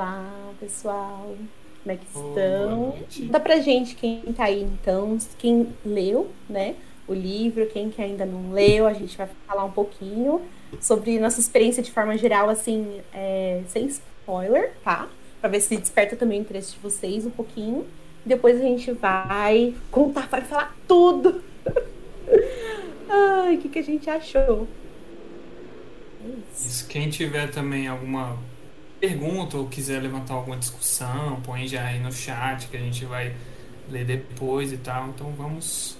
[0.00, 1.36] Olá, pessoal.
[1.82, 2.98] Como é que estão?
[3.30, 6.74] Dá pra gente quem tá aí, então, quem leu, né,
[7.06, 10.40] o livro, quem que ainda não leu, a gente vai falar um pouquinho
[10.80, 15.06] sobre nossa experiência de forma geral, assim, é, sem spoiler, tá?
[15.38, 17.86] Pra ver se desperta também o interesse de vocês um pouquinho.
[18.24, 21.42] Depois a gente vai contar, vai falar tudo.
[23.06, 24.66] Ai, o que, que a gente achou?
[26.24, 26.88] É isso.
[26.88, 28.38] Quem tiver também alguma
[29.00, 33.34] pergunta ou quiser levantar alguma discussão, põe já aí no chat que a gente vai
[33.90, 35.08] ler depois e tal.
[35.08, 35.96] Então vamos.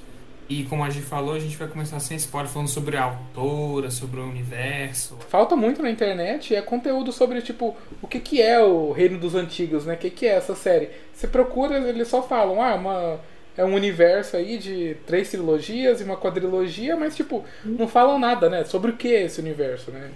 [0.49, 3.89] E como a gente falou, a gente vai começar sem spoiler falando sobre a autora,
[3.89, 5.17] sobre o universo.
[5.29, 9.37] Falta muito na internet é conteúdo sobre, tipo, o que, que é o Reino dos
[9.37, 9.95] Antigos, né?
[9.95, 10.91] O que, que é essa série?
[11.15, 13.21] Você procura, eles só falam, ah, uma,
[13.57, 18.51] é um universo aí de três trilogias e uma quadrilogia, mas, tipo, não falam nada,
[18.51, 18.65] né?
[18.65, 20.11] Sobre o que é esse universo, né?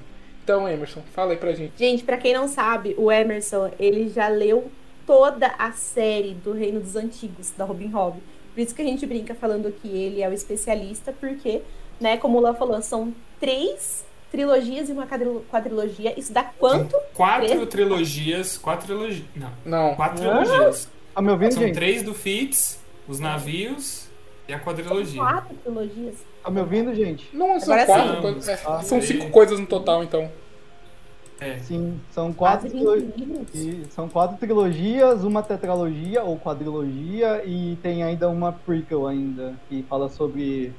[0.44, 1.72] Então, Emerson, fala aí pra gente.
[1.78, 4.70] Gente, para quem não sabe, o Emerson, ele já leu
[5.06, 8.18] toda a série do Reino dos Antigos, da Robin Hood.
[8.52, 11.62] Por isso que a gente brinca falando que ele é o especialista, porque,
[11.98, 16.12] né, como o Léo falou, são três trilogias e uma quadrilogia.
[16.18, 16.90] Isso dá quanto?
[16.90, 17.68] São quatro três?
[17.68, 18.58] trilogias.
[18.58, 19.26] Quatro trilogias.
[19.34, 19.50] Não.
[19.64, 19.94] Não.
[19.94, 20.90] Quatro trilogias.
[21.14, 21.74] Ah, meu São gente?
[21.74, 24.08] três do Fitz, os navios
[24.46, 25.22] e a quadrilogia.
[25.22, 26.16] São quatro trilogias.
[26.42, 27.28] Tá me ouvindo, gente?
[27.32, 28.20] Não, são Agora quatro.
[28.20, 30.30] Coisas, é, ah, são cinco coisas no total, então.
[31.44, 31.58] É.
[31.58, 32.70] Sim, são quatro,
[33.90, 40.08] são quatro trilogias, uma tetralogia ou quadrilogia e tem ainda uma prequel ainda que fala
[40.08, 40.72] sobre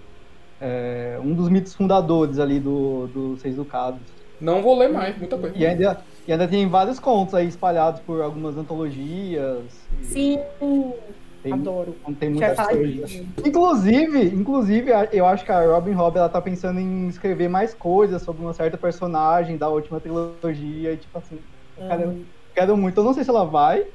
[0.59, 4.01] é, um dos mitos fundadores ali do, do Seis Ducados.
[4.41, 5.55] Não vou ler mais, muita coisa.
[5.55, 9.63] E ainda, e ainda tem vários contos aí espalhados por algumas antologias.
[10.01, 10.39] Sim.
[11.45, 11.95] Tem, Adoro.
[12.19, 13.23] Tem muita coisa.
[13.45, 18.23] Inclusive, inclusive, eu acho que a Robin Hood ela tá pensando em escrever mais coisas
[18.23, 21.37] sobre uma certa personagem da última trilogia e tipo assim,
[21.77, 21.87] uhum.
[21.87, 22.99] quero, quero muito.
[22.99, 23.85] Eu não sei se ela vai.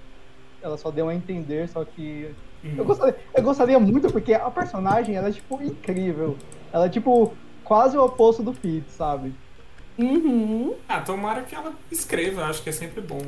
[0.62, 2.30] Ela só deu a entender, só que
[2.62, 2.74] uhum.
[2.78, 6.36] eu, gostaria, eu gostaria muito porque a personagem ela é tipo incrível.
[6.72, 7.32] Ela é tipo
[7.64, 9.34] quase o oposto do Pete, sabe?
[9.98, 10.76] Uhum.
[10.88, 13.20] Ah, tomara que ela escreva, acho que é sempre bom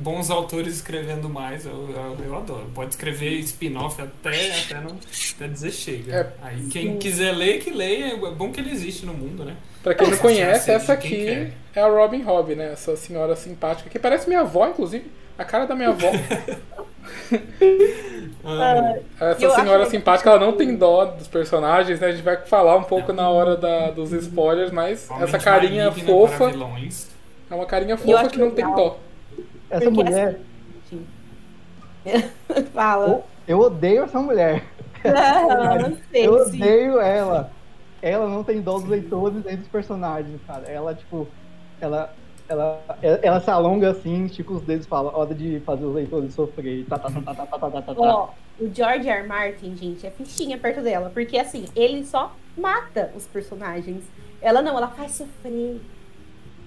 [0.00, 2.66] bons autores escrevendo mais, eu, eu, eu adoro.
[2.74, 4.96] Pode escrever spin-off até, até, não,
[5.36, 6.14] até dizer chega.
[6.14, 6.32] É.
[6.42, 8.14] Aí quem quiser ler, que leia.
[8.14, 9.56] É bom que ele existe no mundo, né?
[9.82, 12.72] Pra quem não conhece, essa aqui é a Robin Hobb, né?
[12.72, 15.10] Essa senhora simpática, que parece minha avó, inclusive.
[15.38, 16.10] A cara da minha avó.
[18.44, 22.08] ah, essa senhora simpática, ela não tem dó dos personagens, né?
[22.08, 26.50] A gente vai falar um pouco na hora da, dos spoilers, mas essa carinha fofa.
[27.50, 28.98] É uma carinha fofa que não tem dó.
[29.70, 30.40] Essa Porque mulher.
[30.84, 31.06] Assim...
[32.72, 33.22] Fala.
[33.46, 34.64] Eu, odeio essa mulher.
[35.04, 37.04] Não, sei, eu odeio sim.
[37.04, 37.50] ela.
[38.02, 40.66] Ela não tem dó dos leitores nem dos personagens, cara.
[40.66, 41.28] Ela, tipo,
[41.80, 42.14] ela,
[42.48, 46.34] ela, ela se alonga assim, estica os dedos e fala, hora de fazer os leitores
[46.34, 46.86] sofrer.
[46.86, 49.26] Tá, tá, tá, tá, tá, tá, tá, tá, Ó, o George R.
[49.26, 51.10] Martin, gente, é fichinha perto dela.
[51.12, 54.02] Porque assim, ele só mata os personagens.
[54.40, 55.80] Ela não, ela faz sofrer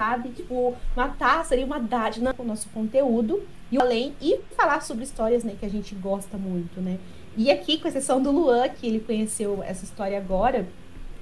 [0.04, 0.30] sabe?
[0.30, 3.42] Tipo, matar seria uma dádiva o nosso conteúdo
[3.72, 6.98] e além e falar sobre histórias, né, que a gente gosta muito, né?
[7.38, 10.68] E aqui, com exceção do Luan, que ele conheceu essa história agora,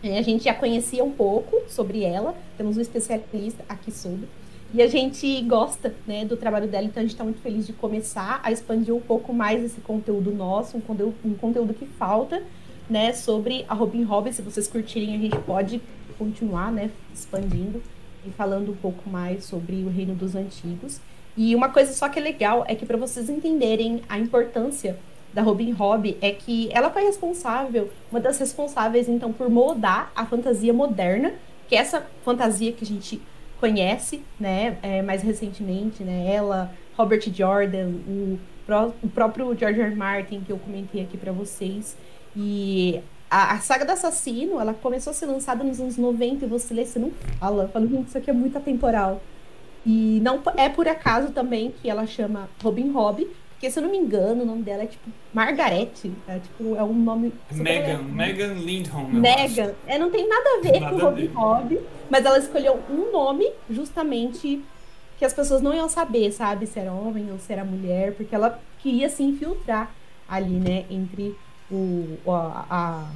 [0.03, 4.28] é, a gente já conhecia um pouco sobre ela, temos um especialista aqui sobre.
[4.74, 7.74] E a gente gosta né, do trabalho dela, então a gente está muito feliz de
[7.74, 12.41] começar a expandir um pouco mais esse conteúdo nosso, um conteúdo, um conteúdo que falta,
[12.90, 14.34] né, sobre a Robin Hood.
[14.34, 15.81] Se vocês curtirem, a gente pode
[16.18, 17.81] continuar, né, expandindo
[18.30, 21.02] falando um pouco mais sobre o Reino dos Antigos.
[21.36, 24.98] E uma coisa só que é legal é que para vocês entenderem a importância
[25.34, 30.26] da Robin Hood é que ela foi responsável, uma das responsáveis então por moldar a
[30.26, 31.34] fantasia moderna,
[31.68, 33.22] que é essa fantasia que a gente
[33.59, 38.40] conhece, né, é, mais recentemente, né, ela, Robert Jordan, o,
[39.03, 39.90] o próprio George R.
[39.90, 39.96] R.
[39.96, 41.96] Martin que eu comentei aqui para vocês,
[42.36, 43.00] e
[43.31, 46.74] a, a, saga do assassino, ela começou a ser lançada nos anos 90 e você
[46.74, 47.69] lê, você não fala.
[47.69, 49.22] Fala, gente, isso aqui é muito atemporal.
[49.85, 53.90] E não é por acaso também que ela chama Robin Hobb, porque se eu não
[53.90, 56.11] me engano, o nome dela é tipo Margarete.
[56.28, 57.34] É, tipo, é um nome.
[57.52, 59.14] Megan, Megan Lindholm.
[59.14, 59.73] Megan.
[59.88, 61.79] É, não tem nada a ver nada com Robin Hobb,
[62.09, 64.61] mas ela escolheu um nome justamente
[65.17, 68.35] que as pessoas não iam saber, sabe, se era homem ou se era mulher, porque
[68.35, 69.91] ela queria se infiltrar
[70.28, 71.35] ali, né, entre
[71.72, 73.09] o, a, a,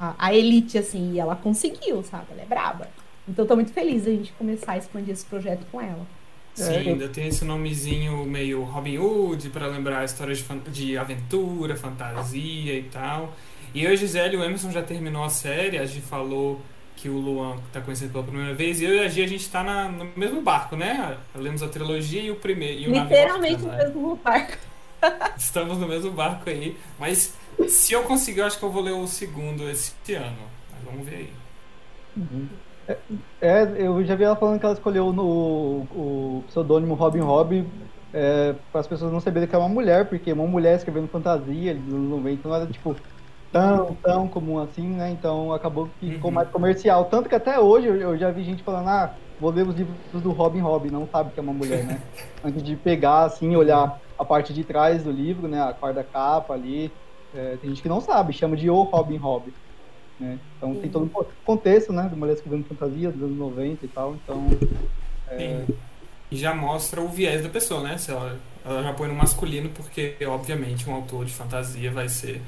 [0.00, 2.24] a, elite, assim, e ela conseguiu, sabe?
[2.32, 2.88] Ela é braba.
[3.28, 6.06] Então tô muito feliz a gente começar a expandir esse projeto com ela.
[6.54, 6.78] Sim, é.
[6.78, 12.84] ainda tem esse nomezinho meio Robin Hood para lembrar histórias de, de aventura, fantasia e
[12.84, 13.34] tal.
[13.74, 16.60] E eu, Gisele e o Emerson já terminou a série, a gente falou
[16.96, 19.40] que o Luan está conhecendo pela primeira vez, e eu e a Gia, a gente
[19.40, 21.16] está no mesmo barco, né?
[21.34, 22.80] Lemos a trilogia e o primeiro.
[22.80, 24.58] E o Literalmente no mesmo barco.
[25.38, 27.34] Estamos no mesmo barco aí, mas
[27.68, 30.36] se eu conseguir, eu acho que eu vou ler o segundo esse ano.
[30.70, 31.32] Mas vamos ver aí.
[32.16, 32.48] Uhum.
[32.88, 32.96] É,
[33.40, 37.64] é, eu já vi ela falando que ela escolheu no, o pseudônimo Robin Hobb
[38.12, 41.74] é, para as pessoas não saberem que é uma mulher, porque uma mulher escrevendo fantasia
[41.74, 42.96] 90 não era tipo
[43.52, 45.10] tão, tão comum assim, né?
[45.10, 46.12] Então acabou que uhum.
[46.12, 47.04] ficou mais comercial.
[47.04, 49.96] Tanto que até hoje eu, eu, já vi gente falando, ah, vou ler os livros
[50.12, 52.00] do Robin Hobb, não sabe que é uma mulher, né?
[52.44, 55.62] Antes de pegar, assim, olhar a parte de trás do livro, né?
[55.62, 56.92] A quarta capa ali.
[57.34, 59.52] É, tem gente que não sabe, chama de O Robin Hobb.
[60.18, 60.38] Né?
[60.56, 62.08] Então tem todo um contexto, né?
[62.08, 64.14] De mulher escrevendo fantasia dos anos 90 e tal.
[64.14, 64.46] Então.
[65.28, 65.64] É...
[66.30, 67.96] E já mostra o viés da pessoa, né?
[67.96, 72.40] Se ela, ela já põe no masculino, porque, obviamente, um autor de fantasia vai ser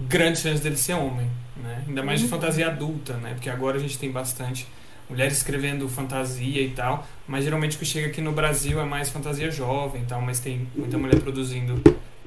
[0.00, 1.84] grande chance dele ser homem, né?
[1.86, 2.30] Ainda mais de uhum.
[2.32, 3.34] fantasia adulta, né?
[3.34, 4.66] Porque agora a gente tem bastante
[5.08, 9.10] mulheres escrevendo fantasia e tal, mas geralmente o que chega aqui no Brasil é mais
[9.10, 11.82] fantasia jovem e tal, mas tem muita mulher produzindo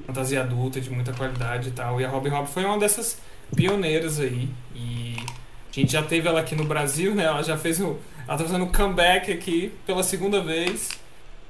[0.06, 2.00] fantasia adulta de muita qualidade e tal.
[2.00, 3.18] E a Robin Hobb foi uma dessas
[3.54, 4.48] pioneiras aí.
[4.74, 5.16] E
[5.70, 7.24] a gente já teve ela aqui no Brasil, né?
[7.24, 7.98] Ela já fez o.
[8.26, 10.90] Ela tá fazendo um comeback aqui pela segunda vez.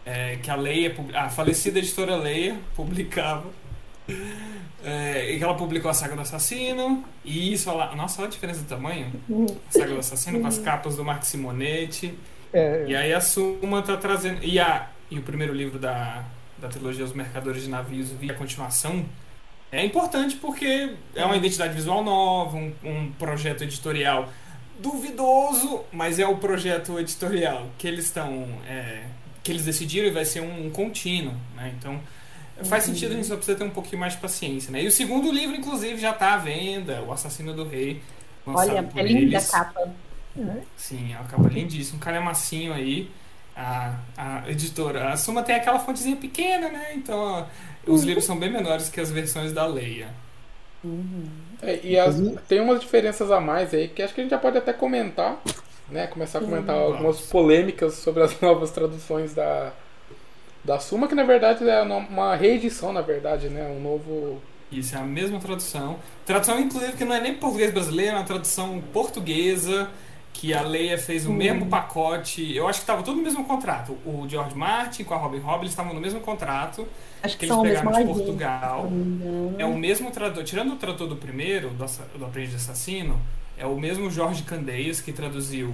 [0.05, 3.47] É, que a Leia, a falecida editora Leia, publicava.
[4.85, 7.05] É, e que ela publicou a Saga do Assassino.
[7.25, 9.13] E isso, ela, nossa, olha a diferença de tamanho.
[9.69, 12.17] A Saga do Assassino com as capas do Mark Simonetti.
[12.53, 12.85] É.
[12.87, 14.45] E aí a Suma tá trazendo.
[14.45, 16.25] E, a, e o primeiro livro da,
[16.59, 19.05] da trilogia Os Mercadores de Navios via continuação
[19.71, 24.31] é importante porque é uma identidade visual nova, um, um projeto editorial
[24.79, 28.47] duvidoso, mas é o projeto editorial que eles estão.
[28.69, 29.05] É,
[29.43, 31.35] que eles decidiram e vai ser um, um contínuo.
[31.55, 31.73] Né?
[31.79, 32.01] Então
[32.65, 34.73] faz sentido, a gente só precisa ter um pouquinho mais de paciência.
[34.73, 34.83] Né?
[34.83, 38.03] E o segundo livro, inclusive, já está à venda, O Assassino do Rei.
[38.45, 39.89] Olha, é linda a capa.
[40.35, 40.63] Uhum.
[40.77, 43.11] Sim, é uma capa lindíssima, um calhamacinho aí.
[43.57, 45.13] A, a editora.
[45.13, 46.93] A Suma tem aquela fontezinha pequena, né?
[46.95, 47.47] Então
[47.87, 50.09] os livros são bem menores que as versões da Leia.
[50.85, 51.27] Uhum.
[51.63, 52.17] É, e as,
[52.47, 55.41] tem umas diferenças a mais aí que acho que a gente já pode até comentar,
[55.91, 56.07] né?
[56.07, 56.83] Começar a comentar uhum.
[56.83, 59.73] algumas polêmicas sobre as novas traduções da,
[60.63, 63.67] da Suma, que na verdade é uma reedição, na verdade, né?
[63.69, 64.43] Um novo.
[64.71, 65.99] Isso, é a mesma tradução.
[66.25, 69.89] Tradução, inclusive, que não é nem português brasileiro, é uma tradução portuguesa
[70.37, 72.55] que a Leia fez o mesmo pacote.
[72.55, 73.97] Eu acho que estava tudo no mesmo contrato.
[74.05, 76.87] O George Martin com a Robin Hobb, eles estavam no mesmo contrato.
[77.23, 78.89] Acho que, que eles pegaram de Portugal.
[79.59, 80.45] É o mesmo tradutor.
[80.45, 81.87] Tirando o tradutor do primeiro, do,
[82.19, 83.19] do Aprendiz de Assassino,
[83.57, 85.73] é o mesmo Jorge Candeias que traduziu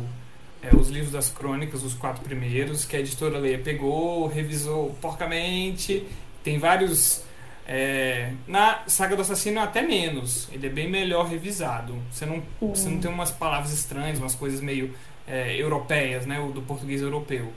[0.62, 6.06] é, os livros das crônicas, os quatro primeiros, que a editora Leia pegou, revisou porcamente.
[6.44, 7.24] Tem vários
[7.66, 11.96] é, na Saga do Assassino é até menos, ele é bem melhor revisado.
[12.10, 12.74] Você não, uhum.
[12.74, 14.94] você não tem umas palavras estranhas, umas coisas meio
[15.26, 16.40] é, europeias, né?
[16.40, 17.52] O do português europeu.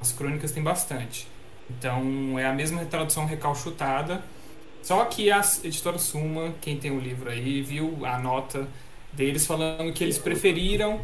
[0.00, 1.26] As crônicas tem bastante.
[1.70, 4.22] Então é a mesma tradução recalchutada.
[4.82, 8.68] Só que a editora Suma, quem tem o livro aí, viu a nota
[9.12, 11.00] deles falando que eles preferiram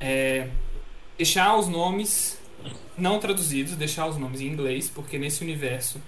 [0.00, 0.48] é,
[1.16, 2.38] deixar os nomes
[2.96, 6.00] não traduzidos, deixar os nomes em inglês, porque nesse universo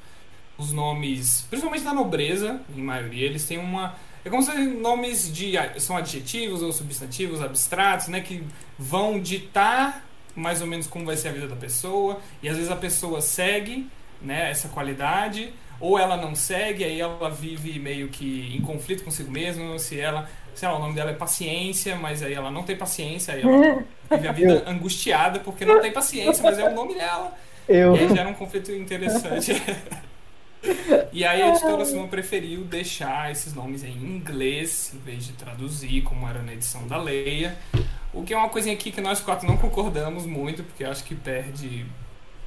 [0.61, 3.97] os nomes, principalmente da nobreza, em maioria, eles têm uma.
[4.25, 5.55] É como se nomes de.
[5.79, 8.21] são adjetivos ou substantivos abstratos, né?
[8.21, 8.45] Que
[8.79, 10.05] vão ditar
[10.35, 12.21] mais ou menos como vai ser a vida da pessoa.
[12.43, 13.88] E às vezes a pessoa segue
[14.21, 19.31] né, essa qualidade, ou ela não segue, aí ela vive meio que em conflito consigo
[19.31, 19.79] mesma.
[19.79, 20.29] Se ela.
[20.55, 23.85] Sei lá, o nome dela é paciência, mas aí ela não tem paciência, aí ela
[24.11, 27.33] vive a vida angustiada porque não tem paciência, mas é o nome dela.
[27.69, 27.97] Eu...
[27.97, 29.52] E aí gera um conflito interessante.
[31.12, 36.02] E aí a editora Simon preferiu deixar esses nomes em inglês, em vez de traduzir,
[36.02, 37.59] como era na edição da Leia.
[38.12, 41.14] O que é uma coisinha aqui que nós quatro não concordamos muito, porque acho que
[41.14, 41.87] perde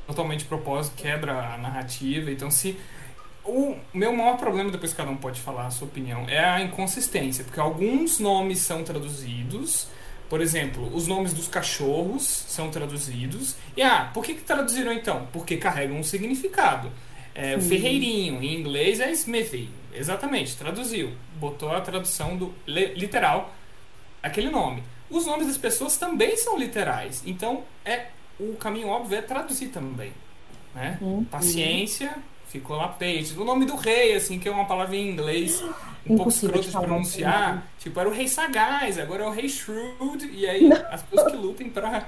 [0.07, 2.31] totalmente o propósito, quebra a narrativa.
[2.31, 2.77] Então, se.
[3.45, 7.43] O meu maior problema, depois cada um pode falar a sua opinião, é a inconsistência,
[7.43, 9.89] porque alguns nomes são traduzidos.
[10.29, 13.57] Por exemplo, os nomes dos cachorros são traduzidos.
[13.75, 15.27] E ah, por que, que traduziram então?
[15.33, 16.89] Porque carregam um significado.
[17.35, 19.69] É, o ferreirinho, em inglês é smithy.
[19.93, 21.11] Exatamente, traduziu.
[21.39, 23.53] Botou a tradução do literal,
[24.21, 24.83] aquele nome.
[25.09, 27.23] Os nomes das pessoas também são literais.
[27.25, 28.07] Então, é
[28.39, 30.11] o caminho óbvio é traduzir também.
[30.73, 30.97] Né?
[31.01, 31.23] Uhum.
[31.23, 32.15] Paciência,
[32.53, 33.33] ficou lá page.
[33.35, 35.63] O nome do rei, assim, que é uma palavra em inglês
[36.07, 37.67] um pouco escroto de pronunciar.
[37.79, 40.29] Tipo, era o rei sagaz, agora é o rei shrewd.
[40.31, 42.07] E aí, as pessoas que lutem pra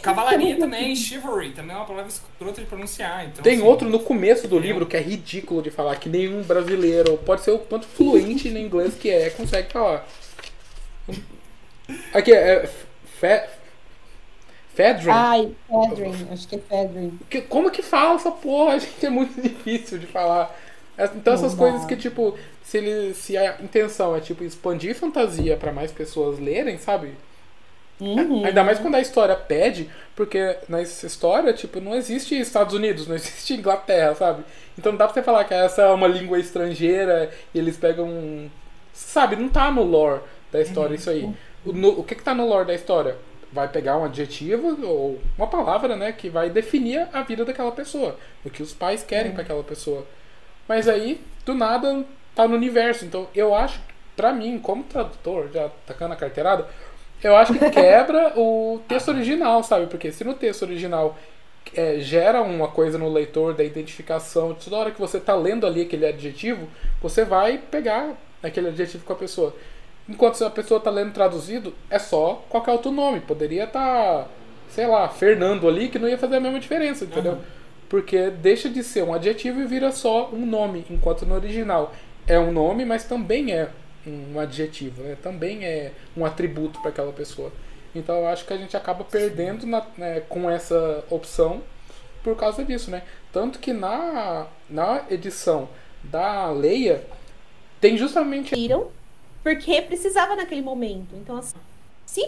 [0.00, 3.26] Cavalaria também, chivalry, também é uma palavra escrota de pronunciar.
[3.26, 6.42] Então, Tem assim, outro no começo do livro que é ridículo de falar, que nenhum
[6.44, 10.06] brasileiro, pode ser o quanto fluente em inglês que é, consegue falar.
[12.14, 12.70] Aqui é.
[13.18, 13.42] Fe,
[14.80, 15.10] Fedrin?
[15.10, 17.18] Ai, Fedrin, acho que é Fedrin.
[17.28, 18.78] Que, como que fala essa porra?
[18.80, 20.54] Gente, é muito difícil de falar.
[21.16, 25.72] Então essas coisas que, tipo, se, ele, se a intenção é, tipo, expandir fantasia para
[25.72, 27.14] mais pessoas lerem, sabe?
[28.00, 28.44] Uhum.
[28.44, 33.14] Ainda mais quando a história pede, porque nessa história, tipo, não existe Estados Unidos, não
[33.16, 34.44] existe Inglaterra, sabe?
[34.78, 38.50] Então não dá pra você falar que essa é uma língua estrangeira e eles pegam.
[38.92, 40.20] Sabe, não tá no lore
[40.50, 40.94] da história uhum.
[40.94, 41.30] isso aí.
[41.64, 43.16] O, no, o que que tá no lore da história?
[43.52, 48.16] Vai pegar um adjetivo ou uma palavra, né, que vai definir a vida daquela pessoa,
[48.44, 49.34] o que os pais querem uhum.
[49.34, 50.06] para aquela pessoa.
[50.68, 52.04] Mas aí, do nada,
[52.34, 53.04] tá no universo.
[53.04, 53.80] Então eu acho,
[54.16, 56.66] pra mim, como tradutor, já tacando a carteirada,
[57.22, 59.86] eu acho que quebra o texto original, sabe?
[59.86, 61.16] Porque se no texto original
[61.74, 65.82] é, gera uma coisa no leitor da identificação, toda hora que você está lendo ali
[65.82, 66.68] aquele adjetivo,
[67.00, 69.54] você vai pegar aquele adjetivo com a pessoa.
[70.10, 73.20] Enquanto a pessoa está lendo traduzido, é só qualquer outro nome.
[73.20, 74.28] Poderia estar, tá,
[74.68, 77.34] sei lá, Fernando ali, que não ia fazer a mesma diferença, entendeu?
[77.34, 77.40] Uhum.
[77.88, 81.94] Porque deixa de ser um adjetivo e vira só um nome, enquanto no original
[82.26, 83.68] é um nome, mas também é
[84.04, 85.16] um adjetivo, né?
[85.22, 87.52] também é um atributo para aquela pessoa.
[87.94, 91.62] Então eu acho que a gente acaba perdendo na, né, com essa opção
[92.22, 93.02] por causa disso, né?
[93.32, 95.68] Tanto que na, na edição
[96.02, 97.02] da Leia
[97.80, 98.54] tem justamente.
[99.42, 101.14] Porque precisava naquele momento.
[101.14, 101.56] Então, assim,
[102.04, 102.22] se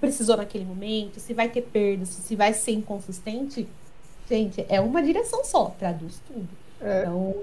[0.00, 3.66] precisou naquele momento, se vai ter perdas, se vai ser inconsistente,
[4.28, 6.48] gente, é uma direção só, traduz tudo.
[6.80, 7.02] É.
[7.02, 7.34] Então,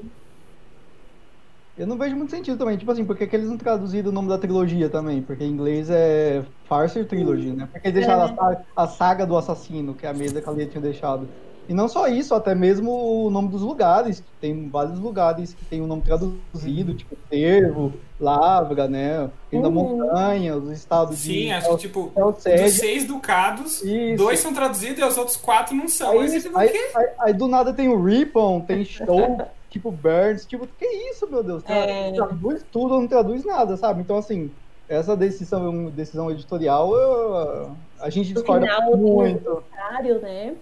[1.78, 2.78] eu não vejo muito sentido também.
[2.78, 5.22] Tipo assim, por que, eles não traduziram o nome da trilogia também?
[5.22, 7.68] Porque em inglês é Farser Trilogy, né?
[7.72, 8.64] Porque eles deixaram é.
[8.76, 11.28] a, a, saga do assassino, que é a mesa que a Lia tinha deixado.
[11.68, 14.24] E não só isso, até mesmo o nome dos lugares.
[14.40, 19.30] Tem vários lugares que tem o nome traduzido, tipo Cervo, Lavra, né?
[19.50, 19.74] Tem da uhum.
[19.74, 21.40] montanha, os estados Sim, de.
[21.40, 24.18] Sim, acho que tipo, dos seis ducados, isso.
[24.18, 26.20] dois são traduzidos e os outros quatro não são.
[26.20, 29.38] Aí, aí, aí, aí do nada tem o Ripon, tem Show.
[29.76, 31.62] tipo Burns, tipo, que isso, meu Deus?
[31.68, 32.14] É...
[32.14, 34.02] Traduz tudo não traduz nada, sabe?
[34.02, 34.50] Então, assim,
[34.88, 39.44] essa decisão, decisão editorial, eu, a gente discorda final, muito.
[39.44, 40.56] Contrário, né?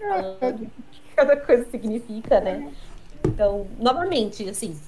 [0.00, 0.54] É.
[1.14, 2.72] Cada coisa significa, né?
[3.26, 4.78] Então, novamente, assim,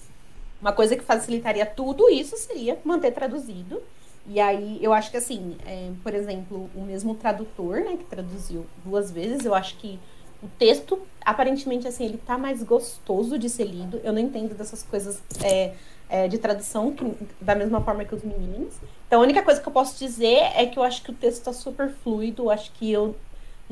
[0.60, 3.82] uma coisa que facilitaria tudo isso seria manter traduzido.
[4.26, 8.64] E aí, eu acho que, assim, é, por exemplo, o mesmo tradutor, né, que traduziu
[8.84, 9.98] duas vezes, eu acho que
[10.42, 14.00] o texto, aparentemente, assim, ele tá mais gostoso de ser lido.
[14.02, 15.72] Eu não entendo dessas coisas é,
[16.08, 17.04] é, de tradução que,
[17.40, 18.74] da mesma forma que os meninos.
[19.06, 21.44] Então, a única coisa que eu posso dizer é que eu acho que o texto
[21.44, 22.50] tá super fluido.
[22.50, 23.14] Acho que eu.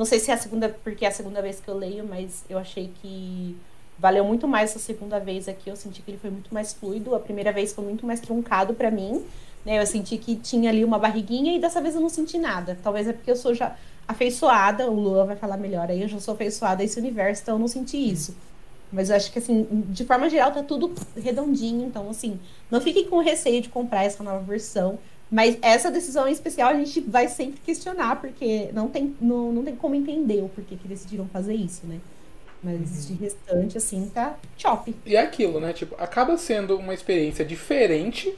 [0.01, 2.43] Não sei se é a segunda, porque é a segunda vez que eu leio, mas
[2.49, 3.55] eu achei que
[3.99, 5.69] valeu muito mais essa segunda vez aqui.
[5.69, 7.15] Eu senti que ele foi muito mais fluido.
[7.15, 9.23] A primeira vez foi muito mais truncado para mim.
[9.63, 9.79] Né?
[9.79, 12.79] Eu senti que tinha ali uma barriguinha e dessa vez eu não senti nada.
[12.83, 13.77] Talvez é porque eu sou já
[14.09, 17.57] afeiçoada, o Lua vai falar melhor aí, eu já sou afeiçoada a esse universo, então
[17.57, 18.35] eu não senti isso.
[18.91, 21.87] Mas eu acho que, assim, de forma geral, tá tudo redondinho.
[21.87, 22.41] Então, assim,
[22.71, 24.99] não fiquem com receio de comprar essa nova versão.
[25.31, 29.63] Mas essa decisão em especial a gente vai sempre questionar, porque não tem, não, não
[29.63, 32.01] tem como entender o porquê que decidiram fazer isso, né?
[32.63, 33.17] Mas uhum.
[33.17, 34.95] de restante, assim, tá chop.
[35.07, 35.73] E é aquilo, né?
[35.73, 38.37] Tipo, acaba sendo uma experiência diferente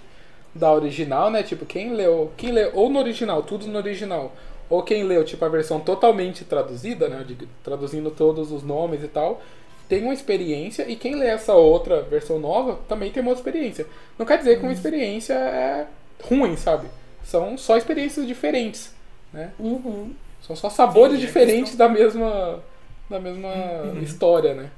[0.54, 1.42] da original, né?
[1.42, 4.32] Tipo, quem leu, quem leu ou no original, tudo no original,
[4.68, 9.08] ou quem leu tipo a versão totalmente traduzida, né, de, traduzindo todos os nomes e
[9.08, 9.42] tal,
[9.87, 13.87] tem uma experiência e quem lê essa outra versão nova também tem uma experiência.
[14.18, 14.72] Não quer dizer que uma uhum.
[14.72, 15.87] experiência é
[16.21, 16.88] ruim, sabe?
[17.25, 18.92] São só experiências diferentes,
[19.33, 19.52] né?
[19.59, 20.14] Uhum.
[20.47, 21.88] São só sabores Sim, diferentes questão...
[21.88, 22.62] da mesma
[23.09, 24.02] da mesma uhum.
[24.02, 24.71] história, né?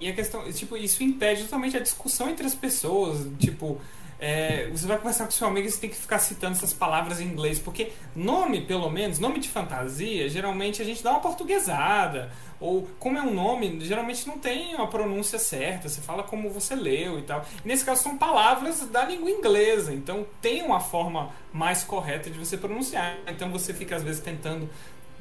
[0.00, 3.80] E a questão, tipo, isso impede justamente a discussão entre as pessoas, tipo,
[4.18, 7.20] é, você vai conversar com seu amigo e você tem que ficar citando essas palavras
[7.20, 12.30] em inglês, porque nome, pelo menos, nome de fantasia, geralmente a gente dá uma portuguesada.
[12.58, 16.74] Ou como é um nome, geralmente não tem uma pronúncia certa, você fala como você
[16.74, 17.44] leu e tal.
[17.64, 22.56] Nesse caso são palavras da língua inglesa, então tem uma forma mais correta de você
[22.56, 23.18] pronunciar.
[23.26, 24.68] Então você fica às vezes tentando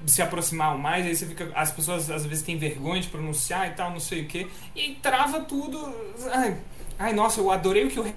[0.05, 1.51] se aproximar mais, aí você fica.
[1.53, 4.95] As pessoas às vezes têm vergonha de pronunciar e tal, não sei o que, e
[4.95, 5.93] trava tudo.
[6.31, 6.57] Ai,
[6.97, 8.13] ai, nossa, eu adorei o que o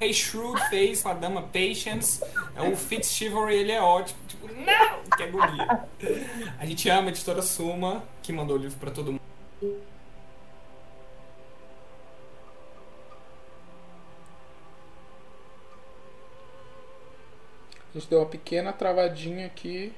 [0.00, 2.20] Hey Shrewd fez com a dama Patience.
[2.56, 4.18] O Fitz Chivalry, ele é ótimo.
[4.26, 5.16] Tipo, não!
[5.16, 5.84] Que agonia.
[6.58, 9.20] A gente ama a editora Suma, que mandou o livro pra todo mundo.
[17.94, 19.92] A gente deu uma pequena travadinha aqui.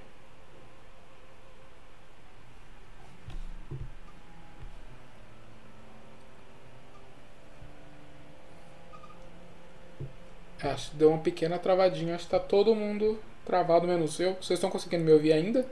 [10.61, 12.16] Acho que deu uma pequena travadinha.
[12.16, 14.35] Acho que tá todo mundo travado, menos eu.
[14.35, 15.66] Vocês estão conseguindo me ouvir ainda?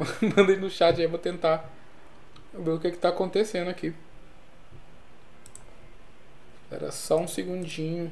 [0.36, 1.68] Mandem no chat aí, vou tentar
[2.54, 3.94] ver o que, é que tá acontecendo aqui.
[6.70, 8.10] Era só um segundinho.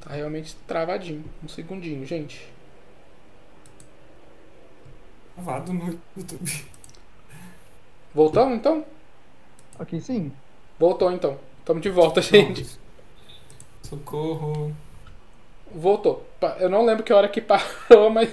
[0.00, 1.24] Tá realmente travadinho.
[1.42, 2.46] Um segundinho, gente.
[5.34, 6.64] Travado no YouTube.
[8.14, 8.95] Voltamos então?
[9.78, 10.32] Aqui sim.
[10.78, 11.38] Voltou então.
[11.60, 12.66] Estamos de volta, gente.
[13.82, 14.74] Socorro.
[15.74, 16.26] Voltou.
[16.58, 18.30] Eu não lembro que hora que parou, mas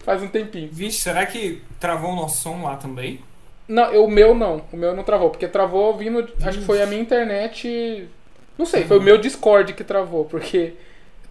[0.00, 0.68] faz um tempinho.
[0.72, 3.20] Vixe, será que travou o nosso som lá também?
[3.66, 4.62] Não, o meu não.
[4.72, 6.28] O meu não travou, porque travou vindo.
[6.42, 8.08] Acho que foi a minha internet.
[8.58, 10.74] Não sei, foi o meu Discord que travou, porque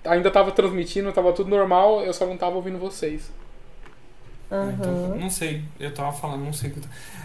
[0.03, 3.31] ainda tava transmitindo, tava tudo normal, eu só não tava ouvindo vocês.
[4.53, 4.71] Uhum.
[4.71, 6.81] Então, não sei, eu tava falando, não sei o que.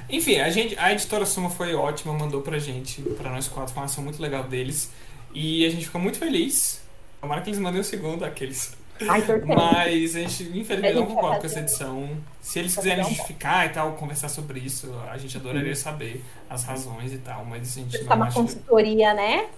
[0.08, 3.84] Enfim, a, gente, a editora Suma foi ótima, mandou pra gente, pra nós quatro, uma
[3.84, 4.90] ação muito legal deles.
[5.34, 6.80] E a gente ficou muito feliz.
[7.20, 8.74] Tomara que eles mandem o segundo, aqueles.
[9.06, 12.16] Ai, Mas a gente, infelizmente, não concorda com essa edição.
[12.40, 17.12] Se eles quiserem justificar e tal, conversar sobre isso, a gente adoraria saber as razões
[17.12, 18.06] e tal, mas a gente não.
[18.06, 19.48] Tá uma consultoria, né?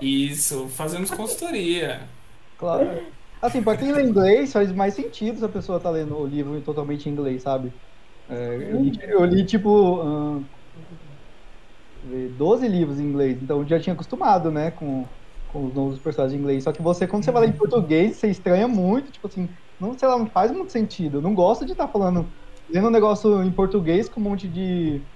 [0.00, 2.02] Isso, fazemos consultoria.
[2.58, 3.02] Claro.
[3.40, 6.60] Assim, pra quem lê inglês, faz mais sentido se a pessoa tá lendo o livro
[6.62, 7.72] totalmente em inglês, sabe?
[8.28, 9.68] É, eu, li, eu, li, tipo.
[10.02, 10.48] Hum,
[12.36, 15.08] 12 livros em inglês, então já tinha acostumado, né, com,
[15.46, 16.64] com os novos personagens em inglês.
[16.64, 19.96] Só que você, quando você vai ler em português, você estranha muito, tipo assim, não,
[19.98, 21.18] sei lá, não faz muito sentido.
[21.18, 22.32] Eu não gosto de estar tá falando,
[22.68, 25.06] lendo um negócio em português com um monte de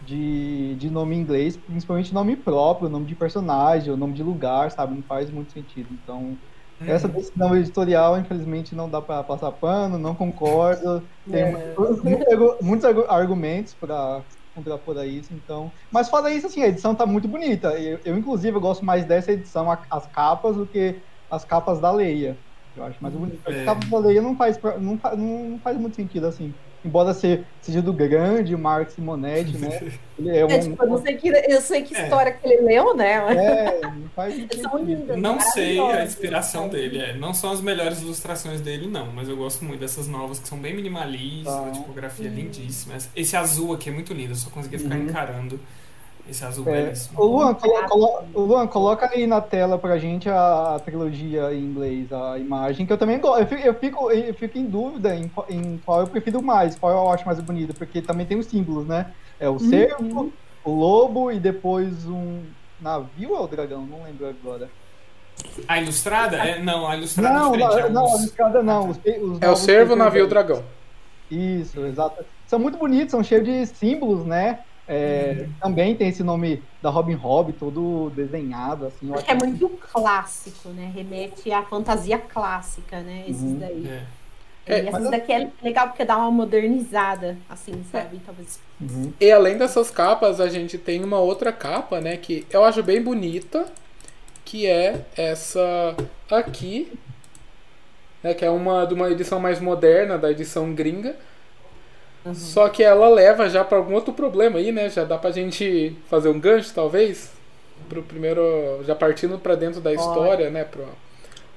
[0.00, 4.94] de, de nome em inglês, principalmente nome próprio, nome de personagem, nome de lugar, sabe?
[4.96, 5.92] Não faz muito sentido.
[5.94, 6.40] Então.
[6.86, 11.02] Essa decisão editorial, infelizmente, não dá para passar pano, não concordo.
[11.30, 11.74] Tem é.
[11.76, 14.22] muitos, muitos argumentos para
[14.54, 15.72] contrapor isso, então.
[15.90, 17.78] Mas fora isso, assim, a edição tá muito bonita.
[17.78, 21.90] Eu, eu inclusive, eu gosto mais dessa edição, as capas, do que as capas da
[21.90, 22.38] Leia.
[22.76, 23.40] Eu acho mais bonito.
[23.48, 23.60] É.
[23.60, 27.80] As capas da Leia não faz, não, não faz muito sentido, assim embora ser, seja
[27.80, 29.92] do grande Mark Simonetti, né?
[30.16, 32.04] Ele é, um, é tipo, eu, não sei que, eu sei que é.
[32.04, 32.32] história é.
[32.34, 33.14] que ele leu, né?
[33.34, 37.14] É, não faz lindas, Não sei a inspiração dele, é.
[37.14, 40.56] Não são as melhores ilustrações dele, não, mas eu gosto muito dessas novas que são
[40.56, 42.34] bem minimalistas, ah, a tipografia hum.
[42.34, 42.94] lindíssima.
[43.16, 45.02] Esse azul aqui é muito lindo, eu só conseguia ficar uhum.
[45.02, 45.58] encarando.
[46.28, 46.82] Esse azul é.
[46.84, 47.20] belíssimo.
[47.20, 51.60] O Luan, colo colo Luan, coloca aí na tela pra gente a, a, trilogia em
[51.60, 53.40] inglês, a imagem, que eu também gosto.
[53.40, 56.92] Eu fico, eu fico, eu fico em dúvida em, em, qual eu prefiro mais, qual
[56.92, 59.12] eu acho mais bonito, porque também tem os símbolos, né?
[59.38, 60.32] É o cervo, uhum.
[60.64, 62.42] o lobo e depois um
[62.80, 63.84] navio ou o dragão?
[63.84, 64.70] Não lembro agora.
[65.68, 66.36] A ilustrada?
[66.36, 67.80] É, não, a ilustrada não, é diferente.
[67.80, 68.90] Não, é não, a ilustrada não.
[68.90, 70.64] Os, os é o cervo, o navio e o dragão.
[71.30, 72.24] Isso, exato.
[72.46, 74.60] São muito bonitos, são cheios de símbolos, né?
[74.86, 79.12] É, também tem esse nome da Robin Hood, todo desenhado, assim.
[79.14, 80.92] Acho que é muito clássico, né?
[80.94, 83.24] Remete à fantasia clássica, né?
[83.26, 83.58] Esses uhum.
[83.58, 83.88] daí.
[83.88, 84.02] É.
[84.66, 88.20] E é, essas daqui é legal porque dá uma modernizada, assim, sabe?
[88.24, 88.60] Talvez.
[88.80, 89.12] Uhum.
[89.18, 92.16] E além dessas capas, a gente tem uma outra capa, né?
[92.18, 93.66] Que eu acho bem bonita,
[94.44, 95.96] que é essa
[96.30, 96.92] aqui,
[98.22, 98.34] né?
[98.34, 101.16] Que é uma de uma edição mais moderna, da edição gringa
[102.24, 102.34] Uhum.
[102.34, 104.88] Só que ela leva já para algum outro problema aí, né?
[104.88, 107.30] Já dá pra gente fazer um gancho, talvez?
[107.88, 108.42] Pro primeiro.
[108.86, 110.64] Já partindo para dentro da história, né?
[110.64, 110.84] Pra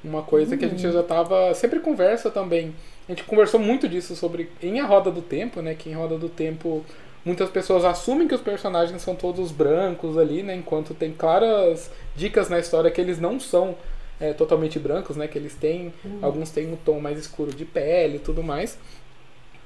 [0.04, 0.58] uma coisa uhum.
[0.58, 0.94] que a gente uhum.
[0.94, 1.54] já tava.
[1.54, 2.76] Sempre conversa também.
[3.08, 4.50] A gente conversou muito disso sobre.
[4.62, 5.74] Em A Roda do Tempo, né?
[5.74, 6.84] Que em Roda do Tempo
[7.24, 10.56] muitas pessoas assumem que os personagens são todos brancos ali, né?
[10.56, 13.76] Enquanto tem claras dicas na história que eles não são
[14.20, 15.28] é, totalmente brancos, né?
[15.28, 15.94] Que eles têm.
[16.04, 16.20] Uhum.
[16.22, 18.78] Alguns têm um tom mais escuro de pele e tudo mais.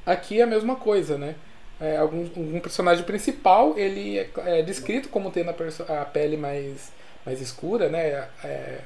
[0.06, 1.36] Aqui é a mesma coisa, né?
[1.80, 6.92] É, algum, algum personagem principal ele é, é, descrito como tendo a, a, pele mais,
[7.26, 8.28] mais escura, né?
[8.44, 8.82] É,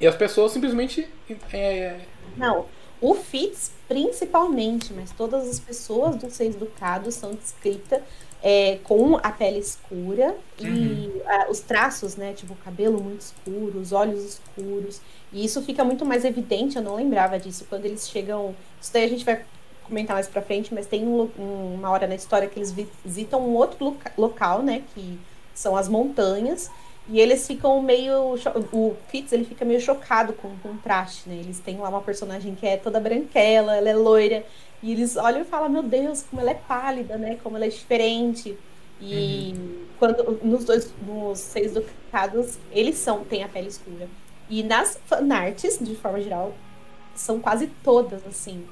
[0.00, 1.08] e as pessoas simplesmente.
[1.52, 1.98] É,
[2.36, 2.66] Não,
[3.00, 8.02] o Fitz principalmente, mas todas as pessoas do Seis Ducados são descritas
[8.42, 10.66] é, com a pele escura uhum.
[10.68, 12.34] e os traços, né?
[12.34, 15.00] Tipo, o cabelo muito escuro, os olhos escuros.
[15.32, 18.54] E isso fica muito mais evidente, eu não lembrava disso, quando eles chegam.
[18.80, 19.42] Isso daí a gente vai
[19.84, 23.54] comentar mais pra frente, mas tem um, uma hora na história que eles visitam um
[23.54, 24.82] outro loca local, né?
[24.94, 25.18] Que
[25.54, 26.70] são as montanhas.
[27.08, 28.34] E eles ficam meio.
[28.72, 31.36] O Fitz ele fica meio chocado com o contraste, né?
[31.36, 34.44] Eles têm lá uma personagem que é toda branquela, ela é loira.
[34.82, 37.38] E eles olham e falam: Meu Deus, como ela é pálida, né?
[37.42, 38.56] Como ela é diferente.
[39.00, 39.84] E uhum.
[39.98, 44.08] quando nos dois, nos seis ducados, eles são, têm a pele escura.
[44.48, 46.54] E nas fanarts, de forma geral,
[47.14, 48.64] são quase todas assim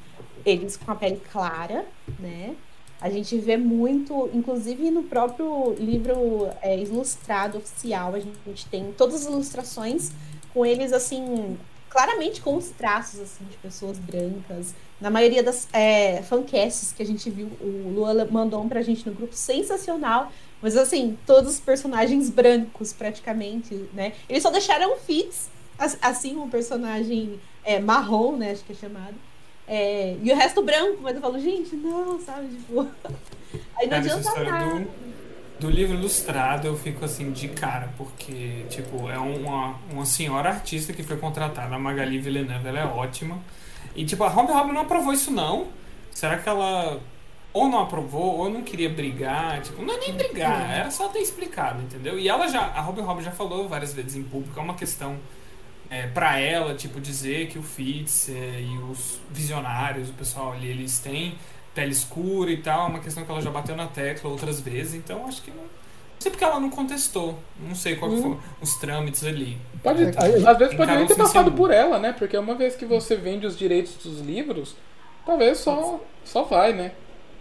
[0.45, 1.85] eles com a pele clara,
[2.19, 2.55] né?
[3.01, 9.23] A gente vê muito, inclusive no próprio livro é, ilustrado oficial, a gente tem todas
[9.23, 10.13] as ilustrações
[10.55, 11.59] com eles assim,
[11.91, 14.73] claramente com os traços assim de pessoas brancas.
[15.01, 19.05] Na maioria das é, fancasts que a gente viu, o Lua mandou um pra gente
[19.05, 20.31] no grupo sensacional.
[20.63, 24.13] Mas assim, todos os personagens brancos, praticamente, né?
[24.29, 25.51] Eles só deixaram Fitz,
[26.01, 28.53] assim, um personagem é, marrom, né?
[28.53, 29.17] Acho que é chamado.
[29.75, 32.47] É, e o resto branco, mas eu falo, gente, não, sabe?
[32.49, 32.87] Tipo.
[33.81, 34.81] Aí não é, adianta nada.
[34.81, 34.91] Do,
[35.61, 40.93] do, livro ilustrado eu fico assim de cara, porque, tipo, é uma, uma senhora artista
[40.93, 43.39] que foi contratada, a Magali Villeneuve, ela é ótima.
[43.97, 45.69] E, tipo, a Robin Robin não aprovou isso, não.
[46.11, 47.01] Será que ela
[47.51, 51.21] ou não aprovou, ou não queria brigar, tipo, não é nem brigar, era só ter
[51.21, 52.19] explicado, entendeu?
[52.19, 55.19] E ela já, a Robin Robin já falou várias vezes em público, é uma questão
[55.93, 60.69] é, para ela, tipo, dizer que o Fitz é, e os visionários, o pessoal ali,
[60.69, 61.35] eles têm
[61.75, 64.95] pele escura e tal, é uma questão que ela já bateu na tecla outras vezes,
[64.95, 65.63] então acho que não.
[65.63, 67.37] Não sei porque ela não contestou.
[67.61, 68.23] Não sei qual hum.
[68.23, 69.59] foram os trâmites ali.
[69.83, 72.15] Pode, às vezes pode nem ter passado por ela, né?
[72.17, 74.77] Porque uma vez que você vende os direitos dos livros,
[75.27, 76.93] talvez só, só vai, né?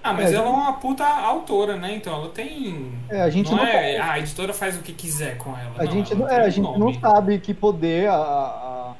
[0.03, 1.95] Ah, mas é, ela é uma puta autora, né?
[1.95, 2.91] Então ela tem.
[3.09, 3.97] É, a gente não, não é.
[3.97, 5.73] Ah, a editora faz o que quiser com ela.
[5.77, 8.93] A não, gente não, é, a gente não sabe que poder a, a,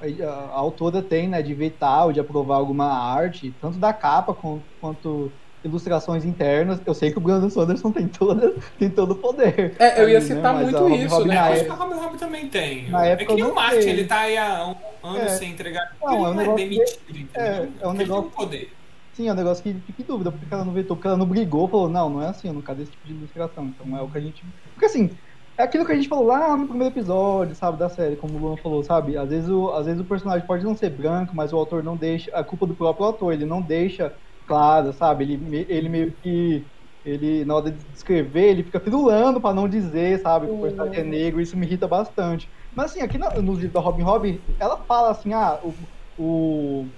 [0.00, 1.42] a, a, autora tem, né?
[1.42, 6.80] De vetar ou de aprovar alguma arte, tanto da capa quanto, quanto ilustrações internas.
[6.84, 9.74] Eu sei que o Brandon Sanderson tem, toda, tem todo o poder.
[9.78, 10.26] É, eu ia né?
[10.26, 10.62] citar né?
[10.62, 11.38] muito isso, Robin, né?
[11.38, 12.88] Acho que a Robin Robin também tem.
[12.88, 14.66] Na é que nem o Marte, ele tá aí há
[15.02, 15.28] um ano é.
[15.28, 15.94] sem entregar.
[16.02, 18.30] Não, ele é um não é demitido, que, é, é um negócio.
[18.30, 18.72] poder.
[19.12, 21.26] Sim, é um negócio que fica em dúvida, porque ela não vetou, porque ela não
[21.28, 23.66] brigou, falou, não, não é assim, eu não quero esse tipo de ilustração.
[23.68, 24.46] Então é o que a gente.
[24.72, 25.10] Porque assim,
[25.58, 28.40] é aquilo que a gente falou lá no primeiro episódio, sabe, da série, como o
[28.40, 29.16] Luan falou, sabe?
[29.18, 31.94] Às vezes, o, às vezes o personagem pode não ser branco, mas o autor não
[31.96, 32.30] deixa.
[32.34, 35.24] A culpa do próprio autor, ele não deixa claro, sabe?
[35.24, 36.70] Ele, ele meio que.
[37.04, 41.00] Ele, na hora de descrever, ele fica firulando para não dizer, sabe, que o personagem
[41.00, 42.48] é negro, isso me irrita bastante.
[42.72, 46.92] Mas assim, aqui no, no livro da Robin Hobb, ela fala assim, ah, o, o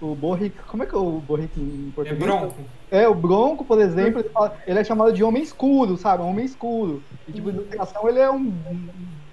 [0.00, 2.22] o Borrick, como é que é o Borrick em português?
[2.22, 2.54] É Bronco.
[2.90, 6.22] É, o Bronco, por exemplo, ele, fala, ele é chamado de homem escuro, sabe?
[6.22, 7.02] Homem escuro.
[7.28, 8.52] E, tipo, de ilustração ele é um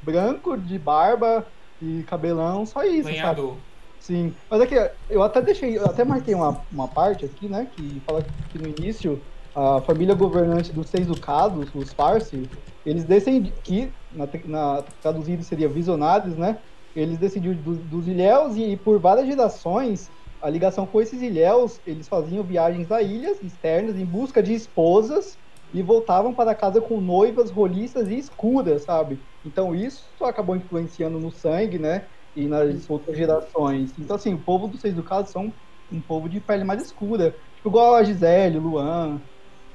[0.03, 1.45] branco de barba
[1.81, 3.49] e cabelão, só isso, Banhador.
[3.49, 3.59] sabe?
[3.99, 4.33] Sim.
[4.49, 4.75] Mas aqui,
[5.09, 8.67] eu até deixei, eu até marquei uma, uma parte aqui, né, que fala que no
[8.67, 9.21] início
[9.55, 12.47] a família governante dos seis ducados, os Farsi,
[12.85, 16.59] eles decidem que, na, na traduzido seria visionários, né?
[16.95, 20.11] Eles decidiram dos, dos ilhéus e, e por várias gerações
[20.47, 25.37] a ligação com esses ilhéus, eles faziam viagens a ilhas externas em busca de esposas
[25.73, 29.21] e voltavam para casa com noivas roliças e escuras, sabe?
[29.43, 32.07] Então isso acabou influenciando no sangue, né?
[32.33, 33.99] E nas outras gerações.
[33.99, 35.53] Então, assim, o povo dos Seis Ducados são
[35.91, 37.35] um povo de pele mais escura.
[37.53, 39.21] Tipo, igual a Gisele, Luan.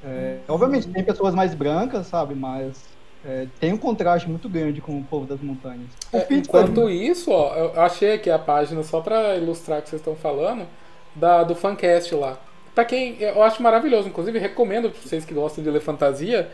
[0.01, 2.33] É, obviamente tem pessoas mais brancas, sabe?
[2.33, 2.92] Mas
[3.25, 5.87] é, tem um contraste muito grande com o povo das montanhas.
[6.11, 10.01] É, enquanto isso, ó, eu achei aqui a página só para ilustrar o que vocês
[10.01, 10.67] estão falando,
[11.15, 12.37] da, do Fancast lá.
[12.75, 16.49] Pra quem eu acho maravilhoso, inclusive recomendo pra vocês que gostam de ler fantasia,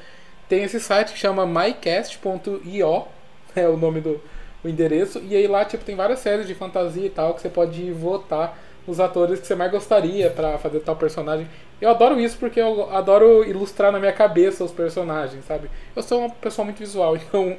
[0.47, 3.03] tem esse site que chama mycast.io,
[3.55, 4.21] é o nome do
[4.61, 7.47] o endereço, e aí lá tipo tem várias séries de fantasia e tal que você
[7.47, 11.47] pode votar os atores que você mais gostaria para fazer tal personagem.
[11.81, 15.69] Eu adoro isso porque eu adoro ilustrar na minha cabeça os personagens, sabe?
[15.95, 17.55] Eu sou uma pessoa muito visual, então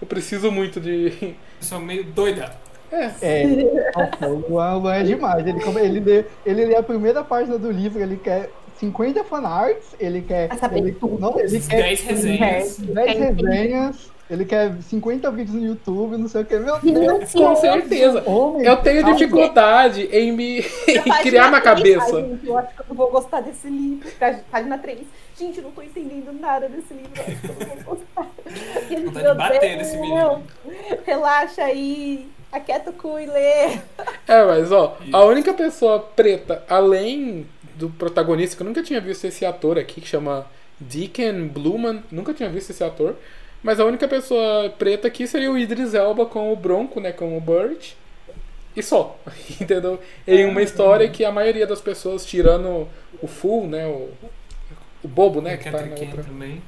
[0.00, 1.12] eu preciso muito de.
[1.20, 2.52] Eu sou meio doida.
[2.90, 3.10] É.
[3.22, 3.90] é.
[3.96, 5.46] Nossa, o Luan é demais.
[5.46, 10.20] Ele, ele, lê, ele lê a primeira página do livro, ele quer 50 fanarts, ele
[10.20, 10.50] quer.
[10.72, 12.78] Ele, não, ele quer 10 resenhas.
[12.78, 14.11] 10 resenhas.
[14.32, 16.58] Ele quer 50 vídeos no YouTube, não sei o que.
[16.58, 18.22] Meu Deus, com certeza.
[18.24, 22.16] Homem, eu tenho dificuldade em me em criar na cabeça.
[22.16, 24.10] Ai, gente, eu acho que eu não vou gostar desse livro.
[24.50, 25.00] Página 3.
[25.38, 27.10] Gente, eu não tô entendendo nada desse livro.
[27.14, 28.30] Eu acho que eu não vou gostar.
[28.88, 30.42] Gente, Vontade de bater nesse menino.
[31.04, 32.26] Relaxa aí.
[32.50, 33.78] Aquieta o cu e lê.
[34.26, 35.14] É, mas ó, Isso.
[35.14, 40.00] a única pessoa preta, além do protagonista, que eu nunca tinha visto esse ator aqui,
[40.00, 40.46] que chama
[40.80, 43.14] Deacon Bluman, nunca tinha visto esse ator.
[43.62, 47.12] Mas a única pessoa preta aqui seria o Idris Elba com o Bronco, né?
[47.12, 47.92] Com o Burt.
[48.76, 49.18] E só.
[49.60, 50.00] Entendeu?
[50.26, 52.88] Em uma história que a maioria das pessoas, tirando
[53.20, 53.86] o Full, né?
[53.86, 54.10] O,
[55.02, 55.56] o bobo, né?
[55.56, 56.24] Que, tá na outra.
[56.24, 56.62] também.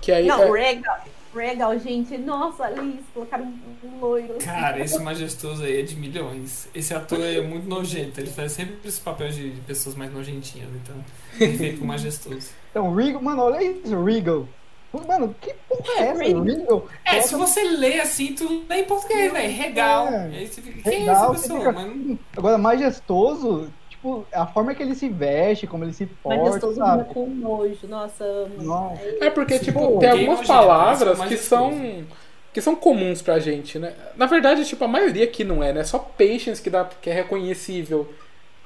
[0.00, 0.72] Que aí, Não, é...
[0.72, 1.04] Regal.
[1.34, 2.16] Regal, gente.
[2.16, 3.52] Nossa, ali colocaram
[3.84, 4.34] um loiro.
[4.42, 6.68] Cara, esse majestoso aí é de milhões.
[6.74, 8.18] Esse ator é muito nojento.
[8.18, 10.68] Ele faz sempre esse papel de pessoas mais nojentinhas.
[10.82, 10.96] Então,
[11.38, 12.48] perfeito majestoso.
[12.70, 14.48] Então, Regal, mano, olha isso, Regal.
[14.92, 16.82] Mano, que porra é essa?
[17.04, 19.52] É, se você lê assim, tu lê em português, velho.
[19.52, 20.08] Regal.
[20.08, 20.30] É.
[20.32, 21.74] Aí você fica, quem regal, é essa pessoa?
[21.74, 22.18] Fica...
[22.36, 26.76] Agora, majestoso, tipo, a forma que ele se veste, como ele se porta, Mas gostoso
[26.76, 27.12] sabe?
[27.12, 28.48] com nojo, nossa.
[28.58, 29.02] Nossa.
[29.20, 32.06] É porque, tipo, tem algumas palavras que são
[32.52, 33.92] que são comuns pra gente, né?
[34.16, 35.84] Na verdade, tipo, a maioria aqui não é, né?
[35.84, 38.10] Só patience que, dá, que é reconhecível,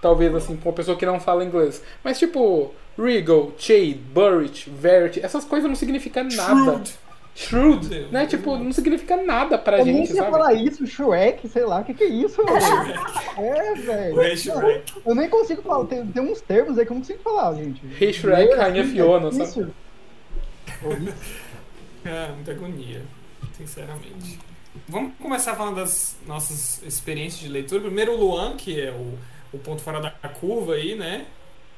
[0.00, 1.82] talvez, assim, com uma pessoa que não fala inglês.
[2.02, 6.82] Mas, tipo, regal, shade, burrit, verity, essas coisas não significam nada.
[7.34, 8.20] Shrewd, Deus né?
[8.20, 8.64] Deus tipo, Deus.
[8.64, 12.04] não significa nada pra eu gente, nem falar isso, Shrek, sei lá, o que que
[12.04, 12.42] é isso,
[13.38, 14.16] É, velho.
[15.06, 17.80] Eu nem consigo falar, tem, tem, uns termos aí que eu não consigo falar, gente.
[17.98, 19.72] Rei Shrek, Rainha Fiona, é sabe?
[22.04, 23.00] É, muita agonia
[23.66, 24.38] sinceramente.
[24.88, 27.82] Vamos começar falando das nossas experiências de leitura.
[27.82, 29.18] Primeiro o Luan, que é o,
[29.52, 31.26] o ponto fora da curva aí, né?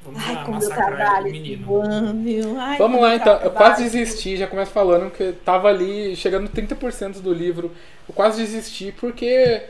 [0.05, 2.59] Vamos Ai, lá, massacrar o menino.
[2.59, 3.37] Ai, Vamos lá então.
[3.39, 7.73] Eu quase desisti, já começo falando que tava ali chegando 30% do livro.
[8.09, 9.63] Eu quase desisti porque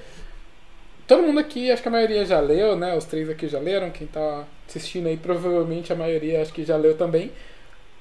[1.07, 2.97] todo mundo aqui, acho que a maioria já leu, né?
[2.97, 3.91] Os três aqui já leram.
[3.91, 7.31] Quem tá assistindo aí, provavelmente a maioria acho que já leu também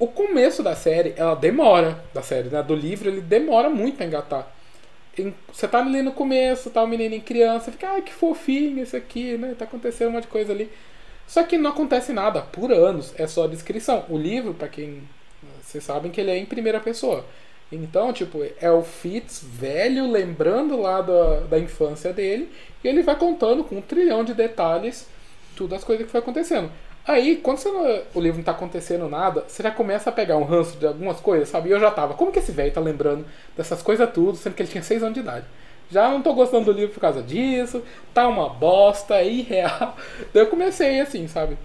[0.04, 2.62] o começo da série, ela demora, da série, né?
[2.62, 4.54] Do livro, ele demora muito pra engatar.
[5.52, 8.82] Você tá ali no começo, tá o um menino em criança, fica, ai que fofinho
[8.82, 9.56] isso aqui, né?
[9.58, 10.70] Tá acontecendo um monte de coisa ali.
[11.28, 14.06] Só que não acontece nada por anos, é só a descrição.
[14.10, 15.04] O livro, para quem.
[15.62, 17.26] Vocês sabem que ele é em primeira pessoa.
[17.72, 22.50] Então, tipo, é o Fitz velho lembrando lá da, da infância dele
[22.84, 25.08] e ele vai contando com um trilhão de detalhes
[25.56, 26.72] tudo as coisas que foi acontecendo.
[27.06, 30.44] Aí, quando não, o livro não tá acontecendo nada, você já começa a pegar um
[30.44, 31.70] ranço de algumas coisas, sabe?
[31.70, 33.26] E eu já tava, como que esse velho tá lembrando
[33.58, 35.46] dessas coisas tudo, sendo que ele tinha 6 anos de idade?
[35.94, 39.96] Já não tô gostando do livro por causa disso, tá uma bosta, é irreal.
[40.34, 41.56] Daí eu comecei assim, sabe?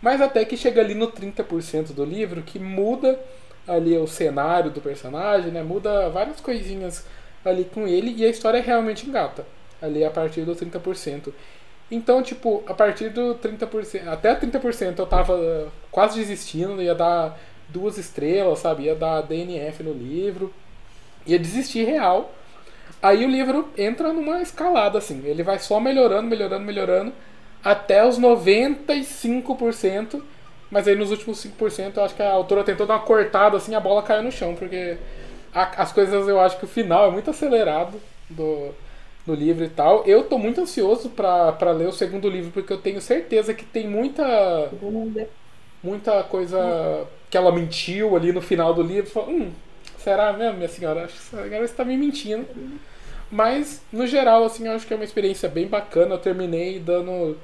[0.00, 3.20] Mas até que chega ali no 30% do livro, que muda
[3.68, 5.62] ali o cenário do personagem, né?
[5.62, 7.04] Muda várias coisinhas
[7.44, 9.46] ali com ele e a história realmente engata.
[9.82, 11.32] Ali a partir do 30%.
[11.90, 17.98] Então, tipo, a partir do 30%, até 30% eu tava quase desistindo, ia dar duas
[17.98, 18.84] estrelas, sabe?
[18.84, 20.52] Ia dar DNF no livro,
[21.26, 22.32] ia desistir real.
[23.02, 27.12] Aí o livro entra numa escalada, assim, ele vai só melhorando, melhorando, melhorando,
[27.62, 30.22] até os 95%,
[30.70, 33.74] mas aí nos últimos 5% eu acho que a autora tentou dar uma cortada, assim,
[33.74, 34.96] a bola caiu no chão, porque
[35.54, 38.70] a, as coisas eu acho que o final é muito acelerado do,
[39.26, 40.04] no livro e tal.
[40.06, 43.88] Eu tô muito ansioso para ler o segundo livro, porque eu tenho certeza que tem
[43.88, 44.72] muita.
[45.82, 49.20] Muita coisa que ela mentiu ali no final do livro.
[49.28, 49.52] Hum,
[50.04, 51.04] será mesmo, minha senhora?
[51.04, 52.46] Acho que a senhora está me mentindo.
[53.30, 56.14] Mas, no geral, assim, eu acho que é uma experiência bem bacana.
[56.14, 57.36] Eu terminei dando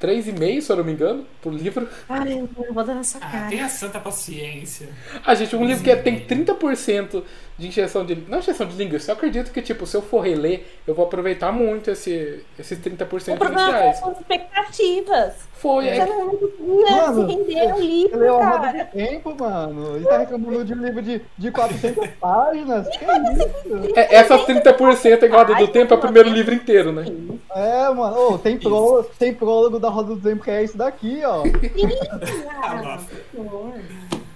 [0.00, 1.88] 3,5, se eu não me engano, por livro.
[2.08, 3.46] Ai, eu vou dar nessa ah, cara.
[3.46, 4.88] Ah, tenha santa paciência.
[5.24, 7.22] Ah, gente, um livro que é, tem 30%
[7.56, 8.16] de injeção de.
[8.28, 11.52] Não injeção de linguiça, eu acredito que, tipo, se eu for reler, eu vou aproveitar
[11.52, 13.98] muito esse, esses 30% o iniciais.
[13.98, 15.34] São as expectativas.
[15.54, 15.94] Foi, é.
[15.94, 19.96] Você não mano, se render o livro, leu a roda de tempo, mano.
[19.96, 22.88] Ele tá reclamando de um livro de, de 400 páginas.
[22.88, 23.98] Que é isso?
[23.98, 27.06] É, essas 30% igual a do tempo é o primeiro livro inteiro, né?
[27.54, 28.16] É, mano.
[28.32, 31.44] Oh, tem, prólogo, tem prólogo da roda do tempo que é isso daqui, ó.
[32.62, 32.98] ah,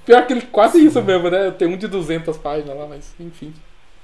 [0.09, 1.51] Pior que ele, quase isso mesmo, né?
[1.51, 3.53] Tem um de 200 páginas lá, mas enfim.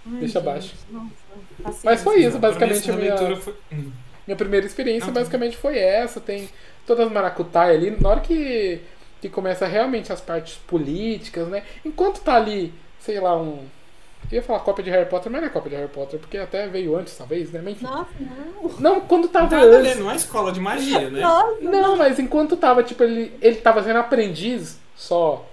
[0.05, 0.75] Ai, deixa gente, abaixo.
[0.91, 2.91] Nossa, mas foi isso, basicamente.
[2.91, 3.55] A minha, foi...
[3.73, 3.91] Hum.
[4.27, 6.21] minha primeira experiência basicamente foi essa.
[6.21, 6.47] Tem
[6.87, 7.91] todas as maracutaia ali.
[7.99, 8.83] Na hora que,
[9.19, 11.63] que começa realmente as partes políticas, né?
[11.83, 13.65] Enquanto tá ali, sei lá, um.
[14.31, 16.37] Eu ia falar cópia de Harry Potter, mas não é cópia de Harry Potter, porque
[16.37, 17.63] até veio antes, talvez, né?
[17.65, 17.87] Mas, enfim.
[17.87, 18.79] Nossa, não.
[18.79, 19.97] Não, quando tava não, antes.
[19.99, 21.23] Não é escola de magia, né?
[21.23, 25.49] Nossa, não, mas enquanto tava, tipo, ele, ele tava sendo aprendiz só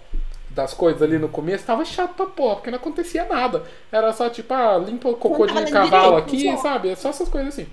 [0.53, 3.63] das coisas ali no começo, tava chato pra porra, porque não acontecia nada.
[3.91, 6.89] Era só tipo, ah, limpa o cocô de cavalo aqui, sabe?
[6.89, 7.67] É só essas coisas assim.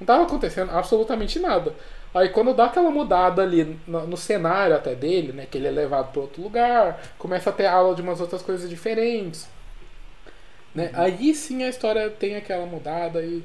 [0.00, 1.72] Não tava acontecendo absolutamente nada.
[2.14, 5.46] Aí quando dá aquela mudada ali no, no cenário até dele, né?
[5.50, 8.68] Que ele é levado para outro lugar, começa a ter aula de umas outras coisas
[8.68, 9.48] diferentes.
[10.74, 10.90] Né?
[10.94, 11.00] Uhum.
[11.00, 13.42] Aí sim a história tem aquela mudada e,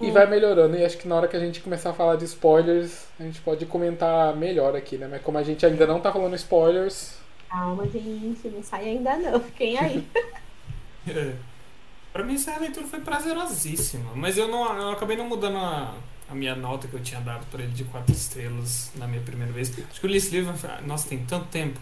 [0.00, 0.12] e uhum.
[0.12, 0.76] vai melhorando.
[0.76, 3.40] E acho que na hora que a gente começar a falar de spoilers, a gente
[3.40, 5.08] pode comentar melhor aqui, né?
[5.10, 7.14] Mas como a gente ainda não tá falando spoilers,
[7.50, 9.40] Calma, gente, não sai ainda não.
[9.40, 10.06] Fiquem aí.
[11.08, 11.34] é.
[12.12, 15.94] Pra mim essa leitura foi prazerosíssima, mas eu não eu acabei não mudando a,
[16.28, 19.52] a minha nota que eu tinha dado para ele de quatro estrelas na minha primeira
[19.52, 19.70] vez.
[19.90, 20.52] Acho que eu li esse livro,
[20.86, 21.78] nossa, tem tanto tempo.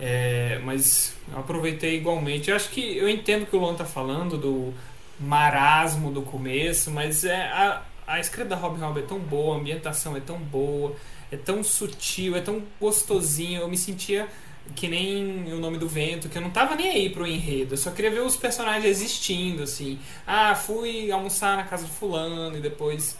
[0.00, 2.50] É, mas eu aproveitei igualmente.
[2.50, 4.72] Eu acho que eu entendo que o Luan tá falando do
[5.18, 9.58] marasmo do começo, mas é a, a escrita da Robin Hood é tão boa, a
[9.58, 10.94] ambientação é tão boa,
[11.32, 13.60] é tão sutil, é tão gostosinho.
[13.60, 14.28] Eu me sentia
[14.74, 17.78] que nem o nome do vento, que eu não tava nem aí pro enredo, eu
[17.78, 19.98] só queria ver os personagens existindo, assim.
[20.26, 23.16] Ah, fui almoçar na casa de fulano e depois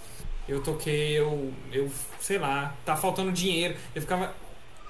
[0.48, 3.76] eu toquei, eu, eu sei lá, tá faltando dinheiro.
[3.94, 4.34] Eu ficava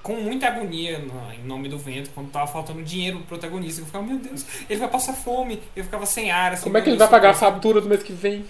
[0.01, 3.81] com muita agonia no, em nome do vento, quando tava faltando dinheiro pro protagonista.
[3.81, 5.61] Eu ficava, meu Deus, ele vai passar fome.
[5.75, 6.53] Eu ficava sem ar.
[6.53, 8.45] Assim, Como é que ele vai pagar a fatura do mês que vem?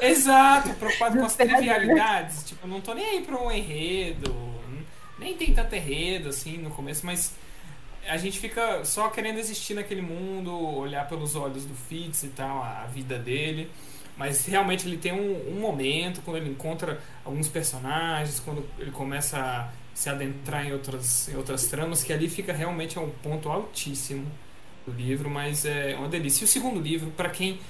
[0.00, 2.44] Exato, preocupado com as trivialidades.
[2.44, 4.34] tipo, não tô nem aí pra um enredo.
[5.18, 7.34] Nem tem tanto enredo, assim, no começo, mas
[8.08, 12.62] a gente fica só querendo existir naquele mundo, olhar pelos olhos do Fitz e tal,
[12.62, 13.70] a vida dele.
[14.16, 19.38] Mas realmente ele tem um, um, momento quando ele encontra alguns personagens, quando ele começa
[19.38, 24.26] a se adentrar em outras, em outras tramas, que ali fica realmente um ponto altíssimo
[24.86, 26.44] do livro, mas é uma delícia.
[26.44, 27.60] E o segundo livro, para quem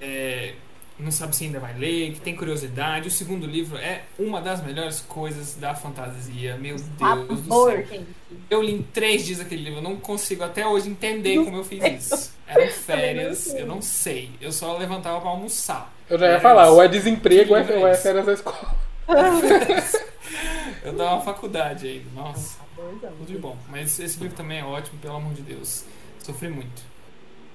[0.00, 0.54] é,
[0.98, 4.62] não sabe se ainda vai ler, que tem curiosidade, o segundo livro é uma das
[4.64, 6.56] melhores coisas da fantasia.
[6.56, 8.04] Meu Deus do céu.
[8.48, 11.64] Eu li em três dias aquele livro, eu não consigo até hoje entender como eu
[11.64, 12.34] fiz isso.
[12.46, 14.30] Eram férias, eu não sei.
[14.40, 15.92] Eu só levantava para almoçar.
[16.08, 18.74] Eu já ia falar, ou é desemprego ou é, ou é férias da escola.
[20.82, 22.58] eu dava uma faculdade ainda, nossa.
[22.76, 23.56] Tudo de bom.
[23.68, 25.84] Mas esse livro também é ótimo, pelo amor de Deus.
[26.18, 26.95] Sofri muito.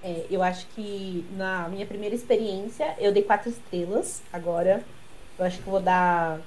[0.04, 4.22] É, eu acho que na minha primeira experiência eu dei quatro estrelas.
[4.34, 4.84] Agora
[5.38, 6.40] eu acho que vou dar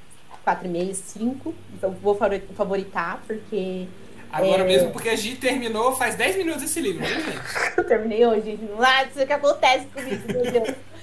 [0.42, 1.54] quatro e meio, cinco.
[1.72, 2.16] Então vou
[2.54, 3.86] favoritar, porque.
[4.32, 4.66] Agora é...
[4.66, 7.38] mesmo, porque a Gi terminou faz 10 minutos esse livro, né, gente?
[7.78, 8.64] eu terminei hoje, gente.
[8.78, 10.76] Ah, isso que acontece comigo, meu Deus.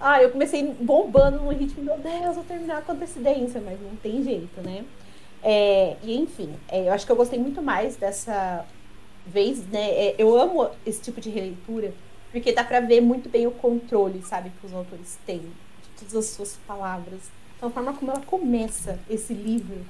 [0.00, 4.22] Ah, eu comecei bombando no ritmo, meu Deus, vou terminar com antecedência, mas não tem
[4.22, 4.84] jeito, né?
[5.42, 8.66] É, e enfim, é, eu acho que eu gostei muito mais dessa
[9.26, 9.90] vez, né?
[9.90, 11.94] É, eu amo esse tipo de releitura,
[12.30, 16.16] porque dá pra ver muito bem o controle, sabe, que os autores têm de todas
[16.16, 17.20] as suas palavras.
[17.56, 19.84] Então, a forma como ela começa esse livro,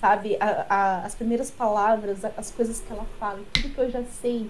[0.00, 0.36] sabe?
[0.40, 4.48] A, a, as primeiras palavras, as coisas que ela fala, tudo que eu já sei.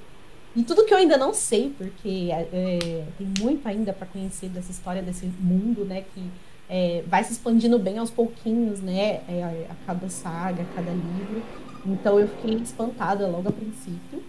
[0.55, 4.71] E tudo que eu ainda não sei, porque é tem muito ainda para conhecer dessa
[4.71, 6.05] história, desse mundo, né?
[6.15, 6.31] Que
[6.69, 9.21] é, vai se expandindo bem aos pouquinhos, né?
[9.29, 11.43] É, a cada saga, a cada livro.
[11.89, 14.23] Então eu fiquei espantada logo a princípio.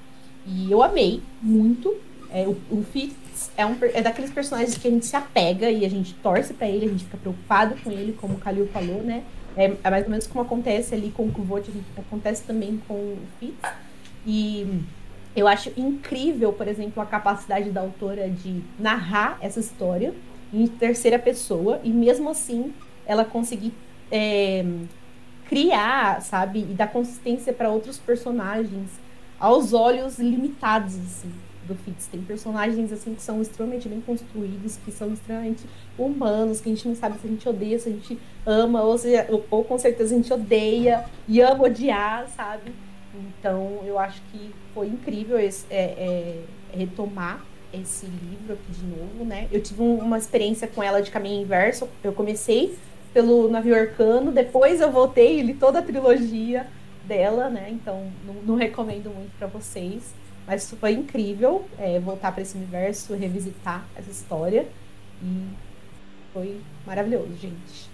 [0.46, 1.96] E eu amei muito.
[2.32, 5.86] É, o, o Fitz é, um, é daqueles personagens que a gente se apega e
[5.86, 9.02] a gente torce para ele, a gente fica preocupado com ele, como o Kalil falou,
[9.02, 9.24] né?
[9.58, 13.18] É, é, mais ou menos como acontece ali com o Kuvot, acontece também com o
[13.40, 13.58] Fitz.
[14.26, 14.82] E
[15.36, 20.14] eu acho incrível, por exemplo, a capacidade da autora de narrar essa história
[20.54, 22.74] em terceira pessoa e mesmo assim
[23.06, 23.74] ela conseguir
[24.12, 24.66] é,
[25.50, 28.88] criar, sabe, e dar consistência para outros personagens
[29.40, 31.34] aos olhos limitados, assim,
[31.68, 32.06] do Fitz.
[32.06, 35.66] Tem personagens, assim, que são extremamente bem construídos, que são extremamente
[35.98, 38.96] humanos, que a gente não sabe se a gente odeia, se a gente ama, ou,
[38.96, 42.72] se, ou, ou com certeza a gente odeia e ama odiar, sabe?
[43.16, 49.26] Então, eu acho que foi incrível esse, é, é, retomar esse livro aqui de novo,
[49.26, 49.48] né?
[49.52, 51.88] Eu tive uma experiência com ela de caminho inverso.
[52.04, 52.78] Eu comecei
[53.14, 54.32] pelo navio arcano.
[54.32, 56.68] Depois eu voltei e li toda a trilogia
[57.06, 57.70] dela, né?
[57.70, 60.14] Então não, não recomendo muito para vocês.
[60.48, 64.68] Mas foi incrível é, voltar para esse universo, revisitar essa história.
[65.22, 65.48] E
[66.34, 67.90] foi maravilhoso, gente.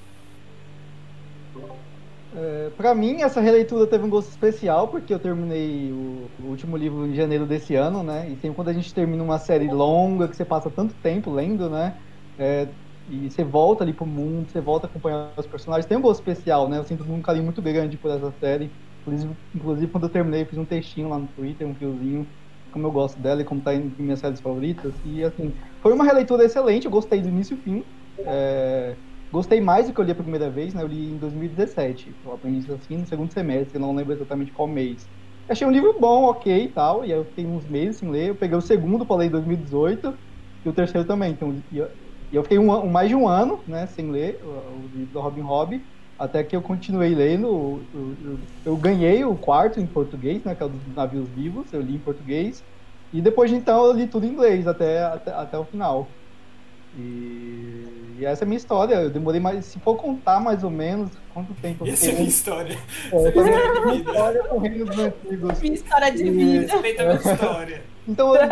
[2.35, 6.75] É, para mim, essa releitura teve um gosto especial, porque eu terminei o, o, último
[6.75, 8.27] livro em janeiro desse ano, né?
[8.27, 11.69] E sempre quando a gente termina uma série longa, que você passa tanto tempo lendo,
[11.69, 11.95] né?
[12.37, 12.67] É,
[13.07, 15.85] e você volta ali pro mundo, você volta acompanhando os personagens.
[15.87, 16.77] Tem um gosto especial, né?
[16.77, 18.75] Eu sinto um carinho muito grande por essa série.
[19.01, 22.31] Inclusive, inclusive quando eu terminei, eu fiz um textinho lá no Twitter, um fiozinho,
[22.71, 24.99] como eu gosto dela e como tá em minhas séries favoritas.
[25.03, 27.85] E assim, foi uma releitura excelente, eu gostei do início e fim.
[28.25, 28.97] É,
[29.31, 30.81] gostei mais do que eu li a primeira vez, né?
[30.81, 32.17] Eu li em 2017.
[32.23, 35.09] Eu aprendi assim no segundo semestre, não lembro exatamente qual mês.
[35.47, 38.29] Achei um livro bom, ok e tal, e aí eu fiquei uns meses sem ler.
[38.29, 40.17] Eu peguei o segundo ler em 2018
[40.65, 41.31] e o terceiro também.
[41.33, 41.63] Então,
[42.35, 45.13] e eu fiquei um, um, mais de um ano, né, sem ler o, o livro
[45.13, 45.81] do Robin Hobb,
[46.19, 47.47] até que eu continuei lendo.
[47.47, 47.81] Eu,
[48.25, 51.79] eu, eu, ganhei o quarto em português, né, que é o dos navios vivos, eu
[51.79, 52.61] li em português.
[53.13, 56.09] E depois de então eu li tudo em inglês até, até, até o final.
[56.97, 58.95] E, e, essa é a minha história.
[58.95, 59.63] Eu demorei mais.
[59.63, 61.87] Se for contar mais ou menos quanto tempo.
[61.87, 62.77] Essa é a minha história.
[63.13, 65.61] É, essa é a minha história com reinos antigos.
[65.61, 66.73] Minha história de vida.
[66.73, 67.83] Respeita a minha história.
[68.05, 68.43] Então eu,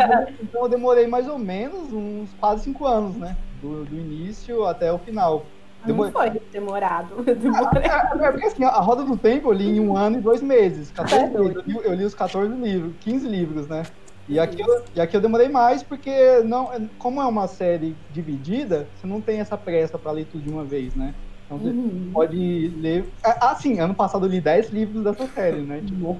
[0.42, 3.36] então eu demorei mais ou menos uns quase cinco anos, né?
[3.64, 5.46] Do, do início até o final.
[5.84, 6.06] Demor...
[6.06, 7.22] Não foi demorado.
[7.22, 7.84] Demorei.
[7.90, 10.20] Ah, é, é, porque assim, a Roda do Tempo eu li em um ano e
[10.20, 10.90] dois meses.
[10.90, 11.56] 14 é meses.
[11.56, 13.82] Eu, li, eu li os 14 livros, 15 livros, né?
[14.26, 18.88] E aqui, eu, e aqui eu demorei mais porque, não, como é uma série dividida,
[18.94, 21.14] você não tem essa pressa para ler tudo de uma vez, né?
[21.44, 22.10] Então você uhum.
[22.12, 23.04] pode ler.
[23.22, 25.82] Ah, sim, ano passado eu li 10 livros dessa série, né?
[25.84, 26.16] Tipo,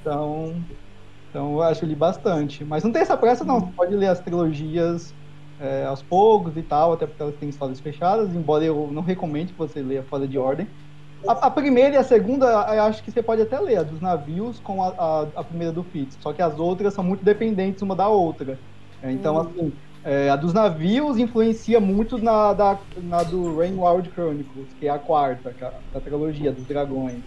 [0.00, 0.56] então,
[1.30, 2.64] então eu acho que eu li bastante.
[2.64, 3.60] Mas não tem essa pressa, não.
[3.60, 5.14] Você pode ler as trilogias
[5.64, 9.52] é, aos poucos e tal, até porque elas têm histórias fechadas, embora eu não recomende
[9.52, 10.66] que você leia fora de ordem.
[11.26, 14.00] A, a, primeira e a segunda, eu acho que você pode até ler, a dos
[14.00, 17.80] navios com a, a, a primeira do Fitz, só que as outras são muito dependentes
[17.80, 18.58] uma da outra.
[19.02, 19.40] É, então, hum.
[19.40, 19.72] assim,
[20.04, 24.98] é, a dos navios influencia muito na, da, na do Rainward Chronicles, que é a
[24.98, 27.22] quarta, é da trilogia dos dragões.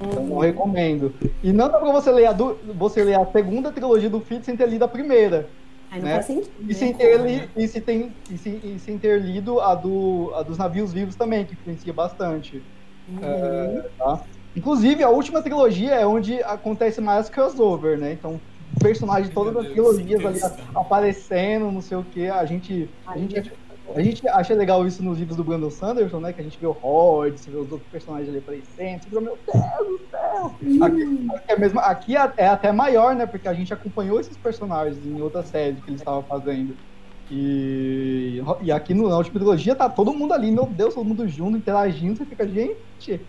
[0.00, 0.40] Então não uhum.
[0.40, 1.14] recomendo.
[1.42, 4.44] E não dá pra você ler a, do, você ler a segunda trilogia do Fitz
[4.44, 5.48] sem ter lido a primeira.
[5.96, 6.14] Aí não né?
[6.14, 6.52] faz sentido.
[6.68, 10.32] E sem, ter li, e, se tem, e, se, e sem ter lido a, do,
[10.34, 12.62] a dos navios vivos também, que influencia bastante.
[13.08, 13.18] Uhum.
[13.22, 14.22] É, tá?
[14.54, 18.12] Inclusive, a última trilogia é onde acontece mais crossover, né?
[18.12, 18.40] Então,
[18.80, 20.40] personagens de todas as trilogias ali
[20.74, 22.28] aparecendo, não sei o que.
[22.28, 23.52] A gente, a gente,
[23.94, 26.32] a gente acha legal isso nos livros do Brandon Sanderson, né?
[26.32, 29.02] Que a gente vê o Horde, vê os outros personagens ali aparecendo.
[29.02, 30.54] Você meu Deus do céu!
[30.82, 33.26] Aqui, aqui, é mesmo, aqui é, é até maior, né?
[33.26, 36.76] Porque a gente acompanhou esses personagens em outras séries que eles estavam fazendo.
[37.30, 41.26] E, e aqui no, na última trilogia tá todo mundo ali, meu Deus, todo mundo
[41.28, 43.20] junto, interagindo, você fica, gente.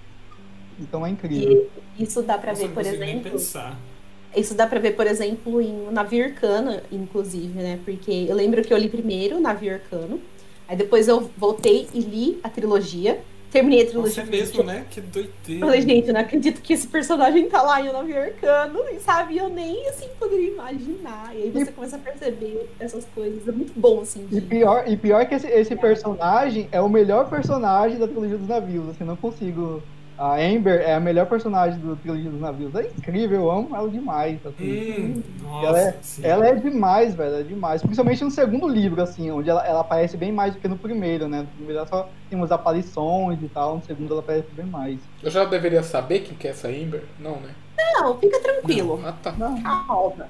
[0.79, 1.67] Então é incrível.
[1.97, 3.35] E isso dá pra Nossa, ver, por exemplo.
[4.35, 7.79] Isso dá pra ver, por exemplo, em Navio Arcano, inclusive, né?
[7.83, 10.21] Porque eu lembro que eu li primeiro Navio Arcano,
[10.67, 13.19] aí depois eu voltei e li a trilogia.
[13.49, 14.25] Terminei a trilogia.
[14.25, 14.85] Você mesmo, né?
[14.91, 15.65] Que doideira.
[15.65, 18.99] Falei, gente, eu não acredito que esse personagem tá lá em O Navio Arcano, e
[18.99, 19.37] sabe?
[19.37, 21.33] Eu nem, assim, poderia imaginar.
[21.33, 21.73] E aí você e...
[21.73, 23.47] começa a perceber essas coisas.
[23.47, 24.25] É muito bom, assim.
[24.25, 24.37] De...
[24.37, 28.49] E, pior, e pior que esse, esse personagem é o melhor personagem da trilogia dos
[28.49, 28.89] navios.
[28.89, 29.81] Assim, não consigo
[30.17, 32.73] a Amber é a melhor personagem do trilogia dos navios.
[32.73, 34.39] É incrível, eu amo ela demais.
[34.45, 35.13] Assim.
[35.15, 37.81] Hum, nossa, ela, é, ela é demais, velho, é demais.
[37.81, 41.27] Principalmente no segundo livro, assim, onde ela, ela aparece bem mais do que no primeiro,
[41.27, 41.41] né?
[41.41, 44.99] No primeiro ela só tem umas aparições e tal, no segundo ela aparece bem mais.
[45.21, 47.03] Eu já deveria saber quem que é essa Amber?
[47.19, 47.53] Não, né?
[47.77, 48.97] Não, fica tranquilo.
[48.97, 49.09] Não.
[49.09, 49.31] Ah, tá.
[49.33, 49.61] Não.
[49.61, 50.27] Calma.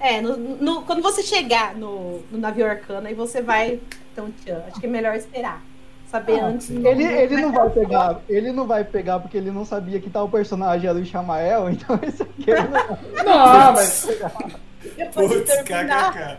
[0.00, 3.80] É, no, no, quando você chegar no, no navio arcano, aí você vai.
[4.12, 5.62] Então, tchan, acho que é melhor esperar
[6.06, 6.70] saber ah, antes.
[6.70, 10.28] Ele, ele não vai pegar, ele não vai pegar porque ele não sabia que tal
[10.28, 13.24] personagem era o Ishamael, então esse aqui ele não.
[13.24, 14.08] não, mas.
[15.12, 16.36] Putz, kkk.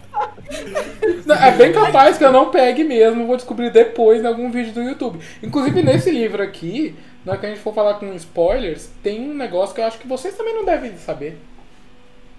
[1.41, 4.81] É bem capaz que eu não pegue mesmo, vou descobrir depois em algum vídeo do
[4.81, 5.19] YouTube.
[5.43, 6.95] Inclusive nesse livro aqui,
[7.25, 9.99] na hora que a gente for falar com spoilers, tem um negócio que eu acho
[9.99, 11.37] que vocês também não devem saber.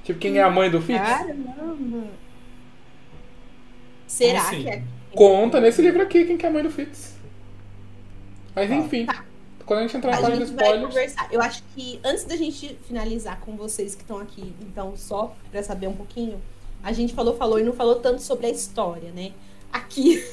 [0.03, 0.99] Tipo, quem é a mãe do Fitz?
[0.99, 2.07] Caramba!
[4.07, 4.63] Será assim?
[4.63, 4.83] que é?
[5.15, 7.08] Conta nesse livro aqui quem que é a mãe do Fitz.
[8.59, 9.07] Mas enfim.
[9.07, 9.25] Tá.
[9.65, 11.15] Quando a gente entrar na parte dos spoilers.
[11.31, 15.63] Eu acho que antes da gente finalizar com vocês que estão aqui, então, só para
[15.63, 16.41] saber um pouquinho,
[16.83, 19.33] a gente falou, falou e não falou tanto sobre a história, né?
[19.71, 20.25] Aqui.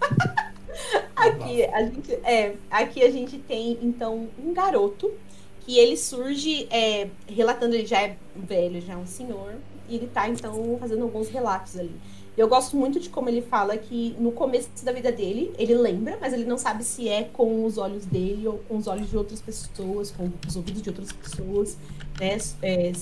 [1.14, 5.12] aqui, a gente, é, aqui a gente tem, então, um garoto
[5.60, 9.54] que ele surge é, relatando, ele já é velho, já é um senhor,
[9.88, 11.94] e ele tá, então, fazendo alguns relatos ali.
[12.36, 16.16] Eu gosto muito de como ele fala que no começo da vida dele, ele lembra,
[16.20, 19.16] mas ele não sabe se é com os olhos dele ou com os olhos de
[19.16, 21.76] outras pessoas, com os ouvidos de outras pessoas,
[22.18, 22.38] né?
[22.62, 22.92] É,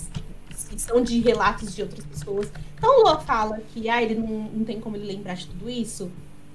[0.77, 2.51] são de relatos de outras pessoas.
[2.77, 6.11] Então Lua fala que ah, ele não, não tem como ele lembrar de tudo isso.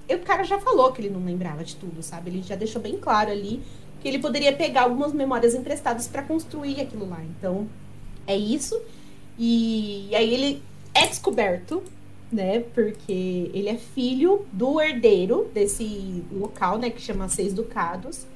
[0.08, 2.30] E o cara já falou que ele não lembrava de tudo, sabe?
[2.30, 3.62] Ele já deixou bem claro ali
[4.00, 7.22] que ele poderia pegar algumas memórias emprestadas para construir aquilo lá.
[7.24, 7.66] Então,
[8.26, 8.78] é isso.
[9.38, 10.62] E, e aí ele
[10.92, 11.82] é descoberto
[12.34, 12.60] né?
[12.74, 16.90] Porque ele é filho do herdeiro desse local, né?
[16.90, 18.26] Que chama Seis Ducados.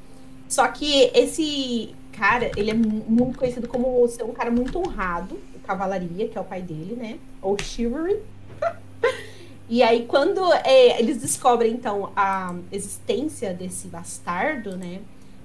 [0.48, 5.60] Só que esse cara, ele é muito conhecido como ser um cara muito honrado, o
[5.60, 7.18] Cavalaria, que é o pai dele, né?
[7.40, 8.20] Ou Chivalry.
[9.68, 15.00] e aí, quando é, eles descobrem, então, a existência desse bastardo, né?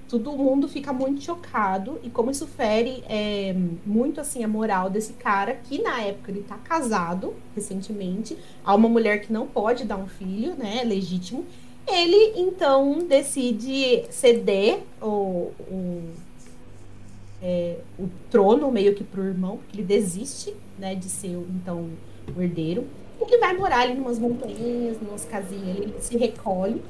[0.08, 5.14] Todo mundo fica muito chocado e como isso fere é, muito assim a moral desse
[5.14, 9.96] cara que na época ele tá casado recentemente há uma mulher que não pode dar
[9.96, 11.44] um filho né legítimo
[11.86, 16.02] ele então decide ceder o, o,
[17.42, 21.90] é, o trono meio que pro irmão porque ele desiste né de ser então
[22.36, 22.86] o herdeiro
[23.20, 26.82] ele vai morar ali em umas montanhas, umas casinhas, ele se recolhe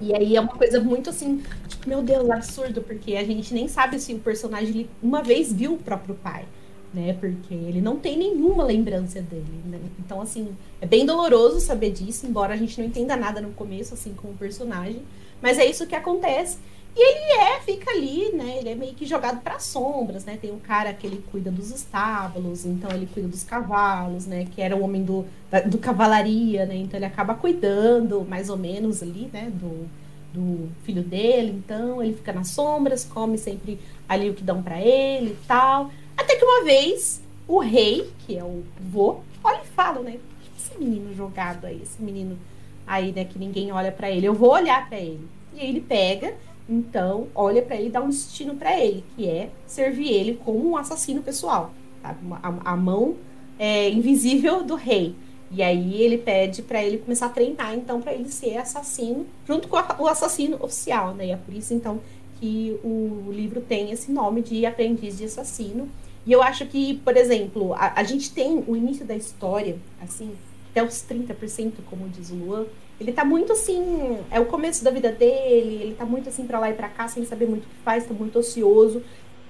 [0.00, 3.68] e aí é uma coisa muito assim, tipo, meu Deus, absurdo, porque a gente nem
[3.68, 6.46] sabe se o personagem uma vez viu o próprio pai,
[6.92, 7.16] né?
[7.20, 9.78] Porque ele não tem nenhuma lembrança dele, né?
[9.98, 13.94] Então, assim, é bem doloroso saber disso, embora a gente não entenda nada no começo,
[13.94, 15.02] assim, como personagem.
[15.42, 16.58] Mas é isso que acontece.
[16.96, 18.58] E ele é, fica ali, né?
[18.58, 20.36] Ele é meio que jogado para sombras, né?
[20.40, 24.46] Tem um cara que ele cuida dos estábulos, então ele cuida dos cavalos, né?
[24.50, 26.76] Que era o homem do, da, do cavalaria, né?
[26.76, 29.50] Então ele acaba cuidando, mais ou menos, ali, né?
[29.54, 29.88] Do,
[30.32, 31.52] do filho dele.
[31.52, 33.78] Então ele fica nas sombras, come sempre
[34.08, 35.90] ali o que dão para ele e tal.
[36.16, 40.18] Até que uma vez o rei, que é o vô, olha e fala, né?
[40.58, 42.38] Esse menino jogado aí, esse menino
[42.86, 44.26] aí, né, que ninguém olha para ele.
[44.26, 45.26] Eu vou olhar para ele.
[45.54, 46.34] E aí ele pega,
[46.70, 50.70] então, olha para ele e dá um destino para ele, que é servir ele como
[50.70, 52.18] um assassino pessoal, sabe?
[52.42, 53.16] A, a mão
[53.58, 55.16] é, invisível do rei.
[55.50, 59.66] E aí ele pede para ele começar a treinar, então, para ele ser assassino, junto
[59.66, 61.26] com o assassino oficial, né?
[61.26, 62.00] E é por isso, então,
[62.38, 65.88] que o livro tem esse nome de Aprendiz de Assassino.
[66.24, 70.30] E eu acho que, por exemplo, a, a gente tem o início da história, assim,
[70.70, 72.66] até os 30%, como diz o Luan,
[73.00, 76.58] ele tá muito assim, é o começo da vida dele, ele tá muito assim para
[76.58, 79.02] lá e para cá, sem saber muito o que faz, tá muito ocioso.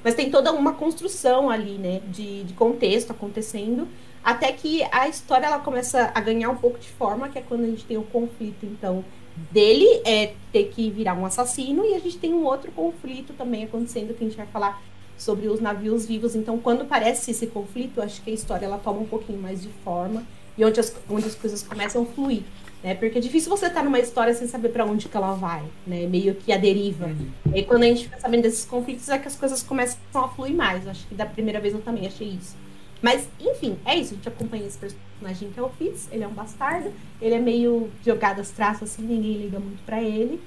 [0.05, 3.89] Mas tem toda uma construção ali, né, de, de contexto acontecendo,
[4.23, 7.65] até que a história ela começa a ganhar um pouco de forma, que é quando
[7.65, 9.05] a gente tem o conflito, então,
[9.51, 13.65] dele é ter que virar um assassino, e a gente tem um outro conflito também
[13.65, 14.81] acontecendo, que a gente vai falar
[15.19, 16.35] sobre os navios vivos.
[16.35, 19.69] Então, quando parece esse conflito, acho que a história ela toma um pouquinho mais de
[19.85, 20.25] forma
[20.57, 22.43] e onde as, onde as coisas começam a fluir.
[22.83, 22.95] Né?
[22.95, 26.07] Porque é difícil você estar numa história sem saber para onde que ela vai, né?
[26.07, 27.07] Meio que a deriva.
[27.07, 27.31] Uhum.
[27.55, 30.55] E quando a gente fica sabendo desses conflitos é que as coisas começam a fluir
[30.55, 30.89] mais.
[30.89, 32.57] Acho que da primeira vez eu também achei isso.
[33.03, 34.13] Mas, enfim, é isso.
[34.13, 36.09] A gente acompanha esse personagem que é o Fitz.
[36.11, 36.93] Ele é um bastardo.
[37.21, 40.41] Ele é meio jogado às traças, assim, ninguém liga muito para ele.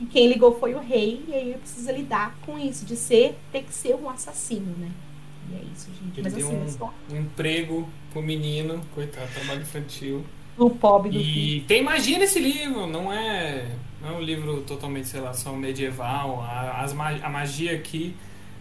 [0.00, 1.24] E quem ligou foi o rei.
[1.26, 4.90] E aí ele precisa lidar com isso, de ser, ter que ser um assassino, né?
[5.50, 6.20] E é isso, gente.
[6.20, 6.94] Ele Mas assim, um, só...
[7.10, 10.24] um emprego pro menino, coitado, trabalho infantil.
[10.60, 13.64] O pobre do E tem magia nesse livro, não é,
[13.98, 16.42] não é um livro totalmente, sei lá, só medieval.
[16.42, 18.14] A, as, a magia aqui,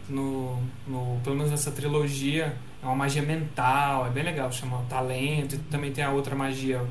[0.08, 5.56] no, no, pelo menos nessa trilogia, é uma magia mental, é bem legal, chama talento.
[5.56, 6.82] E também tem a outra magia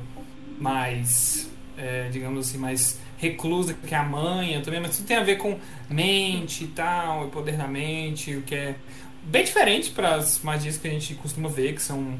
[0.59, 5.23] mais, é, digamos assim, mais reclusa, que é a manha também, mas tudo tem a
[5.23, 5.57] ver com
[5.89, 8.75] mente e tal, e poder da mente, o que é
[9.23, 12.13] bem diferente para as magias que a gente costuma ver, que são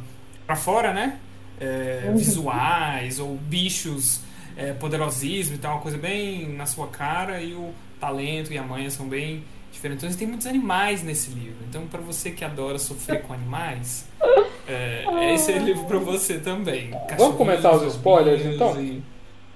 [0.47, 1.19] para fora, né?
[1.59, 2.15] É, uhum.
[2.15, 4.21] Visuais ou bichos
[4.55, 8.63] é, poderosíssimos e tal, uma coisa bem na sua cara, e o talento e a
[8.63, 10.03] manha são bem diferentes.
[10.03, 11.57] Então, tem muitos animais nesse livro.
[11.67, 14.07] Então, para você que adora sofrer com animais,
[14.67, 16.91] é, esse é o livro para você também.
[17.17, 18.81] Vamos começar os spoilers, então?
[18.81, 19.01] E...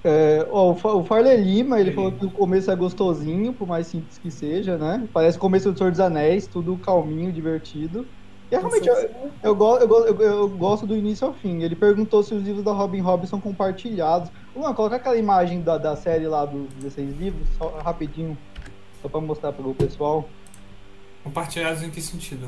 [0.06, 4.18] É, ó, o Farley Lima, ele falou que o começo é gostosinho, por mais simples
[4.18, 5.08] que seja, né?
[5.14, 8.06] Parece o começo do Senhor dos Anéis, tudo calminho, divertido.
[8.54, 8.95] E realmente, eu,
[9.41, 11.64] eu, eu, eu, gosto do início ao fim.
[11.64, 14.30] Ele perguntou se os livros da Robin Hood são compartilhados.
[14.56, 18.38] Luan, coloca aquela imagem da, da série lá dos 16 livros, só rapidinho,
[19.01, 20.30] só pra mostrar pro pessoal.
[21.24, 22.47] Compartilhados em que sentido?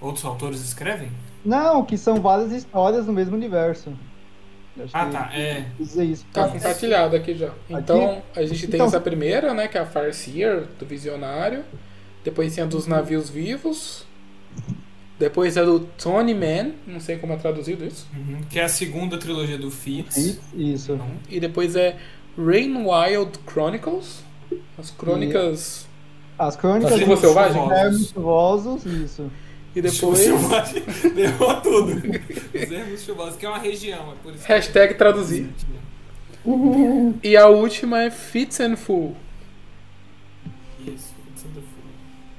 [0.00, 1.10] Outros autores escrevem?
[1.44, 3.92] Não, que são várias histórias no mesmo universo.
[4.90, 5.30] ah, tá.
[5.34, 5.66] É.
[5.78, 6.24] Isso.
[6.32, 7.50] Tá compartilhado aqui já.
[7.68, 8.40] Então, aqui?
[8.40, 8.86] a gente tem então...
[8.86, 9.68] essa primeira, né?
[9.68, 11.62] Que é a Farseer, do Visionário.
[12.24, 14.06] Depois tem a dos Navios Vivos.
[15.22, 18.08] Depois é do Tony Man, não sei como é traduzido isso.
[18.12, 20.40] Uhum, que é a segunda trilogia do Fitz.
[20.52, 20.98] Isso.
[21.30, 21.96] E depois é
[22.36, 24.24] Rain Wild Chronicles.
[24.76, 25.86] As crônicas.
[26.36, 27.62] As crônicas da selvagem?
[28.12, 29.30] Chuvosos, isso.
[29.76, 30.18] E depois.
[30.18, 30.82] Selvagem.
[31.14, 31.92] Derrubou tudo.
[33.28, 34.10] Os que é uma região.
[34.10, 35.48] É por isso Hashtag traduzir.
[37.22, 39.14] e a última é Fits and Full.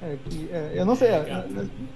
[0.03, 1.45] É, que, é, eu não sei, é,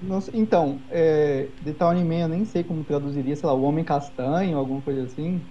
[0.02, 3.64] não sei Então, é, The Town Man eu nem sei como traduziria, sei lá, o
[3.64, 5.42] Homem Castanho, alguma coisa assim.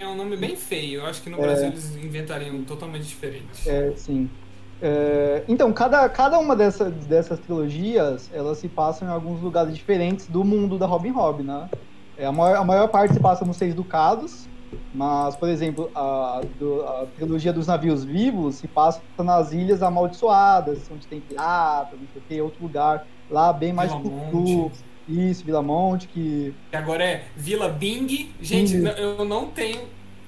[0.00, 3.68] É um nome bem feio, eu acho que no Brasil eles inventariam totalmente diferente.
[3.68, 4.28] É, sim.
[4.80, 10.26] É, então, cada, cada uma dessa, dessas trilogias, elas se passam em alguns lugares diferentes
[10.26, 11.68] do mundo da Robin Hood, né?
[12.18, 14.48] É, a, maior, a maior parte se passa nos Seis Ducados,
[14.94, 21.06] mas, por exemplo, a, a, trilogia dos navios vivos se passa nas Ilhas Amaldiçoadas, onde
[21.06, 24.72] tem pirata, não sei o que, outro lugar, lá bem mais culto.
[25.08, 26.54] Isso, Vila Monte, que...
[26.70, 28.32] que agora é Vila Bing.
[28.40, 28.88] Gente, Bing.
[28.96, 29.82] eu não tenho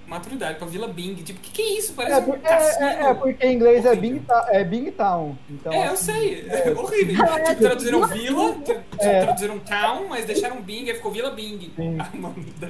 [0.06, 1.14] maturidade pra Vila Bing.
[1.16, 1.94] Tipo, o que, que é isso?
[1.94, 2.86] Parece é, um cassino.
[2.86, 5.36] É, é, porque em inglês é Bing, é Bing Town.
[5.48, 6.46] Então, é, eu sei.
[6.48, 7.24] É, horrível.
[7.34, 8.56] É, tipo, traduziram Vila,
[8.98, 9.20] é.
[9.22, 11.72] traduziram Town, mas deixaram Bing, aí ficou Vila Bing.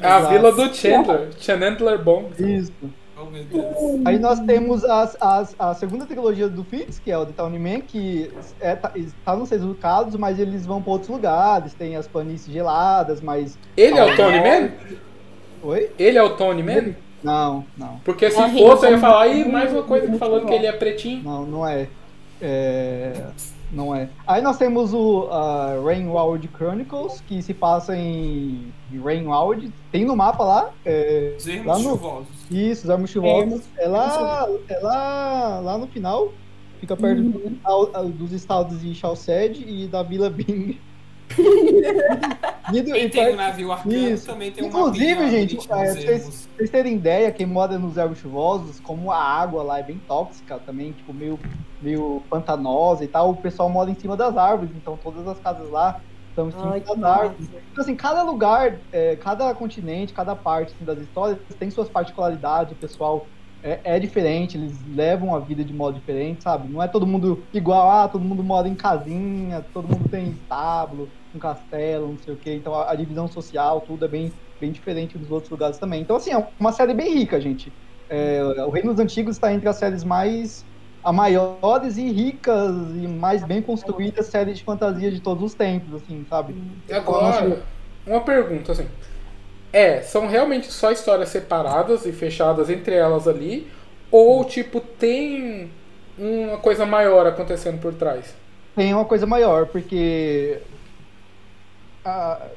[0.03, 1.31] Ah, a Vila do Chandler.
[1.39, 2.31] Chandler Bong.
[2.39, 2.73] Isso.
[3.17, 3.65] Oh, meu Deus.
[4.05, 7.59] Aí nós temos as, as, a segunda trilogia do Fitz, que é o The Towny
[7.59, 8.31] Man, que
[8.61, 8.93] é, tá,
[9.25, 13.59] tá nos seis ducados, mas eles vão para outros lugares, tem as planícies geladas, mas...
[13.77, 14.71] Ele é o Tony Man?
[15.63, 15.91] Oi?
[15.99, 16.95] Ele é o Tony Man?
[17.25, 18.01] Não, não.
[18.05, 20.73] Porque se fosse, eu ia falar, aí mais uma coisa que falando que ele é
[20.73, 21.23] pretinho.
[21.25, 21.89] Não, não é.
[22.41, 23.27] é.
[23.73, 24.09] Não é.
[24.27, 28.73] Aí nós temos o uh, Rainwald Chronicles, que se passa em
[29.03, 29.73] Rainwald.
[29.91, 30.71] Tem no mapa lá.
[30.85, 31.91] É, os ermos no...
[31.91, 32.29] chuvosos.
[32.51, 33.63] Isso, os ermos chuvosos.
[33.79, 36.33] É lá, é lá, lá no final.
[36.79, 37.31] Fica perto uhum.
[37.31, 40.79] do, dos estados de Chalced e da Vila Bing.
[42.71, 44.27] quem tem o um navio arcano Isso.
[44.27, 48.81] também tem Inclusive, uma gente, é, vocês, vocês terem ideia, quem mora nos ervos chuvosos,
[48.81, 51.39] como a água lá é bem tóxica também, tipo, meio,
[51.81, 55.71] meio pantanosa e tal, o pessoal mora em cima das árvores, então todas as casas
[55.71, 57.49] lá estão em cima Ai, das árvores.
[57.73, 62.73] Então, assim, cada lugar, é, cada continente, cada parte assim, das histórias tem suas particularidades,
[62.73, 63.27] o pessoal
[63.65, 66.69] é, é, diferente, eles levam a vida de modo diferente, sabe?
[66.69, 71.09] Não é todo mundo igual, ah, todo mundo mora em casinha, todo mundo tem estábulo,
[71.35, 72.55] um castelo, não sei o quê.
[72.55, 76.01] Então a, a, divisão social, tudo é bem, bem diferente dos outros lugares também.
[76.01, 77.73] Então, assim, é uma série bem rica, gente.
[78.09, 80.65] É, o Reino dos Antigos está entre as séries mais
[81.03, 86.03] a maiores e ricas e mais bem construídas séries de fantasia de todos os tempos,
[86.03, 86.55] assim, sabe?
[86.89, 87.63] E agora,
[88.07, 88.89] uma pergunta, assim.
[89.71, 93.69] É, são realmente só histórias separadas e fechadas entre elas ali?
[94.11, 95.71] Ou, tipo, tem
[96.17, 98.35] uma coisa maior acontecendo por trás?
[98.75, 100.59] Tem uma coisa maior, porque.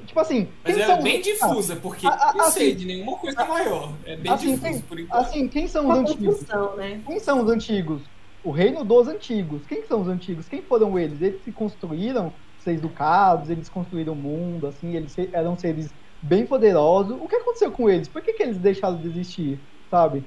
[0.05, 0.49] Tipo assim.
[0.63, 3.93] Mas ela é bem difusa, porque ah, não sei assim, de nenhuma coisa maior.
[4.05, 5.21] É bem assim, difuso quem, por enquanto.
[5.21, 6.41] Assim, quem são os antigos?
[6.75, 7.01] Né?
[7.05, 8.01] Quem são os antigos?
[8.43, 9.61] O reino dos antigos.
[9.67, 10.47] Quem são os antigos?
[10.47, 11.21] Quem foram eles?
[11.21, 15.89] Eles se construíram, seres educados, eles construíram o mundo, assim, eles eram seres
[16.21, 17.15] bem poderoso.
[17.15, 18.07] O que aconteceu com eles?
[18.07, 19.59] Por que, que eles deixaram de existir?
[19.89, 20.23] Sabe?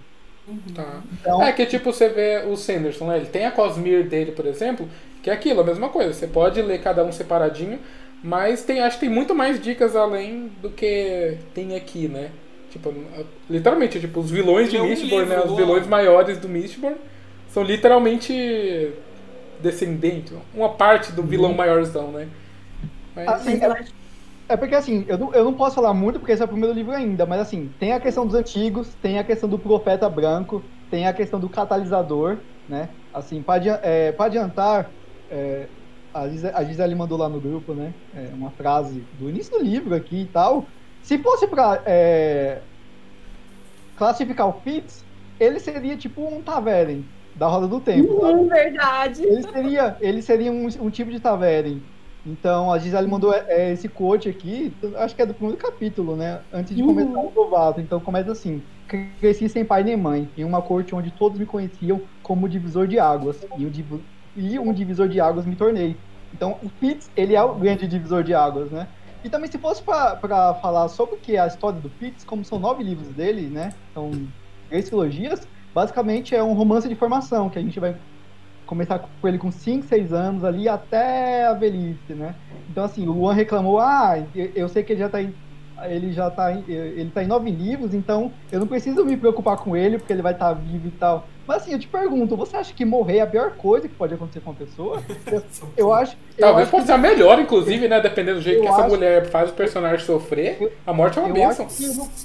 [0.75, 1.03] Tá.
[1.13, 1.43] Então...
[1.43, 3.19] É que tipo, você vê o Sanderson, né?
[3.19, 4.89] Ele tem a Cosmere dele, por exemplo,
[5.23, 6.13] que é aquilo, a mesma coisa.
[6.13, 7.79] Você pode ler cada um separadinho,
[8.23, 12.31] mas tem, acho que tem muito mais dicas além do que tem aqui, né?
[12.71, 12.95] Tipo,
[13.49, 15.41] literalmente, tipo, os vilões de é Mistborn, né?
[15.45, 16.97] Os vilões maiores do Mistborn
[17.49, 18.93] são literalmente
[19.61, 21.57] descendentes, uma parte do vilão uhum.
[21.57, 22.29] maiorzão, né?
[23.15, 23.29] Mas...
[23.29, 23.61] Assim,
[24.49, 26.75] é porque assim, eu não, eu não posso falar muito porque esse é o primeiro
[26.75, 30.63] livro ainda, mas assim, tem a questão dos antigos, tem a questão do profeta branco,
[30.91, 32.37] tem a questão do catalisador,
[32.69, 32.89] né?
[33.15, 34.91] Assim, para é, adiantar,
[35.31, 35.67] é,
[36.13, 37.93] a, Gisele, a Gisele mandou lá no grupo, né?
[38.15, 40.67] É, uma frase do início do livro aqui e tal.
[41.03, 42.61] Se fosse para é,
[43.97, 45.05] classificar o Fitz,
[45.39, 47.05] ele seria tipo um Taveren
[47.35, 48.13] da Roda do Tempo.
[48.13, 49.23] Uhum, verdade.
[49.23, 51.81] Ele seria, ele seria um, um tipo de Taveren.
[52.25, 56.41] Então, a Gisele mandou é, esse quote aqui, acho que é do primeiro capítulo, né?
[56.53, 57.29] Antes de começar uhum.
[57.29, 57.81] o novato.
[57.81, 58.63] Então, começa assim:
[59.19, 62.99] Cresci sem pai nem mãe, em uma corte onde todos me conheciam como divisor de
[62.99, 63.47] águas.
[63.57, 64.01] E div
[64.37, 65.97] e um divisor de águas me tornei.
[66.33, 68.87] Então, o Pitts, ele é o grande divisor de águas, né?
[69.23, 72.45] E também, se fosse para falar sobre o que é a história do Pitts, como
[72.45, 73.73] são nove livros dele, né?
[73.93, 74.11] São
[74.69, 77.97] três trilogias, basicamente é um romance de formação que a gente vai
[78.65, 82.37] começar com ele com 5, 6 anos ali até a velhice, né?
[82.71, 85.35] Então assim, o Luan reclamou, ah, eu sei que ele já tá em,
[85.87, 89.77] ele já tá ele tá em nove livros, então eu não preciso me preocupar com
[89.77, 91.27] ele porque ele vai estar tá vivo e tal.
[91.47, 94.15] Mas assim, eu te pergunto, você acha que morrer é a pior coisa que pode
[94.15, 95.03] acontecer com uma pessoa?
[95.31, 95.43] Eu,
[95.77, 96.17] eu acho.
[96.39, 98.01] Talvez possa ser a melhor, inclusive, né?
[98.01, 98.89] Dependendo do jeito que essa acho...
[98.89, 101.69] mulher faz o personagem sofrer, a morte é uma bênção.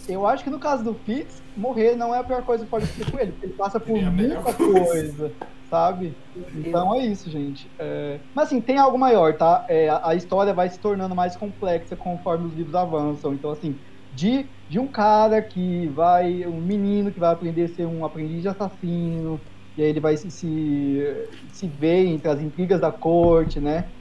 [0.08, 2.86] eu acho que no caso do Fitz, morrer não é a pior coisa que pode
[2.86, 5.32] acontecer com ele, porque ele passa por é muita coisa
[5.70, 6.16] sabe?
[6.56, 7.70] Então é isso, gente.
[7.78, 8.20] É...
[8.34, 9.66] Mas assim, tem algo maior, tá?
[9.68, 13.34] É, a história vai se tornando mais complexa conforme os livros avançam.
[13.34, 13.76] Então, assim,
[14.16, 16.46] de, de um cara que vai.
[16.48, 19.44] um menino que vai aprender a ser um aprendiz de assassino,
[19.78, 21.04] e aí ele vai se, se,
[21.50, 23.92] se ver entre as intrigas da corte, né?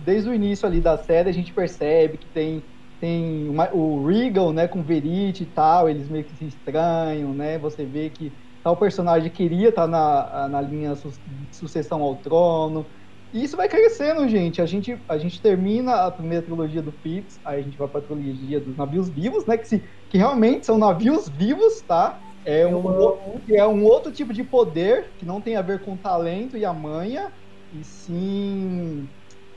[0.00, 2.64] Desde o início ali da série a gente percebe que tem
[3.00, 7.58] tem uma, o Regal, né, com Verite e tal, eles meio que se estranham, né?
[7.58, 11.10] Você vê que tal personagem queria estar tá na, na linha su
[11.50, 12.88] sucessão ao trono.
[13.34, 14.62] E isso vai crescendo, gente.
[14.62, 17.98] A gente, a gente termina a primeira trilogia do Fitz, aí a gente vai para
[17.98, 19.58] a trilogia dos navios vivos, né?
[19.58, 22.20] Que, se, que realmente são navios vivos, tá?
[22.44, 26.56] É um, é um outro tipo de poder que não tem a ver com talento
[26.56, 27.32] e a manha,
[27.72, 29.10] e sim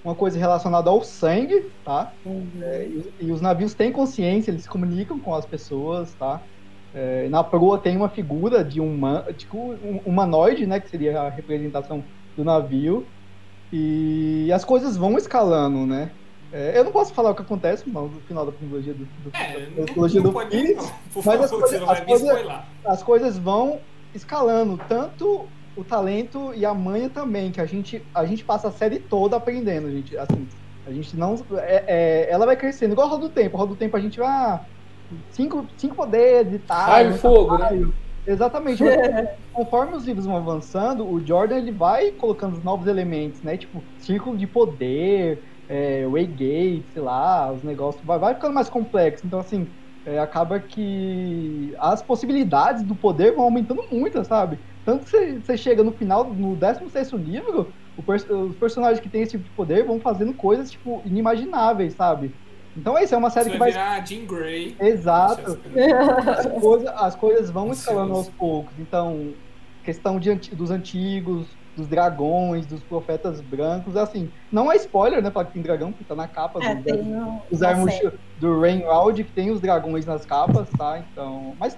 [0.04, 2.16] uma coisa relacionada ao sangue, tá?
[2.26, 2.52] Uhum.
[2.60, 6.44] É, e, e, os navios têm consciência, eles se comunicam com as pessoas, tá?
[6.92, 9.00] É, na proa tem uma figura de um,
[9.36, 13.12] tipo, um humanoide, né, que seria a representação do navio,
[13.72, 16.12] e as coisas vão escalando, né?
[16.52, 19.66] É, eu não posso falar o que acontece no final da trilogia do, do, é,
[19.76, 20.94] da trilogia do Phoenix,
[21.26, 23.80] mas as, coisa, as, coisa, as coisas vão
[24.16, 25.46] escalando, tanto
[25.76, 29.36] o talento e a manha também, que a gente, a gente passa a série toda
[29.36, 30.18] aprendendo, gente.
[30.18, 30.48] Assim,
[30.86, 31.36] a gente não.
[31.58, 33.58] É, é, ela vai crescendo, igual a Roda do Tempo.
[33.58, 34.28] A Roda do Tempo a gente vai.
[34.28, 34.62] Ah,
[35.32, 36.88] cinco, cinco poderes e tal.
[36.88, 37.88] Raio e fogo, né?
[38.28, 38.84] Exatamente.
[39.52, 43.58] conforme os livros vão avançando, o Jordan ele vai colocando os novos elementos, né?
[43.58, 48.04] Tipo, círculo de poder, é, Waygate, sei lá, os negócios.
[48.06, 49.26] Vai, vai ficando mais complexo.
[49.26, 49.74] Então, assim,
[50.06, 54.60] é, acaba que as possibilidades do poder vão aumentando muito, sabe?
[54.84, 59.32] Tanto que você, você chega no final, no 16 livro, os personagens que têm esse
[59.32, 62.36] tipo de poder vão fazendo coisas, tipo, inimagináveis, sabe?
[62.78, 63.72] Então essa é uma série Você que vai vai.
[63.72, 64.78] virar Jean Grey.
[64.80, 65.42] Exato.
[66.38, 68.78] As coisas, as coisas vão escalando aos poucos.
[68.80, 69.36] Então,
[69.84, 75.32] questão de, dos antigos, dos dragões, dos profetas brancos, assim, não é spoiler, né?
[75.32, 77.94] Falar que tem dragão, que tá na capa É, do, tem no- os armos
[78.36, 81.00] do Rainwald, que tem os dragões nas capas, tá?
[81.00, 81.56] Então.
[81.60, 81.78] Mas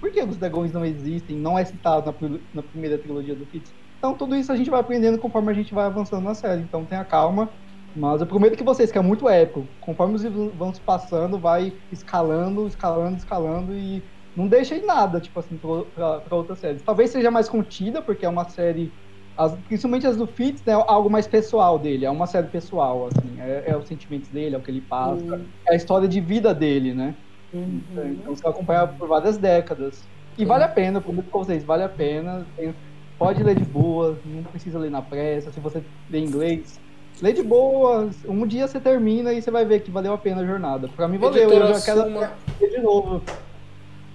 [0.00, 1.38] por que os dragões não existem?
[1.38, 3.74] Não é citado na, na primeira trilogia do Fitz?
[3.98, 6.62] Então tudo isso a gente vai aprendendo conforme a gente vai avançando na série.
[6.62, 7.52] Então tenha calma.
[7.94, 11.38] Mas eu prometo que vocês, que é muito épico, conforme os livros vão se passando,
[11.38, 14.02] vai escalando, escalando, escalando e
[14.36, 15.56] não deixem nada, tipo assim,
[15.94, 16.82] pra outras séries.
[16.82, 18.92] Talvez seja mais contida, porque é uma série,
[19.36, 23.40] as- principalmente as do Fitz, né, algo mais pessoal dele, é uma série pessoal, assim,
[23.40, 25.44] é, é os sentimentos dele, é o que ele passa, Uhum.
[25.66, 27.14] é a história de vida dele, né?
[27.52, 27.80] Uhum.
[27.96, 30.08] Então você vai acompanhar por várias décadas.
[30.38, 32.46] E vale a pena, eu prometo pra vocês, vale a pena.
[32.56, 32.72] Tem-
[33.18, 35.50] pode ler de boa, não precisa ler na pressa.
[35.50, 36.80] Se você lê inglês,
[37.22, 38.10] lê de boa.
[38.26, 40.88] Um dia você termina e você vai ver que valeu a pena a jornada.
[40.88, 43.22] Pra mim valeu, eu Editora já quero Suma, de novo.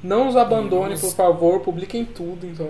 [0.04, 1.08] não os abandone, Nossa.
[1.08, 2.70] por favor, publiquem tudo, então.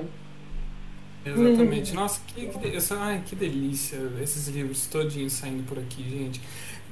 [1.25, 1.93] Exatamente.
[1.95, 6.39] Nossa, que, que, de- ai, que delícia esses livros todinhos saindo por aqui, gente.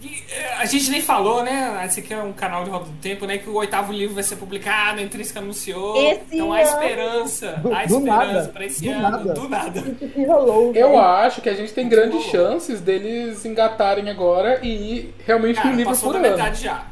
[0.03, 1.81] E, é, a gente nem falou, né?
[1.85, 3.37] Esse aqui é um canal de Roda do Tempo, né?
[3.37, 5.95] Que o oitavo livro vai ser publicado, a Intrínseca anunciou.
[5.95, 7.51] Esse então há esperança.
[7.61, 9.01] Do- há do esperança nada, pra esse do ano.
[9.01, 9.33] nada.
[9.33, 9.81] Do nada.
[9.81, 10.99] Que rolou, Eu velho.
[10.99, 15.75] acho que a gente tem grandes chances deles engatarem agora e ir realmente Cara, um
[15.77, 16.37] livro passou por da ano.
[16.37, 16.83] metade já.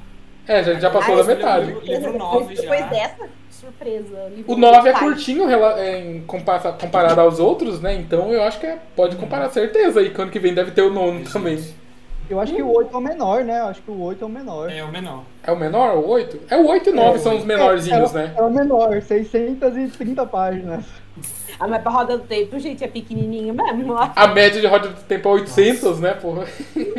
[0.47, 1.65] É, já, já passou Ah, da metade.
[1.67, 2.85] livro- livro nove Depois já.
[2.87, 4.31] dessa surpresa.
[4.47, 7.93] O 9 é curtinho é, em compara- comparado aos outros, né?
[7.93, 10.01] Então eu acho que é, pode comparar, certeza.
[10.01, 11.63] E que ano que vem deve ter o nono também.
[12.31, 13.59] Eu acho que o 8 é o menor, né?
[13.59, 14.71] Eu acho que o 8 é o menor.
[14.71, 15.23] É o menor.
[15.43, 16.39] É o menor, o 8?
[16.49, 18.33] É o 8 e o 9 É, são os menorzinhos, é, né?
[18.37, 20.85] É o menor, 630 páginas.
[21.59, 23.93] Ah, mas pra roda do tempo, gente, é pequenininho mesmo.
[23.93, 24.09] ó.
[24.15, 26.45] A média de roda do tempo é 800, né, porra?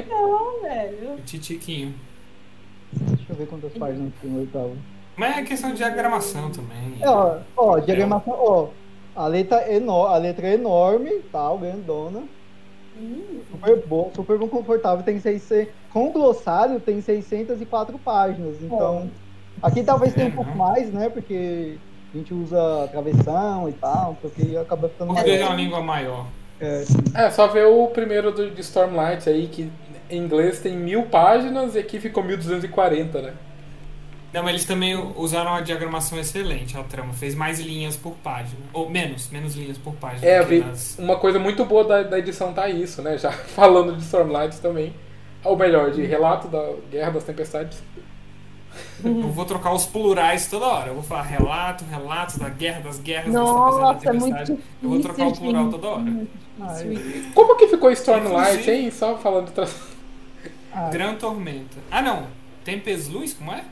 [0.09, 1.17] Não, velho.
[1.25, 1.95] Titiquinho.
[2.93, 4.77] Deixa eu ver quantas páginas tem o oitavo.
[5.17, 6.97] Mas é questão de diagramação também.
[7.01, 8.69] É, ó, ó, diagramação, ó.
[9.17, 12.23] A letra, é eno- a letra é enorme, tal, grandona.
[13.03, 15.05] Hum, Super bom, super bom, confortável.
[15.05, 18.57] Tem 600, com o glossário tem 604 páginas.
[18.63, 19.11] Então,
[19.63, 20.57] aqui talvez tenha um É, pouco não.
[20.57, 21.09] mais, né?
[21.09, 21.77] Porque
[22.15, 26.27] a gente usa travessão e tal, porque acaba ficando Porque é uma língua maior.
[26.61, 26.85] É,
[27.15, 29.71] É, só ver o primeiro do, de Stormlight aí, que
[30.09, 33.33] em inglês tem mil páginas e aqui ficou 1240, né?
[34.33, 37.13] Não, mas eles também usaram uma diagramação excelente, a trama.
[37.13, 38.59] Fez mais linhas por página.
[38.73, 40.27] Ou menos, menos linhas por página.
[40.27, 43.19] É, vi, nas- uma coisa muito boa da, da edição tá isso, né?
[43.19, 44.95] Já falando de Stormlight também.
[45.45, 47.83] Ou melhor, de relato da Guerra das Tempestades.
[49.05, 50.89] Eu vou trocar os plurais toda hora.
[50.89, 54.39] Eu vou falar relato, relatos da guerra, das guerras, Nossa, das é tempestades, muito da
[54.39, 54.59] tempestade.
[54.83, 56.27] Eu vou trocar o difícil, plural toda hora.
[56.61, 58.91] ai, Como que ficou Stormlight, hein?
[58.91, 59.67] Só falando tra...
[60.73, 60.91] ai.
[60.91, 61.77] Gran Tormenta.
[61.91, 62.27] Ah, não.
[62.65, 63.63] Tempest Luz, como é?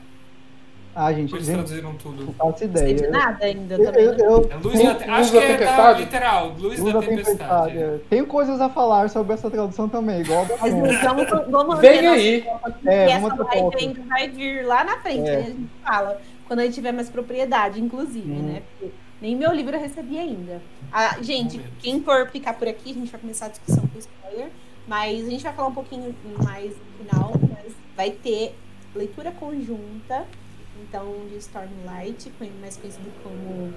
[0.93, 2.33] Ah, gente, eles gente, traduziram não tudo?
[2.33, 3.11] faço Não sei de ideia.
[3.11, 4.03] nada ainda Eu, também.
[4.03, 6.47] eu, eu, É Luz da, Luz acho da que é da literal.
[6.59, 7.37] Luz, Luz da, da Tempestade.
[7.73, 7.77] Tempestade.
[7.77, 7.99] é.
[8.09, 12.01] Tenho coisas a falar sobre essa tradução também, igual da Mas vamos, vamos Vem manter
[12.01, 12.41] nossa aí.
[12.41, 13.47] fofoca, É, essa
[13.79, 15.37] ainda vai vir lá na frente, É.
[15.37, 15.39] né?
[15.39, 16.21] A gente fala.
[16.47, 18.41] Quando a gente tiver mais propriedade, inclusive, Hum.
[18.53, 18.61] né?
[18.77, 20.61] Porque nem meu livro eu recebi ainda.
[20.91, 24.49] Ah, gente, quem for ficar por aqui, a gente vai começar a discussão com spoiler.
[24.85, 26.13] Mas a gente vai falar um pouquinho
[26.43, 27.31] mais no final.
[27.49, 28.53] Mas vai ter
[28.93, 30.25] leitura conjunta,
[30.81, 33.73] então, de Stormlight, mais conhecido como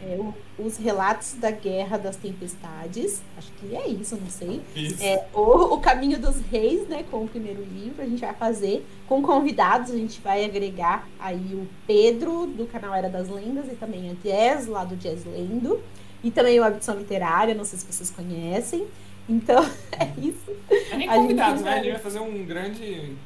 [0.00, 0.32] é, o-
[0.64, 3.20] os relatos da Guerra das Tempestades.
[3.36, 4.60] Acho que é isso, não sei.
[4.76, 5.02] Isso.
[5.02, 8.86] É, o, o Caminho dos Reis, né, com o primeiro livro, a gente vai fazer
[9.08, 13.74] com convidados, a gente vai agregar aí o Pedro, do canal Era das Lendas, e
[13.74, 15.80] também a Jazz, lá do Jazz Lendo,
[16.22, 18.86] e também o Abdição Literária, não sei se vocês conhecem.
[19.28, 20.52] Então, é isso.
[20.70, 21.70] É nem gente convidados, né?
[21.70, 23.16] vai- A gente vai fazer um grande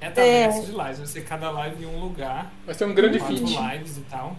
[0.00, 0.98] metaverso de lives.
[0.98, 2.52] Vai ser cada live em um lugar.
[2.66, 3.40] Vai ser um grande feat.
[3.42, 4.36] lives e tal.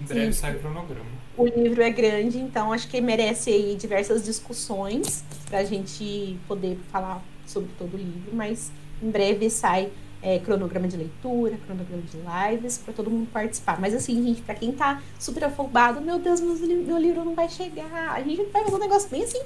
[0.00, 0.40] Em breve Sim.
[0.40, 1.06] sai o cronograma.
[1.36, 7.20] O livro é grande, então acho que merece aí diversas discussões pra gente poder falar
[7.46, 8.70] sobre todo o livro, mas
[9.02, 9.90] em breve sai
[10.22, 12.16] é, cronograma de leitura, cronograma de
[12.52, 13.80] lives, pra todo mundo participar.
[13.80, 17.34] Mas assim, gente, pra quem tá super afobado, meu Deus, meus li- meu livro não
[17.34, 18.12] vai chegar.
[18.12, 19.40] A gente vai fazer um negócio bem assim,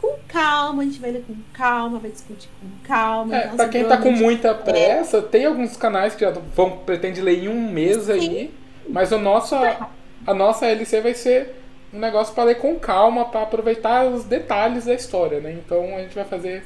[0.00, 3.36] com calma, a gente vai ler com calma, vai discutir com calma.
[3.36, 7.20] É, então, pra quem tá com muita pressa, tem alguns canais que já vão pretende
[7.20, 8.52] ler em um mês aí,
[8.88, 9.88] mas o nossa,
[10.26, 11.54] a nossa LC vai ser
[11.92, 15.52] um negócio pra ler com calma, pra aproveitar os detalhes da história, né?
[15.52, 16.64] Então a gente vai fazer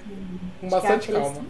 [0.61, 1.43] com bastante é calma.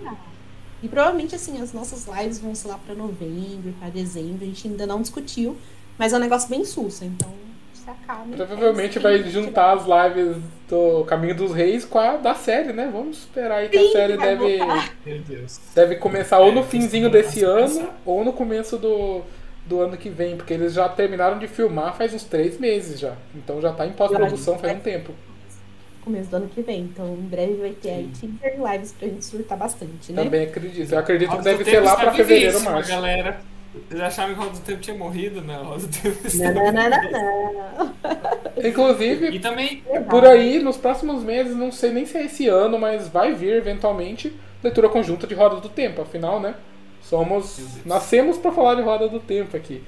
[0.83, 4.43] E provavelmente, assim, as nossas lives vão ser lá pra novembro, pra dezembro.
[4.43, 5.57] A gente ainda não discutiu,
[5.99, 7.31] mas é um negócio bem sussa, então
[7.75, 8.35] se acalme.
[8.37, 12.89] Provavelmente É vai juntar as lives do Caminho dos Reis com a da série, né?
[12.93, 14.59] Vamos esperar aí que a série deve,
[15.75, 19.23] deve começar ou no finzinho desse ano ou no começo do,
[19.67, 23.15] do ano que vem, porque eles já terminaram de filmar faz uns três meses já.
[23.35, 25.13] Então já tá em pós-produção faz um tempo.
[26.05, 29.25] Começo do ano que vem, então em breve vai ter aí teaser lives pra gente
[29.25, 30.25] surtar bastante, né?
[30.25, 30.93] Também acredito.
[30.93, 32.89] Eu acredito que deve ser lá pra fevereiro, março.
[32.89, 33.41] Galera.
[33.73, 35.43] Vocês achavam que o Roda do Tempo tinha morrido?
[35.43, 38.69] Não, Roda do Tempo não, não, não, não, não.
[38.69, 39.83] Inclusive, e também...
[40.09, 43.55] por aí, nos próximos meses, não sei nem se é esse ano, mas vai vir
[43.55, 46.03] eventualmente leitura conjunta de Roda do Tempo.
[46.03, 46.55] Afinal, né?
[47.03, 47.61] Somos.
[47.85, 49.83] Nascemos para falar de Roda do Tempo aqui.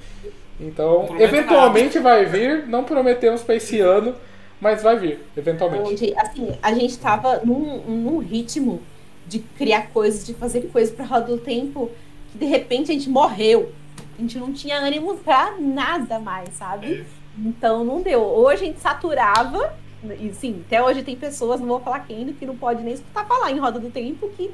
[0.59, 2.09] Então, eventualmente nada.
[2.09, 2.67] vai vir.
[2.67, 4.15] Não prometemos para esse ano,
[4.61, 5.89] mas vai vir, eventualmente.
[5.89, 8.81] Onde, assim, a gente tava num, num ritmo
[9.27, 11.91] de criar coisas, de fazer coisas para Roda do Tempo
[12.33, 13.71] de repente a gente morreu.
[14.17, 17.01] A gente não tinha ânimo pra nada mais, sabe?
[17.01, 17.05] É.
[17.37, 18.21] Então não deu.
[18.21, 19.73] Hoje a gente saturava.
[20.19, 23.25] E sim, até hoje tem pessoas, não vou falar quem, que não pode nem escutar
[23.25, 24.51] falar em roda do tempo que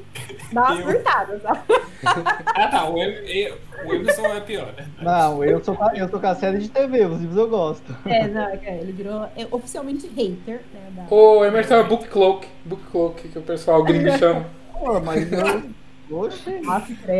[0.52, 1.60] dá umas furtadas, sabe?
[2.06, 4.72] ah tá, o, Emerson é pior.
[4.76, 4.86] Né?
[5.02, 7.96] Não, eu sou, eu sou com a série de TV, os livros eu gosto.
[8.06, 10.92] É, não, é, ele virou é, oficialmente hater, né?
[10.94, 11.12] Da...
[11.12, 14.46] O Emerson é Book Cloak, Book Cloak, que o pessoal gringo chama.
[14.72, 15.64] Pô, mas eu,
[16.10, 16.60] Oxe.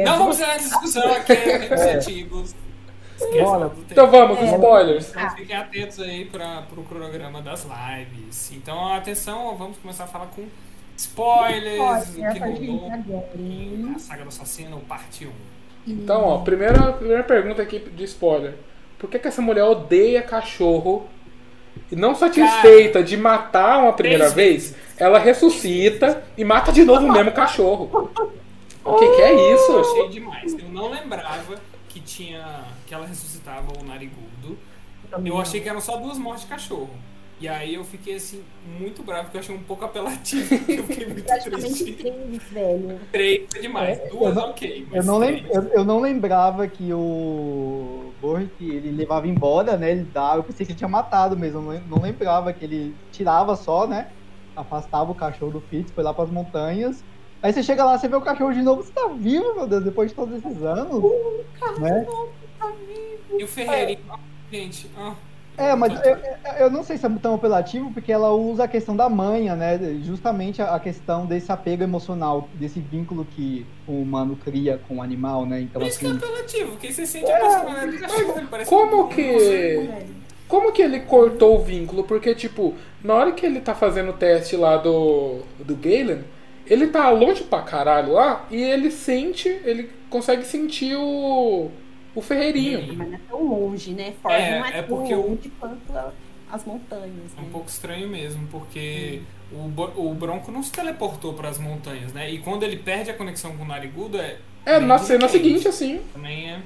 [0.04, 1.96] Não vamos ter a discussão aqui, é.
[1.96, 2.54] antigos.
[3.90, 4.44] Então vamos, é.
[4.46, 5.10] spoilers.
[5.10, 8.50] Então fiquem atentos aí para o cronograma das lives.
[8.52, 10.46] Então, atenção, vamos começar a falar com
[10.96, 12.90] spoilers, o que rolou
[13.94, 15.30] a Saga do Assassino, parte 1.
[15.86, 18.54] Então, ó, primeira, primeira pergunta aqui de spoiler.
[18.98, 21.06] Por que, que essa mulher odeia cachorro
[21.90, 27.06] e não satisfeita Cara, de matar uma primeira vez, ela ressuscita e mata de novo
[27.06, 28.10] o mesmo cachorro.
[28.90, 29.72] O que, que é isso?
[29.72, 30.52] Eu achei demais.
[30.54, 32.64] Eu não lembrava que tinha.
[32.86, 34.58] que ela ressuscitava o narigudo.
[35.24, 36.90] Eu achei que eram só duas mortes de cachorro.
[37.40, 38.44] E aí eu fiquei assim,
[38.78, 40.54] muito bravo, porque eu achei um pouco apelativo.
[40.68, 41.94] eu fiquei muito triste.
[41.94, 43.00] Três, velho.
[43.10, 43.98] Três é demais.
[43.98, 44.86] É, Duas, não, ok.
[44.92, 49.90] eu, não lem eu, eu, não lembrava que o Bork ele levava embora, né?
[49.92, 50.40] Ele dava.
[50.40, 51.72] Eu pensei que ele tinha matado mesmo.
[51.72, 54.08] Eu não lembrava que ele tirava só, né?
[54.54, 57.02] Afastava o cachorro do Fitz, foi lá para as montanhas
[57.42, 59.84] Aí você chega lá, você vê o cachorro de novo, você tá vivo, meu Deus,
[59.84, 61.02] depois de todos esses anos.
[61.02, 62.06] O cachorro né?
[62.58, 63.40] tá vivo.
[63.40, 64.56] E o Ferreirinho, é.
[64.56, 65.14] gente, ah.
[65.60, 66.16] É, mas eu,
[66.58, 69.78] eu, não sei se é tão apelativo, porque ela usa a questão da manha, né?
[70.02, 75.44] Justamente a questão desse apego emocional, desse vínculo que o humano cria com o animal,
[75.44, 75.60] né?
[75.60, 76.18] Então, Por isso assim...
[76.18, 78.66] que é apelativo, porque você sente é, a personalidade do cachorro.
[78.66, 79.90] Como que.
[80.48, 82.04] Como que ele cortou o vínculo?
[82.04, 82.74] Porque, tipo,
[83.04, 86.24] na hora que ele tá fazendo o teste lá do, do Galen,
[86.70, 91.68] ele tá longe pra caralho lá e ele sente, ele consegue sentir o,
[92.14, 92.94] o Ferreirinho.
[92.96, 94.14] Mas não é tão longe, né?
[94.22, 95.92] Ford é, não é, é porque tão longe quanto
[96.48, 97.08] as montanhas.
[97.08, 97.38] Né?
[97.38, 99.20] É um pouco estranho mesmo, porque
[99.52, 99.64] o,
[99.96, 102.30] o Bronco não se teleportou para as montanhas, né?
[102.30, 104.38] E quando ele perde a conexão com o Narigudo é.
[104.64, 106.00] É, na cena seguinte, assim.
[106.12, 106.60] Também é.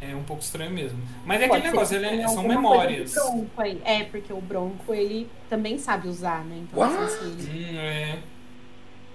[0.00, 0.98] É um pouco estranho mesmo.
[1.24, 3.14] Mas é Pode aquele negócio, ele, é, são memórias.
[3.84, 6.62] É, porque o Bronco ele também sabe usar, né?
[6.62, 8.18] Então, assim, hum, é.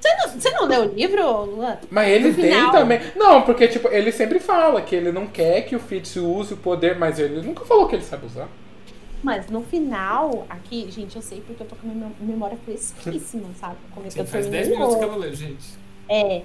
[0.01, 1.77] Você não, você não leu o livro, Luan?
[1.91, 2.71] Mas ele no tem final...
[2.71, 2.99] também.
[3.15, 6.57] Não, porque tipo, ele sempre fala que ele não quer que o Fitz use o
[6.57, 8.49] poder, mas ele nunca falou que ele sabe usar.
[9.21, 13.75] Mas no final, aqui, gente, eu sei porque eu tô com a memória fresquíssima, sabe?
[13.93, 15.81] Como Sim, eu faz 10 minutos que ela leu, gente.
[16.09, 16.41] É,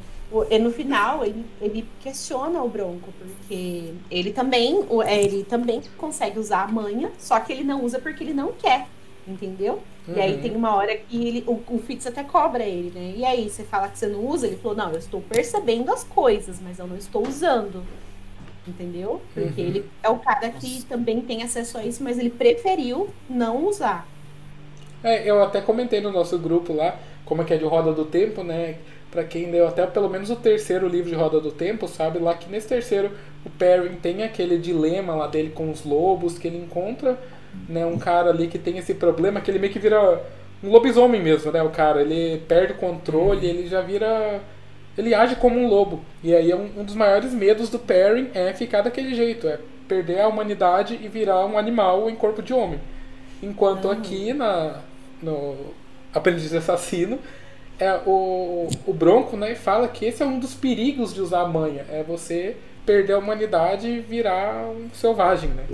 [0.61, 6.64] no final ele, ele questiona o Bronco, porque ele também, é, ele também consegue usar
[6.64, 8.86] a manha, só que ele não usa porque ele não quer,
[9.26, 9.82] entendeu?
[10.09, 10.16] Uhum.
[10.16, 10.40] E aí uhum.
[10.40, 13.14] tem uma hora que ele, o, o Fitz até cobra ele, né?
[13.16, 14.46] E aí, você fala que você não usa?
[14.46, 17.82] Ele falou, não, eu estou percebendo as coisas, mas eu não estou usando.
[18.66, 19.20] Entendeu?
[19.32, 19.68] Porque uhum.
[19.68, 24.07] ele é o cara que também tem acesso a isso, mas ele preferiu não usar.
[25.02, 28.04] É, eu até comentei no nosso grupo lá, como é que é de Roda do
[28.04, 28.76] Tempo, né?
[29.11, 32.34] Pra quem leu até pelo menos o terceiro livro de Roda do Tempo, sabe lá
[32.34, 33.12] que nesse terceiro
[33.44, 37.16] o Perry tem aquele dilema lá dele com os lobos que ele encontra
[37.68, 40.22] né, um cara ali que tem esse problema que ele meio que vira
[40.62, 41.62] um lobisomem mesmo, né?
[41.62, 44.40] O cara, ele perde o controle, ele já vira.
[44.96, 46.00] Ele age como um lobo.
[46.22, 49.59] E aí é um, um dos maiores medos do Perry é ficar daquele jeito, é
[49.86, 52.80] perder a humanidade e virar um animal em corpo de homem.
[53.42, 53.90] Enquanto uhum.
[53.90, 54.80] aqui na,
[55.22, 55.54] no
[56.14, 57.18] Aprendiz Assassino,
[57.78, 61.48] é o, o Bronco né, fala que esse é um dos perigos de usar a
[61.48, 65.64] manha, é você perder a humanidade e virar um selvagem, né?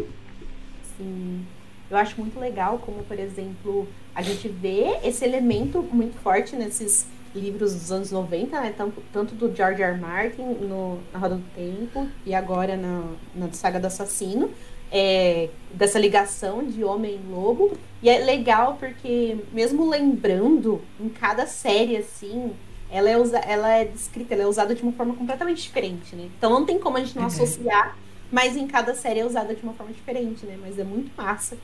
[0.97, 1.47] Sim.
[1.93, 7.07] Eu acho muito legal como, por exemplo, a gente vê esse elemento muito forte nesses
[7.35, 8.75] livros dos anos 90, né?
[8.75, 9.93] Tanto, tanto do George R.
[9.93, 10.01] R.
[10.01, 14.51] Martin no, na Roda do Tempo e agora na, na Saga do Assassino,
[14.91, 17.77] é, dessa ligação de homem e lobo.
[18.03, 22.55] E é legal porque, mesmo lembrando, em cada série, assim,
[22.91, 26.31] ela é, usa, ela é descrita, ela é usada de uma forma completamente diferente, né?
[26.39, 27.29] Então não tem como a gente não uhum.
[27.29, 27.99] associar,
[28.31, 30.59] mas em cada série é usada de uma forma diferente, né?
[30.59, 31.59] Mas é muito massa.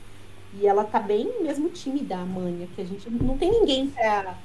[0.53, 4.35] E ela tá bem mesmo tímida, a Manha, que a gente não tem ninguém pra,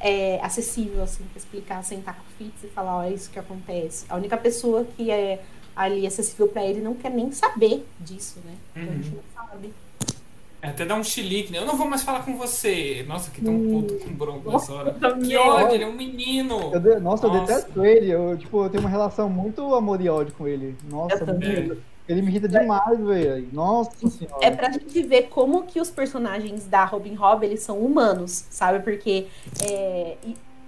[0.00, 3.38] é, acessível, assim, pra explicar, sentar com o Fitz e falar, ó, é isso que
[3.38, 4.06] acontece.
[4.08, 5.42] A única pessoa que é
[5.74, 8.54] ali acessível para ele não quer nem saber disso, né?
[8.70, 8.98] Então uhum.
[8.98, 9.74] a gente não sabe.
[10.62, 11.58] É, até dá um chilique, né?
[11.58, 13.04] Eu não vou mais falar com você.
[13.06, 13.82] Nossa, que tão hum.
[13.82, 14.94] puto com Bronco nessa hora.
[14.94, 16.72] Que ódio, ele é um menino.
[16.72, 16.98] Eu de...
[16.98, 18.10] Nossa, Nossa, eu detesto ele.
[18.10, 20.74] Eu, tipo, eu tenho uma relação muito amor e ódio com ele.
[20.90, 21.24] Nossa,
[22.08, 23.48] ele me irrita demais, velho.
[23.52, 24.44] Nossa senhora.
[24.44, 28.80] É pra gente ver como que os personagens da Robin Hood, eles são humanos, sabe?
[28.80, 29.26] Porque
[29.62, 30.16] é,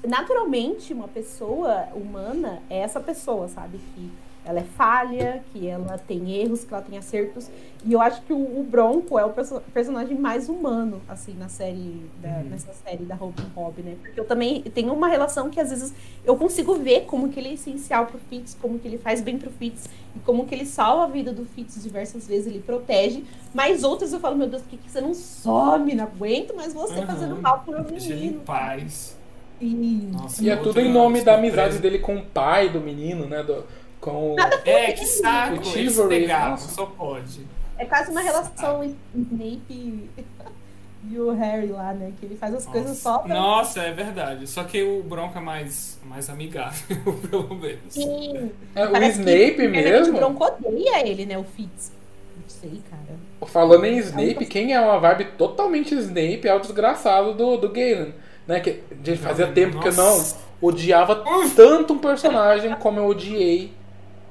[0.07, 3.79] naturalmente uma pessoa humana é essa pessoa, sabe?
[3.95, 4.11] Que
[4.49, 7.51] ela é falha, que ela tem erros, que ela tem acertos.
[7.85, 11.51] E eu acho que o, o Bronco é o perso personagem mais humano, assim, na
[11.51, 12.45] série, da, uhum.
[12.45, 13.97] nessa série da Robin Hood, né?
[14.01, 15.93] Porque eu também tenho uma relação que às vezes
[16.25, 19.37] eu consigo ver como que ele é essencial pro Fitz, como que ele faz bem
[19.37, 19.87] pro Fitz,
[20.17, 23.25] e como que ele salva a vida do Fitz diversas vezes, ele protege.
[23.53, 25.95] Mas outras eu falo, meu Deus, por que, que você não some?
[25.95, 27.07] Não aguento mas você uhum.
[27.07, 27.99] fazendo mal pro meu menino.
[27.99, 29.19] Deixa ele em paz.
[29.61, 33.27] E, Nossa, e é tudo em nome da amizade dele com o pai do menino,
[33.27, 33.43] né?
[33.43, 33.65] Do,
[34.09, 36.29] com É, que saco, o Chivalry,
[36.59, 37.47] só pode.
[37.77, 38.83] É quase uma relação
[39.15, 40.11] Snape
[41.11, 42.13] e o Harry lá, né?
[42.19, 42.79] Que ele faz as Nossa.
[42.79, 43.35] coisas só pra...
[43.35, 44.47] Nossa, é verdade.
[44.47, 46.97] Só que o Bronco é mais, mais amigável,
[47.31, 47.81] pelo menos.
[47.89, 48.51] Sim.
[48.75, 50.15] É, o Snape mesmo?
[50.15, 51.39] O Bronco odeia ele, né?
[51.39, 51.93] O Fitz.
[52.37, 53.19] Não sei, cara.
[53.47, 58.13] Falando em Snape, quem é uma vibe totalmente Snape é o desgraçado do, do Galen.
[58.47, 58.59] Né?
[58.61, 59.91] Que, gente, fazia tempo Nossa.
[59.91, 63.78] que eu não odiava tanto um personagem como eu odiei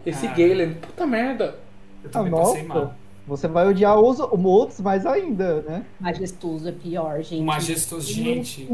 [0.08, 0.34] esse ah.
[0.34, 1.60] Galen, puta merda.
[2.04, 2.96] Eu também ah, passei mal.
[3.28, 5.86] Você vai odiar os outros mais ainda, né?
[6.00, 7.42] Majestoso é pior, gente.
[7.42, 8.66] O majestoso, gente.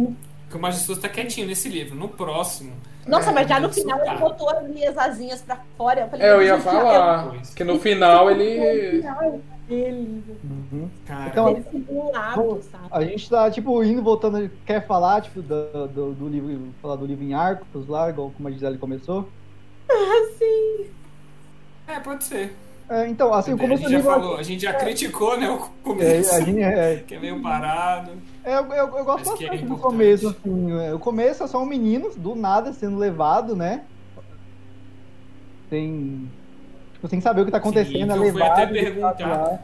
[0.44, 1.96] Porque o majestoso tá quietinho nesse livro.
[1.96, 2.72] No próximo.
[3.08, 6.02] Nossa, é, mas já no final ele botou as asinhas pra fora.
[6.02, 7.42] Eu, falei, é, eu ia falar.
[7.56, 9.04] Que no final ele.
[9.70, 10.90] Uhum.
[11.28, 12.84] Então, ele simulado, sabe?
[12.92, 14.52] A gente tá, tipo, indo, voltando.
[14.66, 16.74] Quer falar, tipo, do, do, do livro.
[16.82, 19.28] Falar do livro em arcos lá, igual como a Gisele começou?
[19.90, 20.86] Ah, sim.
[21.94, 22.56] É, pode ser.
[22.90, 26.36] É, então, assim, como a gente já falou, a gente já criticou, né, o começo,
[26.36, 28.12] é, gente, é, que é meio parado.
[28.44, 31.48] É, eu, eu, eu gosto é bastante é do começo, assim, é, o começo é
[31.48, 33.84] só um menino, do nada, sendo levado, né,
[35.70, 36.30] sem,
[36.94, 38.26] tipo, sem saber o que tá acontecendo, Sim, é levado.
[38.26, 39.64] Eu fui até perguntar,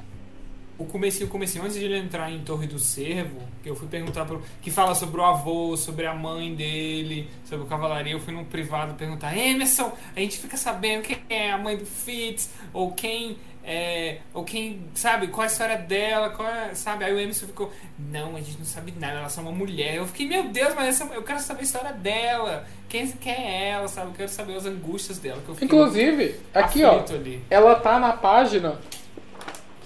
[0.79, 3.87] o comecinho, o comecinho, antes de ele entrar em Torre do Cervo, que eu fui
[3.87, 4.41] perguntar pro.
[4.61, 8.45] que fala sobre o avô, sobre a mãe dele, sobre o cavalaria, eu fui num
[8.45, 13.37] privado perguntar, Emerson, a gente fica sabendo quem é a mãe do Fitz, ou quem.
[13.61, 17.03] É, ou quem, sabe, qual a história dela, qual é, sabe?
[17.03, 19.95] Aí o Emerson ficou, não, a gente não sabe nada, ela é só uma mulher.
[19.95, 23.69] Eu fiquei, meu Deus, mas essa, eu quero saber a história dela, quem, quem é
[23.71, 24.07] ela, sabe?
[24.07, 25.43] Eu quero saber as angústias dela.
[25.61, 27.43] Inclusive, aqui ó, ali.
[27.47, 28.79] ela tá na página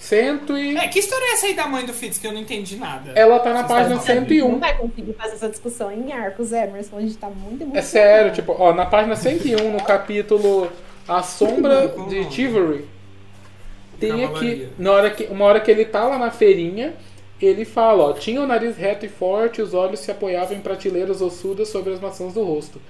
[0.03, 0.75] Cento e...
[0.75, 3.13] É, que história é essa aí da mãe do Fitz que eu não entendi nada?
[3.15, 4.51] Ela tá na Você página 101.
[4.51, 6.97] Não vai conseguir fazer essa discussão em arcos, Emerson.
[6.97, 10.69] A gente tá muito É sério, tipo, ó, na página 101, no capítulo
[11.07, 12.85] A Sombra de Chivalry,
[13.97, 16.93] tem aqui, na hora que, uma hora que ele tá lá na feirinha,
[17.41, 21.21] ele fala, ó, tinha o nariz reto e forte, os olhos se apoiavam em prateleiras
[21.21, 22.81] ossudas sobre as maçãs do rosto.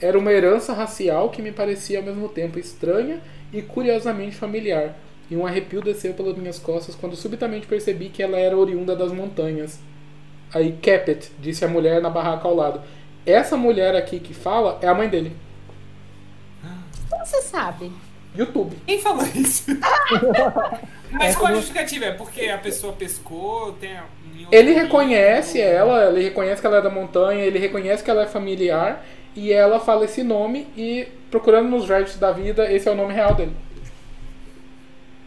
[0.00, 3.20] Era uma herança racial que me parecia ao mesmo tempo estranha
[3.52, 4.94] e curiosamente familiar
[5.30, 9.12] e um arrepio desceu pelas minhas costas quando subitamente percebi que ela era oriunda das
[9.12, 9.78] montanhas.
[10.52, 12.82] Aí, Capet, disse a mulher na barraca ao lado.
[13.24, 15.34] Essa mulher aqui que fala é a mãe dele.
[17.08, 17.90] Como você sabe?
[18.36, 18.76] YouTube.
[18.86, 19.66] Quem falou isso?
[21.12, 22.06] Mas qual a justificativa?
[22.06, 23.96] É porque a pessoa pescou, tem
[24.50, 28.26] Ele reconhece ela, ele reconhece que ela é da montanha, ele reconhece que ela é
[28.26, 29.04] familiar,
[29.36, 33.12] e ela fala esse nome, e procurando nos Reddit da vida, esse é o nome
[33.12, 33.54] real dele.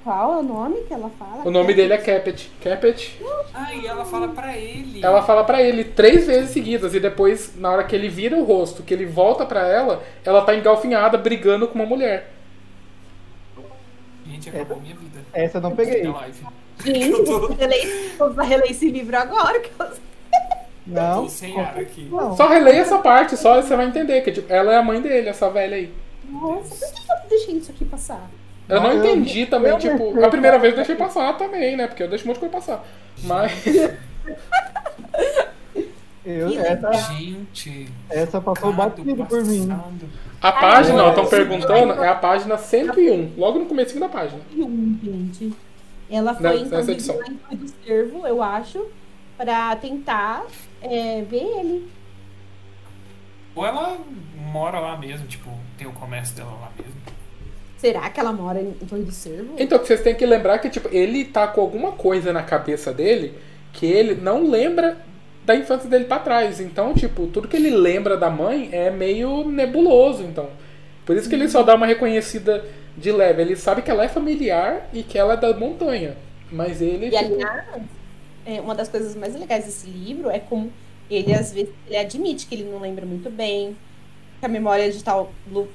[0.05, 1.41] Qual é o nome que ela fala?
[1.43, 2.51] O nome dele é Capet.
[2.63, 3.19] Capet.
[3.51, 5.03] Ah, e ela fala pra ele.
[5.03, 6.93] Ela fala pra ele três vezes seguidas.
[6.93, 10.43] E depois, na hora que ele vira o rosto, que ele volta pra ela, ela
[10.43, 12.31] tá engalfinhada brigando com uma mulher.
[14.27, 15.25] Gente, acabou minha vida.
[15.33, 16.03] Essa eu não peguei.
[16.85, 17.27] Gente,
[18.19, 19.59] eu vou reler esse livro agora.
[19.59, 19.87] Que eu...
[20.85, 21.27] Não.
[21.27, 22.07] sem ar aqui.
[22.11, 22.37] Não.
[22.37, 25.29] Só releia essa parte, só você vai entender que tipo, ela é a mãe dele,
[25.29, 25.91] essa velha aí.
[26.29, 28.29] Nossa, por que eu deixei isso aqui passar?
[28.67, 31.87] Eu não, entendi também, eu tipo, a primeira vez eu deixei passar também, né?
[31.87, 32.83] Porque eu deixo um monte de coisa passar.
[33.23, 33.65] Mas.
[36.25, 37.87] eu, essa, gente.
[38.09, 39.69] Essa passou batido por mim.
[40.41, 44.41] A página, ó, estão perguntando, é a página 101, logo no começo da página.
[44.51, 45.53] Gente.
[46.09, 46.79] Ela foi então
[47.17, 48.85] lá do servo, eu acho,
[49.37, 50.45] para tentar
[50.81, 51.91] é, ver ele.
[53.55, 53.97] Ou ela
[54.35, 57.14] mora lá mesmo, tipo, tem o comércio dela lá mesmo.
[57.85, 59.53] Será que ela mora em Torre do Cervo?
[59.59, 63.35] Então, vocês têm que lembrar que, tipo, ele tá com alguma coisa na cabeça dele
[63.71, 64.97] que ele não lembra
[65.45, 66.59] da infância dele para trás.
[66.59, 70.49] Então, tipo, tudo que ele lembra da mãe é meio nebuloso, então.
[71.05, 72.65] Por isso que ele só dá uma reconhecida
[72.97, 73.43] de leve.
[73.43, 76.17] Ele sabe que ela é familiar e que ela é da montanha.
[76.51, 77.05] Mas ele.
[77.05, 77.35] E tipo...
[77.35, 77.83] aliás,
[78.47, 80.73] é, uma das coisas mais legais desse livro é como
[81.07, 83.77] ele, às vezes, ele admite que ele não lembra muito bem,
[84.41, 85.31] a memória de tal,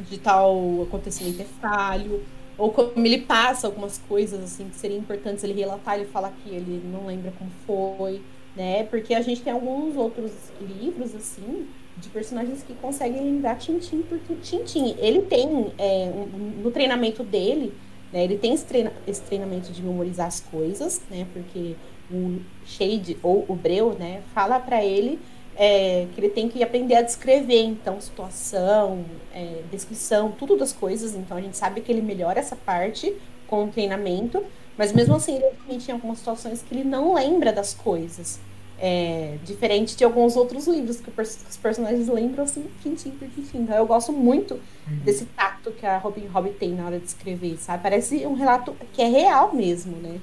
[0.08, 2.22] de tal acontecimento é falho,
[2.60, 6.50] ou como ele passa algumas coisas assim que seriam importantes ele relatar, ele fala que
[6.50, 8.20] ele não lembra como foi,
[8.54, 8.84] né?
[8.84, 14.18] Porque a gente tem alguns outros livros assim de personagens que conseguem lembrar tintim por
[14.42, 14.94] tintim.
[14.98, 17.72] Ele tem é, um, no treinamento dele,
[18.12, 18.24] né?
[18.24, 21.26] Ele tem esse, treina, esse treinamento de memorizar as coisas, né?
[21.32, 21.76] Porque
[22.10, 24.22] o Shade ou o Breu, né?
[24.34, 25.18] Fala para ele
[25.62, 31.14] é, que ele tem que aprender a descrever, então, situação, é, descrição, tudo das coisas.
[31.14, 33.14] Então, a gente sabe que ele melhora essa parte
[33.46, 34.42] com o treinamento,
[34.78, 38.40] mas mesmo assim, ele realmente tem algumas situações que ele não lembra das coisas.
[38.82, 43.58] É, diferente de alguns outros livros que os personagens lembram assim, tintim por tintim.
[43.58, 45.00] Então, eu gosto muito uhum.
[45.04, 47.82] desse tato que a Robin Hobb tem na hora de escrever, sabe?
[47.82, 50.18] Parece um relato que é real mesmo, né?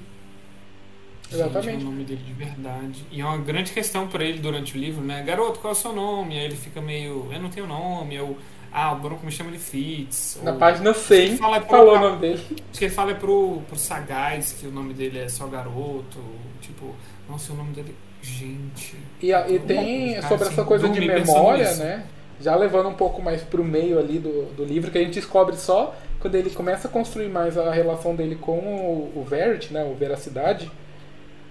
[1.32, 1.82] Exatamente.
[1.82, 3.04] O nome dele de verdade.
[3.10, 5.22] E é uma grande questão para ele durante o livro, né?
[5.22, 6.38] Garoto, qual é o seu nome?
[6.38, 7.28] Aí ele fica meio.
[7.30, 8.14] Eu não tenho nome.
[8.14, 8.36] Eu.
[8.72, 10.38] Ah, o Bronco me chama de Fitz.
[10.42, 10.58] Na ou...
[10.58, 11.70] página 100, fala é pro...
[11.70, 12.42] falou o nome dele.
[12.70, 16.18] Acho que ele fala é pro, pro Sagaz, que o nome dele é só Garoto.
[16.60, 16.94] Tipo,
[17.28, 17.94] nossa, o nome dele.
[18.20, 18.96] Gente.
[19.22, 22.04] E, e tem sobre assim, essa coisa de memória, né?
[22.40, 25.56] Já levando um pouco mais pro meio ali do, do livro, que a gente descobre
[25.56, 29.84] só quando ele começa a construir mais a relação dele com o, o Verity, né?
[29.84, 30.70] O Veracidade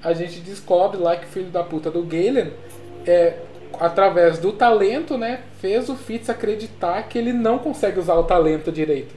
[0.04, 2.52] a gente descobre lá que o filho da puta do Galen,
[3.06, 3.38] é,
[3.80, 8.72] através do talento, né, fez o Fitz acreditar que ele não consegue usar o talento
[8.72, 9.16] direito.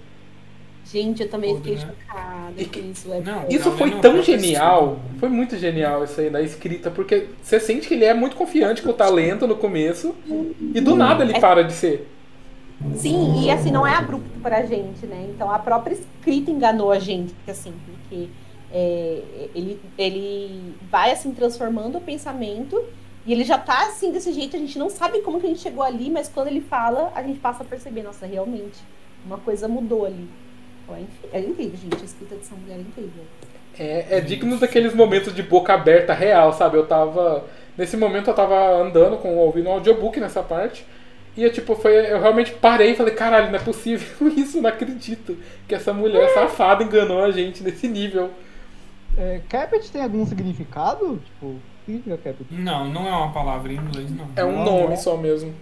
[0.85, 1.81] Gente, eu também fiquei né?
[1.81, 3.13] chocada que isso.
[3.13, 4.99] É não, isso foi tão genial.
[5.21, 8.83] Foi muito genial isso aí da escrita, porque você sente que ele é muito confiante
[8.83, 10.17] com o talento no começo
[10.75, 11.41] e do nada ele é...
[11.41, 12.09] para de ser.
[12.97, 15.29] Sim, e assim, não é abrupto pra gente, né?
[15.29, 18.29] Então a própria escrita enganou a gente, assim, porque
[18.73, 19.23] é,
[19.55, 22.83] ele, ele vai assim transformando o pensamento
[23.27, 25.61] e ele já tá assim desse jeito, a gente não sabe como que a gente
[25.61, 28.79] chegou ali, mas quando ele fala, a gente passa a perceber, nossa, realmente,
[29.25, 30.29] uma coisa mudou ali.
[31.33, 33.25] É, é incrível, gente, a escrita dessa mulher é incrível.
[33.79, 36.77] É, é digno daqueles momentos de boca aberta real, sabe?
[36.77, 37.45] Eu tava.
[37.79, 40.85] Nesse momento eu tava andando com ouvindo um audiobook nessa parte.
[41.37, 44.69] E eu, tipo, foi, eu realmente parei e falei, caralho, não é possível isso, não
[44.69, 48.31] acredito que essa mulher safada enganou a gente nesse nível.
[49.21, 51.19] É, Capet tem algum significado?
[51.19, 52.47] Tipo, o que significa Capet?
[52.51, 54.27] Não, não é uma palavra em inglês, não.
[54.35, 55.53] É um nome só mesmo.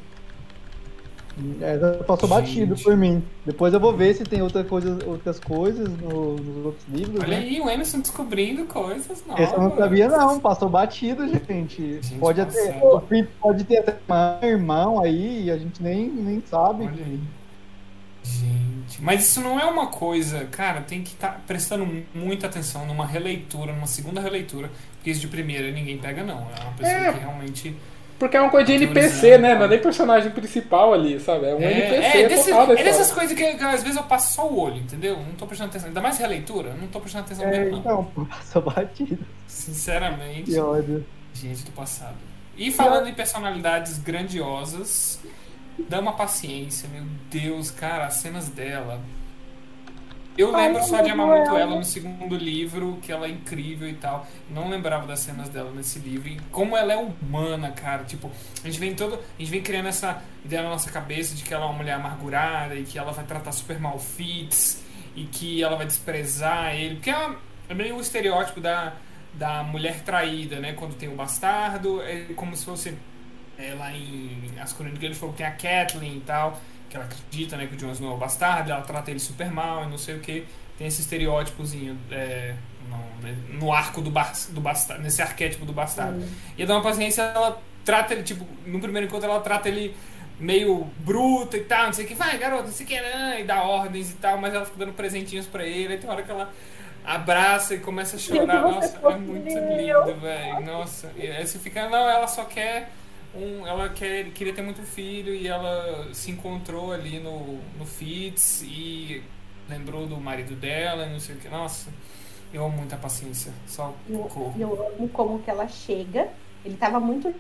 [1.61, 3.23] É, passou batido por mim.
[3.45, 7.21] Depois eu vou ver se tem outra coisa, outras coisas no, nos outros livros.
[7.21, 7.47] Olha né?
[7.47, 9.45] aí, o Emerson descobrindo coisas novas.
[9.45, 10.41] Esse eu não sabia, não.
[10.41, 12.01] Passou batido, gente.
[12.01, 13.97] gente pode, ter, pode ter até
[14.45, 16.85] um irmão aí e a gente nem, nem sabe.
[16.85, 17.21] Olha aí.
[18.29, 22.85] Gente, mas isso não é uma coisa, cara, tem que estar tá prestando muita atenção
[22.85, 26.47] numa releitura, numa segunda releitura, porque isso de primeira ninguém pega, não.
[26.57, 27.77] É uma pessoa é, que realmente.
[28.19, 29.55] Porque é uma coisa de NPC, né?
[29.55, 31.47] Não é nem personagem principal ali, sabe?
[31.47, 32.73] É um é, NPC é, desse, total.
[32.73, 35.17] É dessas coisas que, que, às vezes eu passo só o olho, entendeu?
[35.17, 35.89] Não tô prestando atenção.
[35.89, 38.11] Ainda mais releitura, não tô prestando atenção é, mesmo, não.
[38.15, 39.25] Não, passou batido.
[39.47, 40.51] Sinceramente.
[40.51, 41.07] Que ódio.
[41.33, 42.17] Gente do passado.
[42.57, 45.21] E falando em personalidades grandiosas,
[45.89, 49.01] Dá uma paciência, meu Deus, cara, as cenas dela.
[50.39, 53.95] Eu lembro só de amar muito ela no segundo livro, que ela é incrível e
[53.95, 54.25] tal.
[54.49, 56.29] Não lembrava das cenas dela nesse livro.
[56.29, 58.05] E como ela é humana, cara.
[58.05, 58.31] Tipo,
[58.63, 59.15] a gente vem todo.
[59.15, 61.95] A gente vem criando essa ideia na nossa cabeça de que ela é uma mulher
[61.95, 64.81] amargurada e que ela vai tratar super mal Fitz
[65.17, 66.95] e que ela vai desprezar ele.
[66.95, 67.31] Porque é,
[67.71, 68.93] é meio o estereótipo da,
[69.35, 70.73] da mulher traída, né?
[70.73, 72.97] Quando tem o um bastardo, é como se fosse
[73.59, 77.57] é, lá em As Crônicas falou que tem a Kathleen e tal, que ela acredita
[77.57, 79.99] né, que o Jon Snow é o bastardo, ela trata ele super mal e não
[79.99, 80.47] sei o que.
[80.79, 82.55] Tem esse estereótipozinho é,
[82.89, 86.19] no, né, no, arco do, do bastardo, nesse arquétipo do bastardo.
[86.19, 86.29] Uhum.
[86.57, 89.95] E a Dona Paciência, ela trata ele, tipo, no primeiro encontro ela trata ele
[90.39, 93.41] meio bruta e tal, não sei o que, vai garoto, não sei o que, né,
[93.41, 96.23] e dá ordens e tal, mas ela fica dando presentinhos pra ele, aí tem hora
[96.23, 96.53] que ela
[97.05, 101.89] abraça e começa a chorar, nossa, é muito lindo, velho, nossa, e aí você fica,
[101.89, 102.89] não, ela só quer
[103.35, 108.63] um, ela quer, queria ter muito filho e ela se encontrou ali no, no Fitz
[108.63, 109.23] e
[109.69, 111.49] lembrou do marido dela e não sei o que.
[111.49, 111.91] Nossa,
[112.53, 113.53] Eu amo muito a paciência.
[113.67, 116.29] Só eu, eu amo como que ela chega.
[116.65, 117.33] Ele tava muito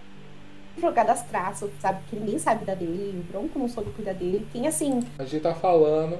[0.78, 2.00] jogado as traças, sabe?
[2.08, 4.46] Que ninguém sabe da dele, o Bronco não soube cuidar dele.
[4.52, 5.02] Quem assim.
[5.18, 6.18] A gente tá falando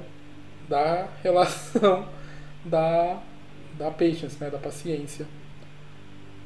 [0.68, 2.08] da relação
[2.64, 3.20] da,
[3.78, 4.50] da patience, né?
[4.50, 5.26] Da paciência.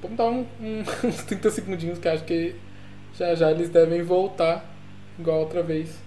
[0.03, 2.57] Vamos dar um, um, uns 30 segundinhos que acho que
[3.15, 4.65] já já eles devem voltar
[5.19, 5.99] igual outra vez.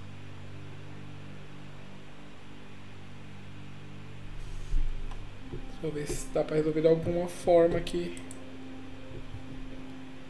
[5.52, 8.16] Deixa eu ver se dá pra resolver de alguma forma aqui.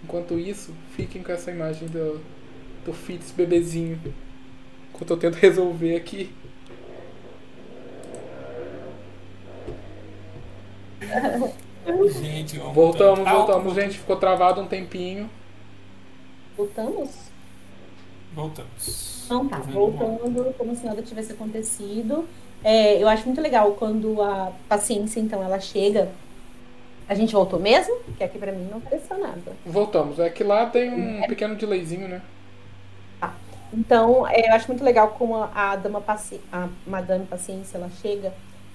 [0.04, 2.22] Enquanto isso, fiquem com essa imagem do,
[2.86, 4.00] do Fitz bebezinho.
[4.94, 6.30] Enquanto eu tento resolver aqui.
[12.20, 13.98] Gente, voltamos, voltamos, gente.
[14.00, 15.30] Ficou travado um tempinho.
[16.58, 17.10] Voltamos?
[18.34, 19.24] Voltamos.
[19.26, 22.28] Então tá, voltando como se nada tivesse acontecido.
[22.64, 26.10] É, eu acho muito legal quando a paciência, então, ela chega.
[27.08, 27.96] A gente voltou mesmo?
[28.18, 29.54] Que aqui pra mim não apareceu nada.
[29.66, 30.20] Voltamos.
[30.20, 31.28] É que lá tem um é.
[31.28, 32.22] pequeno delayzinho, né?
[33.20, 33.34] Tá.
[33.72, 37.90] Então, é, eu acho muito legal como a, a dama paci a Madame Paciência, ela
[38.02, 38.34] chega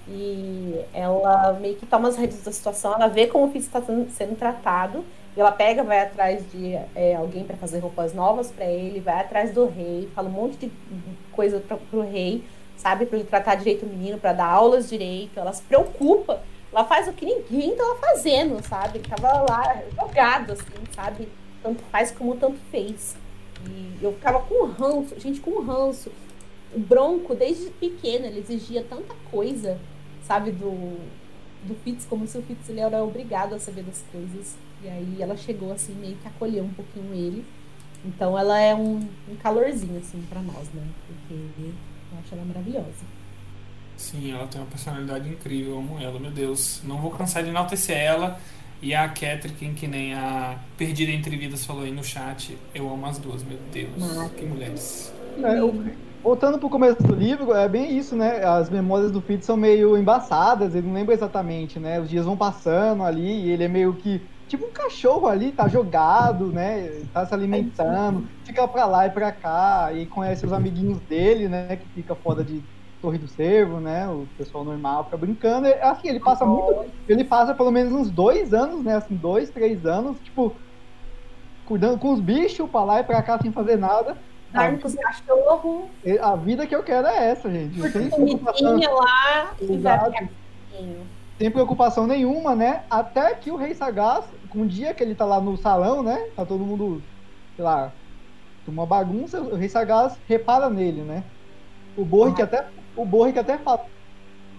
[0.08, 3.80] e ela meio que toma as redes da situação, ela vê como o filho está
[3.82, 5.04] sendo tratado,
[5.36, 9.20] e ela pega, vai atrás de é, alguém para fazer roupas novas para ele, vai
[9.20, 10.72] atrás do rei, fala um monte de
[11.32, 12.44] coisa para o rei,
[12.76, 16.42] sabe, para ele tratar direito o menino, para dar aulas direito, ela se preocupa,
[16.72, 21.28] ela faz o que ninguém tava fazendo, sabe, tava lá jogado, assim, sabe,
[21.62, 23.16] tanto faz como tanto fez.
[23.68, 26.10] E eu ficava com ranço, gente, com ranço.
[26.74, 29.78] O Bronco, desde pequeno, ele exigia tanta coisa
[30.30, 30.96] sabe, do,
[31.64, 34.56] do Fitz, como se o Fitz ele era obrigado a saber das coisas.
[34.82, 37.44] E aí ela chegou assim, meio que acolheu um pouquinho ele.
[38.04, 38.96] Então ela é um,
[39.28, 40.82] um calorzinho, assim, para nós, né?
[41.06, 43.04] Porque eu acho ela maravilhosa.
[43.96, 46.80] Sim, ela tem uma personalidade incrível, eu amo ela, meu Deus.
[46.84, 48.40] Não vou cansar de enaltecer ela.
[48.82, 53.04] E a Catherine, que nem a Perdida Entre Vidas falou aí no chat, eu amo
[53.04, 53.92] as duas, meu Deus.
[54.34, 55.12] Que mulheres.
[55.42, 55.84] É, eu,
[56.22, 58.44] Voltando pro começo do livro, é bem isso, né?
[58.44, 61.98] As memórias do Fitz são meio embaçadas, ele não lembra exatamente, né?
[61.98, 65.66] Os dias vão passando ali e ele é meio que tipo um cachorro ali, tá
[65.66, 66.88] jogado, né?
[67.12, 71.76] Tá se alimentando, fica pra lá e pra cá, e conhece os amiguinhos dele, né?
[71.76, 72.62] Que fica fora de
[73.00, 74.06] Torre do Cervo, né?
[74.08, 75.68] O pessoal normal fica brincando.
[75.80, 76.92] Assim, ele passa muito.
[77.08, 78.96] Ele passa pelo menos uns dois anos, né?
[78.96, 80.60] Assim, dois, três anos, tipo,
[81.64, 84.29] cuidando com os bichos pra lá e pra cá sem fazer nada.
[84.52, 85.84] Dorme com os cachorros.
[86.20, 87.80] A vida que eu quero é essa, gente.
[87.90, 88.80] Sem preocupação.
[88.80, 89.54] lá
[91.38, 92.82] Sem preocupação nenhuma, né?
[92.90, 94.24] Até que o Rei Sagaz,
[94.54, 96.28] um dia que ele tá lá no salão, né?
[96.36, 97.02] Tá todo mundo,
[97.56, 97.92] sei lá,
[98.66, 101.24] uma bagunça, o Rei Sagaz repara nele, né?
[101.96, 102.44] O Borrick ah.
[102.44, 102.66] até,
[102.96, 103.84] o Borrick até fala,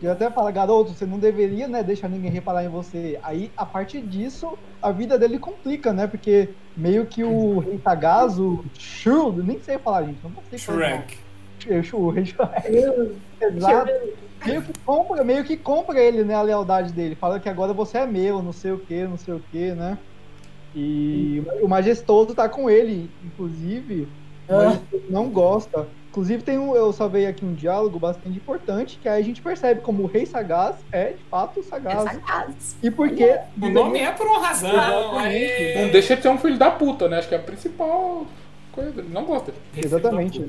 [0.06, 3.20] ele até fala, garoto, você não deveria, né, deixar ninguém reparar em você.
[3.22, 6.08] Aí, a partir disso, a vida dele complica, né?
[6.08, 11.06] Porque meio que o Rei Sagaz, o Shurd, nem sei falar, gente, não sei falar.
[11.60, 11.96] Shrek.
[11.96, 13.16] O Rei Shrek.
[13.42, 13.92] Exato.
[14.44, 17.14] Meio que, compra, meio que compra ele, né, a lealdade dele.
[17.14, 19.98] Fala que agora você é meu, não sei o que, não sei o que, né?
[20.76, 24.08] E o Majestoso tá com ele, inclusive.
[24.50, 24.78] Ah.
[25.10, 25.88] não gosta.
[26.12, 29.80] Inclusive, tem um, eu salvei aqui um diálogo bastante importante, que aí a gente percebe
[29.80, 32.06] como o rei sagaz é, de fato, sagaz.
[32.06, 32.76] É sagaz.
[32.84, 33.40] E porque...
[33.62, 34.74] O nome é por uma razão.
[34.74, 37.20] Não deixa de ser um filho da puta, né?
[37.20, 38.28] Acho que é a principal
[38.74, 39.00] coisa.
[39.00, 39.54] Ele não gosta.
[39.74, 40.46] Exatamente.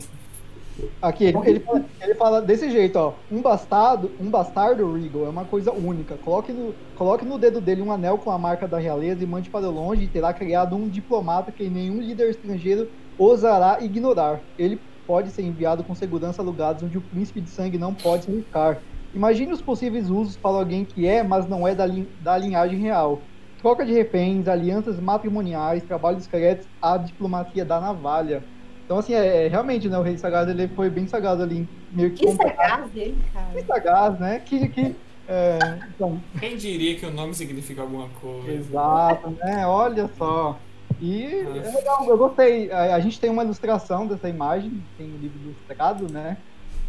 [1.00, 3.12] Aqui, ele, ele, fala, ele, fala, desse jeito, ó.
[3.30, 6.16] Um bastardo, um bastardo, Regal, é uma coisa única.
[6.24, 9.48] Coloque no, coloque no dedo dele um anel com a marca da realeza e mande
[9.48, 14.40] para longe e terá criado um diplomata que nenhum líder estrangeiro ousará ignorar.
[14.58, 14.80] Ele
[15.12, 18.32] pode ser enviado com segurança a lugares onde o príncipe de sangue não pode se
[18.32, 18.78] ficar.
[19.14, 22.78] Imagine os possíveis usos para alguém que é, mas não é da, li da linhagem
[22.78, 23.20] real.
[23.60, 28.42] Troca de reféns, alianças matrimoniais, trabalho discretos, a diplomacia da navalha.
[28.86, 32.12] Então, assim, é, é realmente, né, o rei sagaz, ele foi bem sagaz ali, meio
[32.12, 32.24] que...
[32.24, 33.50] Que sagaz dele, cara.
[33.52, 34.68] Que sagaz, né, que...
[34.68, 34.96] que
[35.28, 35.58] é,
[35.94, 36.18] então...
[36.40, 38.50] Quem diria que o nome significa alguma coisa?
[38.50, 40.58] Exato, né, olha só.
[41.02, 42.70] E é legal, eu gostei.
[42.70, 46.36] A, a, gente tem uma ilustração dessa imagem, tem um livro ilustrado, né?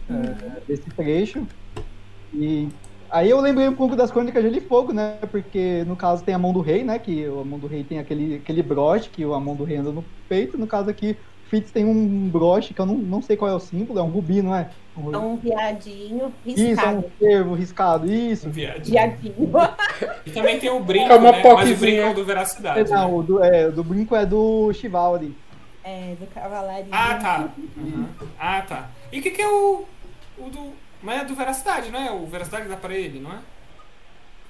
[0.08, 0.52] É, uhum.
[0.68, 1.48] Desse trecho.
[2.32, 2.70] E
[3.10, 5.18] aí eu lembrei um pouco das crônicas de Gelo Fogo, né?
[5.32, 7.00] Porque no caso tem a mão do rei, né?
[7.00, 9.92] Que a mão do rei tem aquele, aquele broche que a mão do rei anda
[9.92, 10.60] no peito.
[10.60, 11.18] No caso aqui,
[11.54, 14.10] Fitz tem um broche que eu não, não sei qual é o símbolo, é um
[14.10, 14.72] rubi, não é?
[14.98, 16.72] Um, é um viadinho riscado.
[16.72, 18.48] Isso, é um cervo riscado, isso.
[18.48, 18.92] Um viadinho.
[18.92, 19.52] viadinho.
[20.26, 21.44] e também tem o brinco, é uma né?
[21.44, 22.80] Mas o brinco é o do Veracidade.
[22.80, 23.14] É, não, né?
[23.14, 25.38] o do, é, do brinco é do Chivalry.
[25.84, 26.88] É, do Cavalaria.
[26.92, 27.50] Ah, tá.
[27.78, 28.08] Uhum.
[28.40, 28.90] Ah, tá.
[29.12, 29.86] E o que, que é o,
[30.40, 30.74] o do...
[31.04, 32.12] Mas é do Veracidade, não é?
[32.12, 33.40] O Veracidade dá pra ele, não é?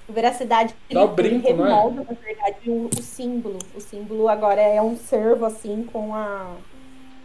[0.08, 0.74] veracidade.
[0.90, 2.14] Ele, Dá o brinco, ele remolda, não é?
[2.14, 3.58] na verdade, o, o, símbolo.
[3.76, 6.56] O símbolo agora é um servo, assim, com a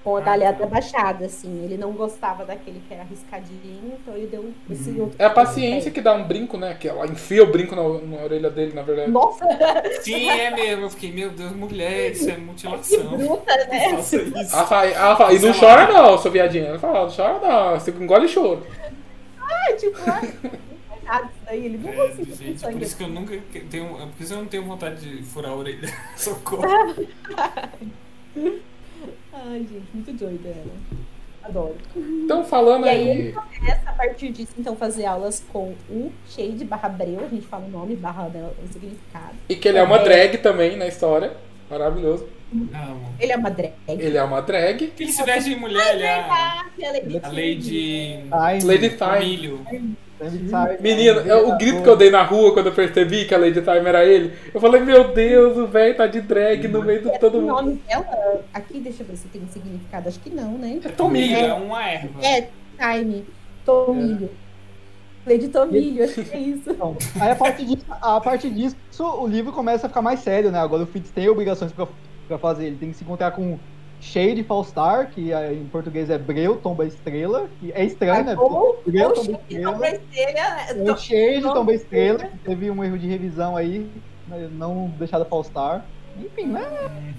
[0.09, 1.65] com a galhada baixada, assim.
[1.65, 5.03] Ele não gostava daquele que era riscadinho, então ele deu esse uhum.
[5.03, 5.17] outro.
[5.19, 6.75] É a paciência que dá um brinco, né?
[6.81, 9.11] Que ela enfia o brinco na, na orelha dele, na verdade.
[9.11, 9.45] Nossa!
[10.01, 10.85] Sim, é mesmo.
[10.85, 13.11] Eu fiquei, meu Deus, mulher, isso é mutilação.
[13.11, 13.91] Que bruta, né?
[13.91, 14.57] Faça isso.
[14.57, 16.65] Ela fala, ela fala, e não chora não, sua viadinha.
[16.69, 18.67] Ela fala, não chora não, você engole choro.
[19.39, 19.99] Ah, tipo,
[21.07, 23.39] ah, daí, ele não é, gente, por isso que eu nunca
[23.71, 23.89] tenho.
[23.89, 25.89] Por isso eu não tenho vontade de furar a orelha.
[26.17, 26.67] Socorro.
[29.47, 30.73] Ai, gente, muito doida ela.
[31.45, 31.77] Adoro.
[31.97, 33.09] Então, falando e aí.
[33.09, 37.47] ele começa a partir disso, então, fazer aulas com o Shade barra Breu, a gente
[37.47, 39.35] fala o nome, barra o significado.
[39.49, 40.05] E que ele é uma é...
[40.05, 41.33] drag também na história.
[41.71, 42.27] Maravilhoso.
[42.53, 43.01] Não.
[43.21, 43.73] Ele é uma drag.
[43.87, 44.89] Ele é uma drag.
[44.89, 46.65] Que ele se veste de mulher, ele é a,
[47.23, 48.25] a Lady.
[48.65, 49.97] Lady Time.
[50.81, 53.61] Menino, é o grito que eu dei na rua quando eu percebi que a Lady
[53.61, 57.19] Time era ele, eu falei, meu Deus, o velho tá de drag no meio de
[57.19, 57.53] todo mundo.
[57.53, 60.81] O nome dela, aqui, deixa eu ver se tem significado, acho que não, né?
[60.85, 61.37] É tomilho.
[61.37, 62.27] É, uma erva.
[62.27, 63.25] É, Time,
[63.65, 64.31] tomilho.
[64.45, 64.49] É.
[65.29, 66.71] Lady Tomilho, acho que é isso.
[66.71, 70.51] Então, aí a partir, disso, a partir disso, o livro começa a ficar mais sério,
[70.51, 70.59] né?
[70.59, 71.87] Agora o Fitz tem obrigações pra,
[72.27, 73.59] pra fazer, ele tem que se encontrar com
[74.01, 78.37] Shade Falstar, que em português é Breu, Tomba Estrela, que é estranho, né?
[78.87, 79.73] Breu, Tomba Estrela.
[79.73, 80.93] Tomba Estrela.
[80.93, 83.91] É Shade, Tomba Estrela, que teve um erro de revisão aí,
[84.27, 85.85] né, não deixado Falstar.
[86.19, 87.15] Enfim, né?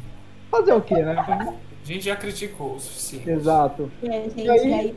[0.50, 1.16] Fazer o quê, né?
[1.18, 3.30] A gente já criticou o suficiente.
[3.30, 3.92] Exato.
[4.04, 4.74] É, gente, e aí...
[4.74, 4.96] aí...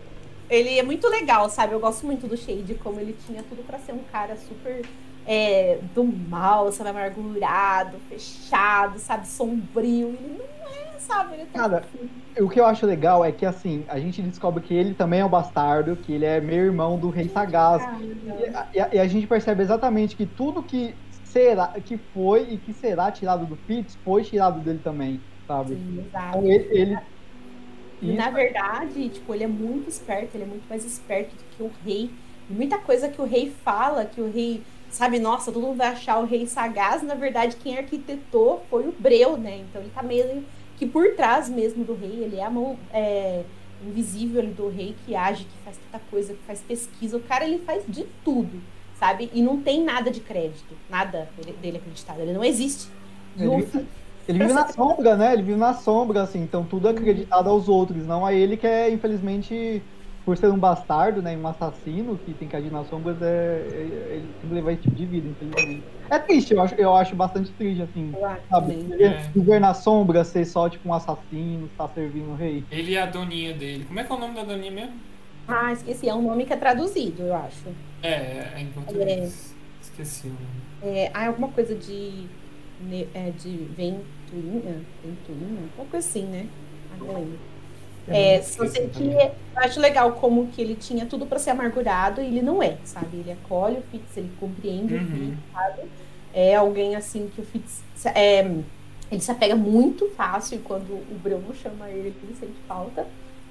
[0.50, 1.72] ele é muito legal, sabe?
[1.72, 4.82] Eu gosto muito do Shade, como ele tinha tudo pra ser um cara super
[5.26, 6.90] é, do mal, sabe?
[6.90, 9.26] Amargurado, fechado, sabe?
[9.26, 10.08] Sombrio.
[10.08, 10.51] Ele não
[11.02, 11.34] sabe?
[11.34, 11.84] Ele tá Cara,
[12.38, 15.24] o que eu acho legal é que, assim, a gente descobre que ele também é
[15.24, 17.82] um bastardo, que ele é meu irmão do rei Sagaz.
[18.00, 22.72] E, e, e, a gente percebe exatamente que tudo que será, que foi e que
[22.72, 25.74] será tirado do Fitz foi tirado dele também, sabe?
[25.74, 26.38] Sim, exato.
[26.38, 26.98] Então, ele, ele
[28.02, 31.62] e, na verdade, tipo, ele é muito esperto, ele é muito mais esperto do que
[31.62, 32.10] o rei.
[32.50, 34.60] E muita coisa que o rei fala, que o rei
[34.90, 38.92] sabe, nossa, todo mundo vai achar o rei sagaz, na verdade quem arquitetou foi o
[38.92, 39.58] Breu, né?
[39.58, 40.44] Então ele tá meio
[40.82, 43.44] que por trás mesmo do rei, ele é a mão é,
[43.86, 47.16] invisível ali do rei que age, que faz tanta coisa, que faz pesquisa.
[47.16, 48.60] O cara, ele faz de tudo,
[48.98, 49.30] sabe?
[49.32, 51.28] E não tem nada de crédito, nada
[51.60, 52.18] dele, acreditado.
[52.18, 52.88] Ele não existe.
[53.38, 53.68] Ele,
[54.26, 55.34] ele vive na sombra, né?
[55.34, 56.40] Ele vive na sombra, assim.
[56.40, 59.80] Então tudo é acreditado aos outros, não a ele que é, infelizmente
[60.24, 63.76] por ser um bastardo, né, um assassino que tem que agir nas sombras, é, é,
[64.16, 65.82] ele tem que levar esse tipo de vida, infelizmente.
[66.10, 68.12] É triste, eu acho, eu acho bastante triste, assim,
[68.48, 68.86] sabe?
[69.02, 69.30] É.
[69.34, 72.64] Viver na sombra, ser só, tipo, um assassino, estar tá servindo o rei.
[72.70, 73.84] Ele e a doninha dele.
[73.84, 74.94] Como é que é o nome da doninha mesmo?
[75.48, 76.08] Ah, esqueci.
[76.08, 77.68] É um nome que é traduzido, eu acho.
[78.02, 79.56] É, é em português.
[79.58, 79.82] É.
[79.82, 80.96] Esqueci o nome.
[80.98, 82.26] É, ah, alguma coisa de...
[83.14, 84.82] É, de Venturinha?
[85.04, 85.62] Venturinha?
[85.70, 86.46] Alguma coisa assim, né?
[86.92, 87.38] Ah, não lembro.
[88.08, 92.20] É, só sei que eu acho legal como que ele tinha tudo para ser amargurado
[92.20, 93.18] e ele não é, sabe?
[93.18, 95.02] Ele acolhe o Fitz, ele compreende uhum.
[95.02, 95.82] o Fitz, sabe?
[96.34, 97.82] É alguém assim que o Fitz.
[98.14, 98.40] É,
[99.10, 103.06] ele se apega muito fácil quando o Bruno chama ele, ele sente falta,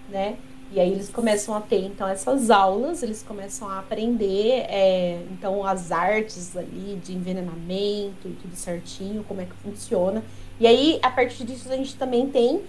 [0.09, 0.35] né?
[0.73, 5.65] E aí eles começam a ter, então, essas aulas, eles começam a aprender, é, então,
[5.65, 10.23] as artes ali de envenenamento e tudo certinho, como é que funciona.
[10.59, 12.61] E aí, a partir disso, a gente também tem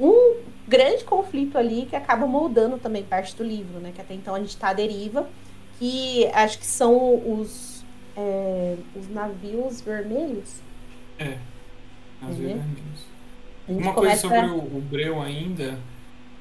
[0.00, 3.92] um grande conflito ali que acaba moldando também parte do livro, né?
[3.94, 5.28] Que até então a gente está à deriva,
[5.78, 7.84] que acho que são os,
[8.16, 10.60] é, os navios vermelhos.
[11.18, 11.36] É,
[12.20, 12.54] navios é.
[12.54, 13.10] vermelhos.
[13.68, 15.78] Uma coisa sobre o, o Breu ainda,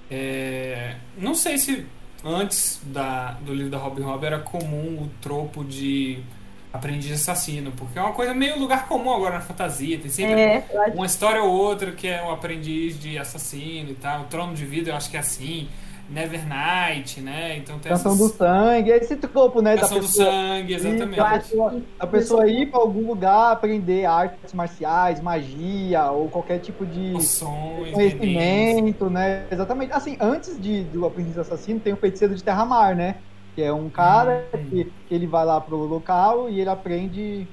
[0.09, 1.85] é, não sei se
[2.23, 6.23] antes da, do livro da Robin Hood era comum o tropo de
[6.71, 9.97] aprendiz assassino, porque é uma coisa meio lugar comum agora na fantasia.
[9.97, 14.21] Tem sempre é, uma história ou outra que é um aprendiz de assassino e tal.
[14.21, 15.67] O Trono de Vida eu acho que é assim.
[16.09, 17.55] Nevernight, né?
[17.57, 18.31] Então tem Canção essas...
[18.31, 19.77] do Sangue, esse tropo, né?
[19.77, 21.19] Canção da pessoa, do Sangue, exatamente.
[21.19, 26.83] A pessoa, a pessoa ir para algum lugar aprender artes marciais, magia ou qualquer tipo
[26.83, 29.45] de Poções, conhecimento, né?
[29.51, 29.93] Exatamente.
[29.93, 33.17] Assim, antes de, do Aprendiz Assassino, tem o Feiticeiro de Terra-Mar, né?
[33.55, 34.65] Que é um cara hum.
[34.69, 37.47] que, que, ele vai lá pro local e ele aprende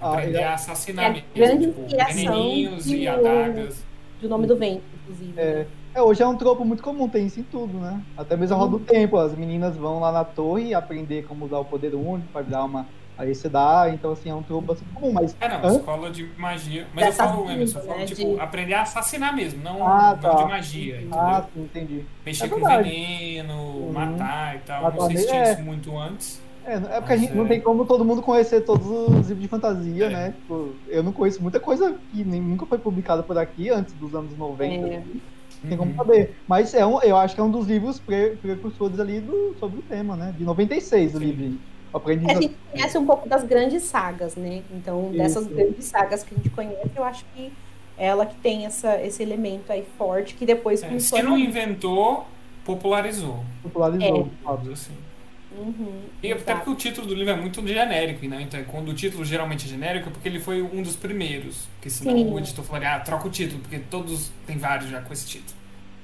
[0.00, 0.38] a, ele...
[0.38, 3.84] a assassinar é mesmo, tipo, veneninhos e adagas.
[4.20, 5.32] Do nome do vento, inclusive.
[5.36, 8.00] É, é, hoje é um tropo muito comum, tem isso em tudo, né?
[8.16, 11.58] Até mesmo a roda do tempo, as meninas vão lá na torre aprender como usar
[11.58, 12.86] o poder único para dar uma
[13.16, 15.36] Aí você dá, então assim, é um truque assim comum, mas.
[15.40, 16.86] É, não, escola de magia.
[16.94, 18.40] Mas eu falo, Emerson, eu falo, né, tipo, de...
[18.40, 20.34] aprender a assassinar mesmo, não, ah, tá.
[20.34, 20.96] de magia.
[20.96, 21.18] Entendeu?
[21.18, 22.04] Ah, sim, entendi.
[22.24, 23.92] Mexer é com veneno, uhum.
[23.92, 24.82] matar e tal.
[24.82, 25.52] Matar não sei se tinha é...
[25.52, 26.42] isso muito antes.
[26.64, 27.34] É, é porque a gente é...
[27.34, 30.10] não tem como todo mundo conhecer todos os livros de fantasia, é.
[30.10, 30.30] né?
[30.30, 34.14] Tipo, eu não conheço muita coisa que nem, nunca foi publicada por aqui antes dos
[34.14, 34.86] anos 90.
[34.86, 35.02] É.
[35.68, 35.96] Tem como uhum.
[35.96, 36.34] saber.
[36.48, 39.78] Mas é um, eu acho que é um dos livros pre precursores ali do, sobre
[39.78, 40.34] o tema, né?
[40.36, 41.58] De 96 o livro.
[41.92, 44.62] Aprendi a gente conhece um pouco das grandes sagas, né?
[44.72, 45.18] Então, Isso.
[45.18, 47.52] dessas grandes sagas que a gente conhece, eu acho que
[47.98, 51.18] ela que tem essa, esse elemento aí forte que depois é, começou.
[51.18, 52.26] Se não inventou,
[52.64, 53.44] popularizou.
[53.62, 54.72] Popularizou, é.
[54.72, 54.92] assim.
[55.54, 58.40] Uhum, e até porque o título do livro é muito genérico, né?
[58.40, 61.68] Então, quando o título geralmente é genérico, é porque ele foi um dos primeiros.
[61.74, 62.32] Porque senão Sim.
[62.32, 65.54] o editor falaria, ah, troca o título, porque todos tem vários já com esse título.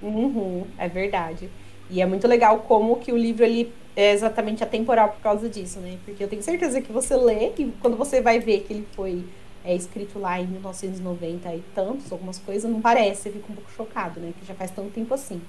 [0.02, 1.48] Uhum, é verdade.
[1.90, 5.80] E é muito legal como que o livro ele é exatamente atemporal por causa disso,
[5.80, 5.98] né?
[6.04, 9.24] Porque eu tenho certeza que você lê e quando você vai ver que ele foi
[9.64, 13.68] é, escrito lá em 1990 e tantos, algumas coisas, não parece, você fica um pouco
[13.72, 14.32] chocado, né?
[14.38, 15.42] Que já faz tanto tempo assim.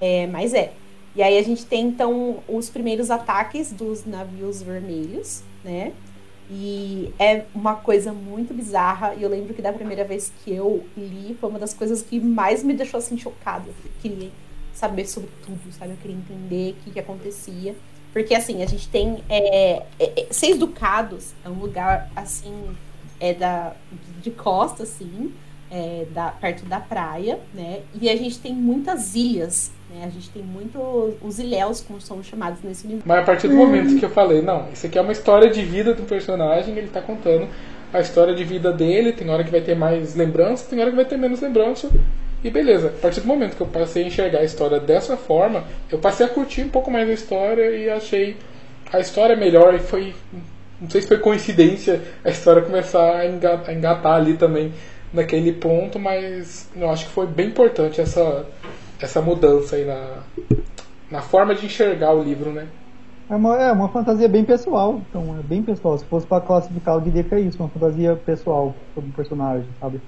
[0.00, 0.72] É, mas é.
[1.14, 5.92] E aí a gente tem, então, os primeiros ataques dos navios vermelhos, né?
[6.50, 9.14] E é uma coisa muito bizarra.
[9.14, 12.18] E eu lembro que da primeira vez que eu li, foi uma das coisas que
[12.18, 13.70] mais me deixou assim chocada.
[14.02, 14.32] Queria
[14.76, 15.92] saber sobre tudo, sabe?
[15.92, 17.74] Eu queria entender o que, que acontecia.
[18.12, 19.22] Porque assim, a gente tem.
[19.28, 22.76] É, é, é, Seis Ducados é um lugar assim.
[23.18, 23.74] É da,
[24.20, 25.32] de costa, assim,
[25.70, 27.80] é, da, perto da praia, né?
[27.98, 30.04] E a gente tem muitas ilhas né?
[30.04, 30.78] A gente tem muito
[31.22, 33.02] os ilhéus, como são chamados nesse livro.
[33.06, 35.62] Mas a partir do momento que eu falei, não, isso aqui é uma história de
[35.62, 37.48] vida do personagem, ele está contando
[37.92, 40.96] a história de vida dele, tem hora que vai ter mais lembrança, tem hora que
[40.96, 41.90] vai ter menos lembrança.
[42.46, 45.64] E beleza, a partir do momento que eu passei a enxergar a história dessa forma,
[45.90, 48.36] eu passei a curtir um pouco mais a história e achei
[48.92, 50.14] a história melhor e foi.
[50.80, 54.72] Não sei se foi coincidência a história começar a engatar, a engatar ali também
[55.12, 58.46] naquele ponto, mas eu acho que foi bem importante essa,
[59.00, 60.22] essa mudança aí na,
[61.10, 62.68] na forma de enxergar o livro, né?
[63.28, 65.98] É uma, é uma fantasia bem pessoal, então é bem pessoal.
[65.98, 69.66] Se fosse para classificar, eu diria que é isso, uma fantasia pessoal sobre o personagem,
[69.80, 70.00] sabe?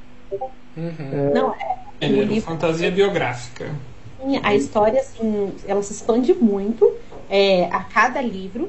[0.76, 0.94] Uhum.
[1.12, 1.34] É...
[1.34, 2.40] Não, é, é, é livro...
[2.42, 3.74] fantasia biográfica.
[4.42, 6.92] A história, assim, ela se expande muito
[7.30, 8.68] é, a cada livro.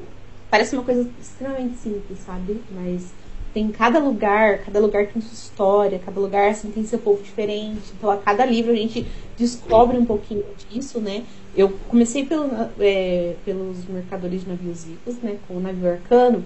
[0.50, 2.62] Parece uma coisa extremamente simples, sabe?
[2.72, 3.12] Mas
[3.54, 7.94] tem cada lugar, cada lugar tem sua história, cada lugar assim, tem seu povo diferente.
[7.98, 9.08] Então, a cada livro a gente
[9.38, 11.26] descobre um pouquinho disso, né?
[11.56, 12.50] Eu comecei pelo,
[12.80, 15.40] é, pelos mercadores de navios ricos, né?
[15.48, 16.46] Com o navio arcano.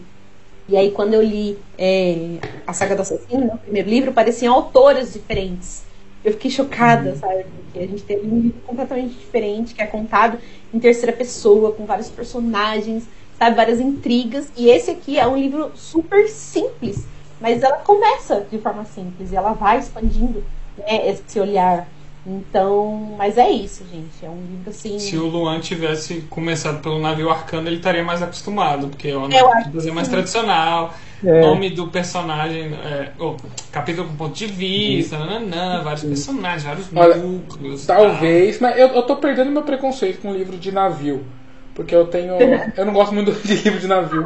[0.68, 5.14] E aí, quando eu li é, a saga do assassino, o primeiro livro, pareciam autoras
[5.14, 5.84] diferentes.
[6.24, 7.18] Eu fiquei chocada, uhum.
[7.18, 7.46] sabe?
[7.66, 10.38] Porque a gente teve um livro completamente diferente, que é contado
[10.74, 13.04] em terceira pessoa, com vários personagens
[13.38, 13.56] sabe?
[13.56, 14.52] Várias intrigas.
[14.56, 17.06] E esse aqui é um livro super simples,
[17.40, 20.44] mas ela começa de forma simples e ela vai expandindo
[20.78, 21.88] né, esse olhar.
[22.26, 24.26] Então, mas é isso, gente.
[24.26, 24.98] É um livro assim.
[24.98, 29.30] Se o Luan tivesse começado pelo navio arcano, ele estaria mais acostumado, porque é uma
[29.70, 30.94] coisa mais tradicional.
[31.22, 31.42] É.
[31.42, 33.36] Nome do personagem, é, oh,
[33.72, 37.86] capítulo com ponto de vista, nananã, vários personagens, vários Olha, núcleos.
[37.86, 41.26] Talvez, mas eu, eu tô perdendo meu preconceito com o livro de navio.
[41.74, 42.36] Porque eu tenho.
[42.76, 44.26] eu não gosto muito de livro de navio.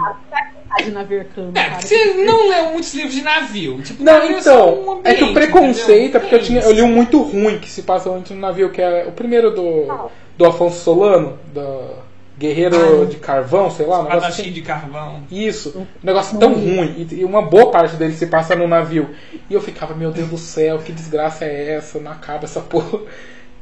[0.84, 1.26] De navio
[1.56, 3.82] é, você não leu muitos livros de navio.
[3.82, 4.82] Tipo, não, então.
[4.82, 7.60] Um ambiente, é que o preconceito é porque eu, tinha, eu li um muito ruim
[7.60, 12.08] que se passa antes no navio, que é o primeiro do, do Afonso Solano, do
[12.38, 14.02] Guerreiro ah, de Carvão, sei lá.
[14.02, 14.52] Um negócio assim.
[14.52, 15.24] de carvão.
[15.32, 15.74] Isso.
[15.76, 17.08] Um negócio tão ruim.
[17.12, 19.10] E, uma boa parte dele se passa no navio.
[19.50, 22.00] E eu ficava, meu Deus do céu, que desgraça é essa?
[22.00, 23.00] Não acaba essa porra.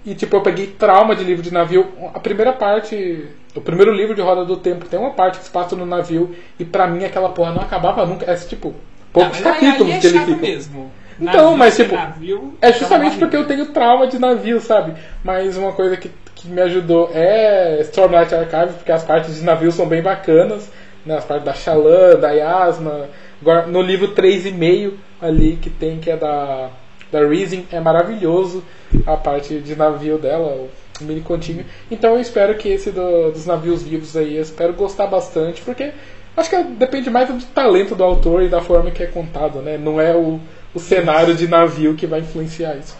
[0.06, 1.88] E tipo, eu peguei trauma de livro de navio.
[2.14, 3.26] A primeira parte.
[3.56, 6.36] O primeiro livro de Roda do Tempo tem uma parte que se passa no navio.
[6.60, 8.30] E pra mim aquela porra não acabava nunca.
[8.30, 8.76] É tipo,
[9.12, 10.36] poucos capítulos é que ele fica.
[10.36, 10.92] Mesmo.
[11.20, 11.96] Então, navio, mas tipo.
[11.96, 14.94] Navio, é justamente porque eu tenho trauma de navio, sabe?
[15.24, 19.72] Mas uma coisa que, que me ajudou é Stormlight Archive, porque as partes de navio
[19.72, 20.70] são bem bacanas.
[21.04, 21.18] Né?
[21.18, 23.10] As partes da Xalã, da Yasma.
[23.42, 26.70] Agora, no livro 3,5 ali que tem, que é da,
[27.16, 28.64] da Reason, é maravilhoso
[29.06, 30.68] a parte de navio dela,
[31.00, 31.66] o mini continho.
[31.90, 35.94] Então eu espero que esse do, dos navios vivos aí, eu espero gostar bastante, porque
[36.36, 39.78] acho que depende mais do talento do autor e da forma que é contado, né?
[39.78, 40.40] Não é o,
[40.74, 42.98] o cenário de navio que vai influenciar isso.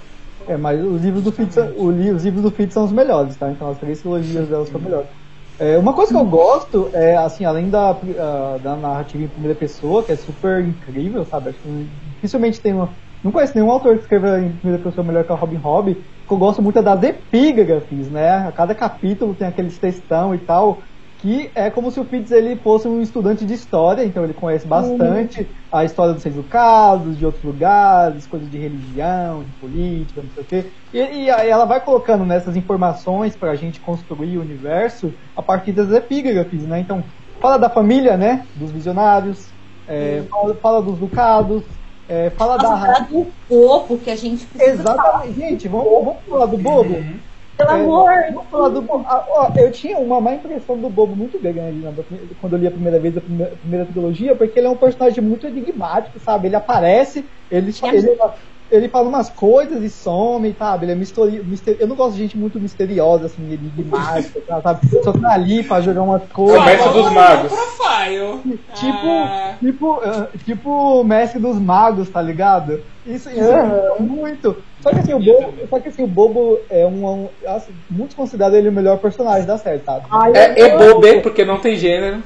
[0.48, 3.50] É, mas os livros do Fitz, os livros do Fitz são os melhores, tá?
[3.50, 5.08] Então as três trilogias delas são melhores.
[5.58, 9.58] É, uma coisa que eu gosto é, assim, além da, uh, da narrativa em primeira
[9.58, 11.50] pessoa, que é super incrível, sabe?
[11.50, 12.90] Acho que dificilmente tem uma,
[13.26, 16.32] não conheço nenhum autor que escreva em primeira pessoa melhor que o Robin Hobb, que
[16.32, 18.48] eu gosto muito é das epígrafes, né?
[18.48, 20.78] A cada capítulo tem aqueles textão e tal,
[21.18, 24.68] que é como se o Fitz ele fosse um estudante de história, então ele conhece
[24.68, 25.48] bastante uhum.
[25.72, 30.44] a história dos seis ducados, de outros lugares, coisas de religião, de política, não sei
[30.44, 30.66] o quê.
[30.94, 35.42] E, e aí ela vai colocando nessas informações para a gente construir o universo a
[35.42, 36.80] partir das epígrafes, né?
[36.80, 37.04] Então,
[37.42, 38.46] fala da família, né?
[38.56, 39.48] Dos visionários,
[39.88, 41.64] é, fala, fala, dos ducados,
[42.08, 43.00] é, fala Nossa, da.
[43.00, 45.50] do bobo que a gente precisa Exatamente, falar.
[45.50, 46.94] gente, vamos, vamos falar do bobo.
[46.94, 47.20] Uhum.
[47.58, 48.12] Pelo é, amor!
[48.34, 49.06] Vamos falar do bobo.
[49.08, 51.94] Ah, ó, eu tinha uma má impressão do bobo muito grande né,
[52.40, 54.76] quando eu li a primeira vez a primeira, a primeira trilogia, porque ele é um
[54.76, 56.48] personagem muito enigmático, sabe?
[56.48, 58.18] Ele aparece, ele, é ele,
[58.72, 60.86] ele fala umas coisas e some, sabe?
[60.86, 61.44] Ele é misteri...
[61.44, 61.78] Mister...
[61.80, 64.88] Eu não gosto de gente muito misteriosa, assim, enigmática, sabe?
[65.04, 66.62] Só tá ali pra jogar umas coisas.
[66.62, 67.52] O mestre dos magos.
[68.74, 69.56] Tipo, ah.
[69.60, 72.82] tipo, uh, tipo mestre dos magos, tá ligado?
[73.06, 74.58] Isso, isso é muito.
[74.82, 77.06] Só que assim, o Bobo, só que assim, o Bobo é um.
[77.06, 80.06] um assim, muitos consideram ele o melhor personagem da série, sabe?
[80.34, 82.22] é, é Bobo porque não tem gênero.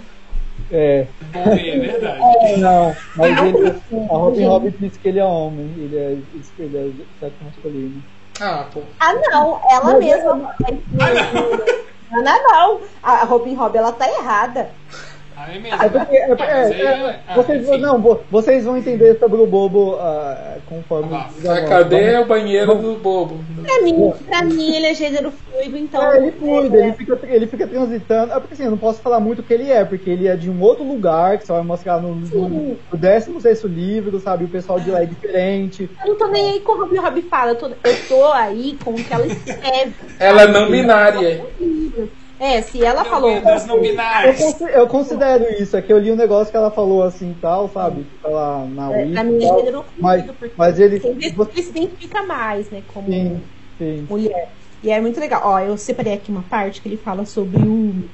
[0.71, 1.07] É.
[1.33, 2.21] Bobê, é verdade.
[2.21, 6.11] É, não, mas ele, a Robin Hood disse que ele é homem, ele é,
[6.59, 8.03] ele é sexo masculino.
[8.39, 8.81] Ah, pô.
[8.99, 10.55] Ah, não, ela mas mesma.
[10.63, 10.67] Ah,
[12.11, 12.21] não.
[12.23, 12.81] não, não.
[13.01, 14.69] A Robin Hood, ela tá errada.
[15.39, 15.81] Ah, é mesmo.
[15.81, 20.59] É porque, é, é, é, ah, vocês, não, vocês vão entender sobre o bobo uh,
[20.67, 21.15] conforme.
[21.15, 23.39] Ah, cadê é o banheiro do bobo?
[23.63, 26.11] Pra mim, pra mim ele é gênero fluido, então.
[26.11, 28.33] É, ele fluido, ele fica, ele fica transitando.
[28.33, 30.35] É porque assim, eu não posso falar muito o que ele é, porque ele é
[30.35, 34.43] de um outro lugar, que você vai mostrar no, no, no 16 livro, sabe?
[34.43, 35.89] O pessoal de lá é diferente.
[36.03, 38.77] Eu não tô nem aí com o Robin Rob fala, eu tô, eu tô aí
[38.83, 39.93] com o que ela escreve.
[40.19, 41.45] ela é não binária.
[41.57, 42.18] É,
[42.61, 43.41] se ela não, falou.
[43.41, 47.33] Não eu, eu, considero isso, é que eu li um negócio que ela falou assim
[47.33, 48.07] tal, sabe?
[48.23, 50.25] Ela na é, Pra mim, é gênero mas,
[50.55, 50.99] mas ele.
[51.35, 52.81] Você se identifica mais, né?
[52.87, 53.41] Como sim,
[53.77, 54.07] sim.
[54.09, 54.53] mulher.
[54.81, 55.41] E é muito legal.
[55.43, 58.09] Ó, eu separei aqui uma parte que ele fala sobre o,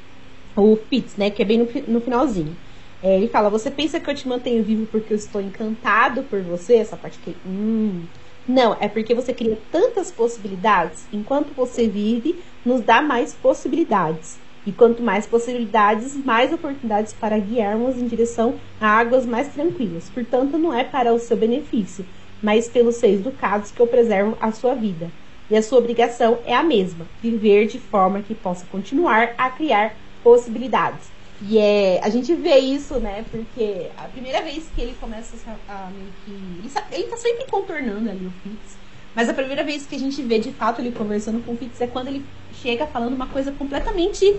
[0.55, 1.29] o Fitz, né?
[1.29, 2.57] Que é bem no, no finalzinho.
[3.03, 6.41] É, ele fala: Você pensa que eu te mantenho vivo porque eu estou encantado por
[6.41, 6.77] você?
[6.77, 7.37] Essa parte aqui.
[7.45, 8.07] Hum.
[8.47, 11.07] Não, é porque você cria tantas possibilidades.
[11.11, 14.39] Enquanto você vive, nos dá mais possibilidades.
[14.65, 20.09] E quanto mais possibilidades, mais oportunidades para guiarmos em direção a águas mais tranquilas.
[20.09, 22.07] Portanto, não é para o seu benefício,
[22.41, 25.11] mas pelos seis ducados que eu preservo a sua vida.
[25.49, 29.97] E a sua obrigação é a mesma: viver de forma que possa continuar a criar
[30.23, 31.14] possibilidades.
[31.41, 33.25] E é, a gente vê isso, né?
[33.29, 35.35] Porque a primeira vez que ele começa
[35.67, 36.31] a, a meio que.
[36.31, 38.77] Ele, ele tá sempre contornando ali o Fitz.
[39.13, 41.79] Mas a primeira vez que a gente vê de fato ele conversando com o Fitz
[41.81, 42.25] é quando ele
[42.61, 44.37] chega falando uma coisa completamente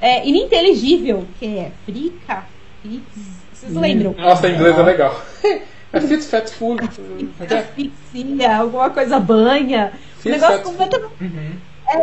[0.00, 2.44] é, ininteligível, que é frica,
[2.82, 3.02] Fitz.
[3.52, 3.80] Vocês hum.
[3.80, 4.14] lembram?
[4.16, 5.22] Nossa, em inglês é legal.
[5.92, 6.82] É Fitz Fat Food.
[7.40, 9.92] Asfixia, alguma coisa banha.
[10.18, 11.14] Fitz um negócio completamente.
[11.20, 11.52] Uhum.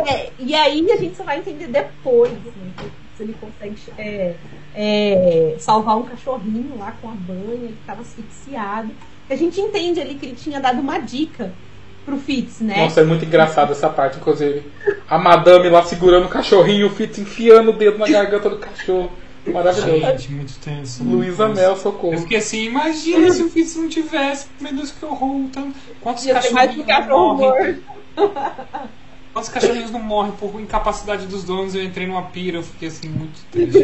[0.08, 2.32] É, e aí a gente só vai entender depois.
[2.32, 2.90] Né?
[3.16, 4.34] Se ele consegue é,
[4.74, 8.90] é, salvar um cachorrinho lá com a banha, que estava asfixiado.
[9.28, 11.52] A gente entende ali que ele tinha dado uma dica
[12.04, 12.76] pro Fitz, né?
[12.76, 14.62] Nossa, é muito engraçado essa parte, inclusive.
[15.08, 18.58] A madame lá segurando o cachorrinho e o Fitz enfiando o dedo na garganta do
[18.58, 19.10] cachorro.
[19.46, 20.00] Maravilhoso.
[20.00, 21.04] Gente, muito tenso.
[21.04, 22.14] Luísa Mel, socorro.
[22.14, 24.46] Eu fiquei assim, imagina se o Fitz não tivesse.
[24.60, 25.48] Meu Deus, que horror.
[26.00, 27.82] Quantos cachorros morrem?
[29.34, 31.74] Quantos cachorrinhos não morrem por incapacidade dos donos?
[31.74, 33.80] Eu entrei numa pira, eu fiquei assim, muito triste.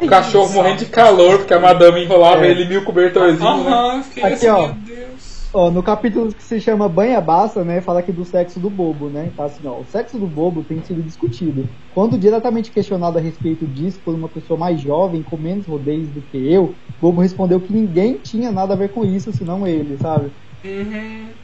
[0.00, 2.50] o cachorro morrendo de calor, porque a madame enrolava é.
[2.52, 3.42] ele mil cobertorzinhos.
[3.42, 3.98] Aham, né?
[3.98, 4.66] eu fiquei Aqui, assim, ó.
[4.68, 5.50] meu Deus.
[5.52, 9.08] Ó, no capítulo que se chama Banha Basta, né, fala aqui do sexo do bobo,
[9.10, 9.32] né?
[9.36, 11.68] Tá assim, ó, o sexo do bobo tem sido discutido.
[11.92, 16.22] Quando diretamente questionado a respeito disso por uma pessoa mais jovem, com menos rodeios do
[16.22, 20.30] que eu, Bobo respondeu que ninguém tinha nada a ver com isso, senão ele, sabe?
[20.64, 21.43] Uhum.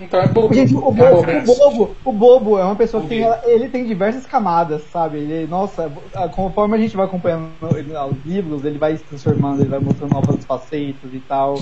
[0.00, 0.54] Então é bobo.
[0.54, 3.84] Gente, o bobo, é o bobo, o bobo é uma pessoa que tem, ele tem
[3.84, 5.18] diversas camadas, sabe?
[5.18, 5.90] Ele, nossa,
[6.34, 10.44] conforme a gente vai acompanhando os livros, ele vai se transformando, ele vai mostrando novas
[10.44, 11.58] facetas e tal.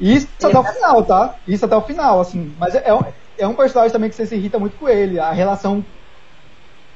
[0.00, 1.34] Isso até o final, tá?
[1.46, 2.52] Isso até o final, assim.
[2.58, 2.84] Mas é,
[3.38, 5.18] é um personagem também que você se irrita muito com ele.
[5.18, 5.84] A relação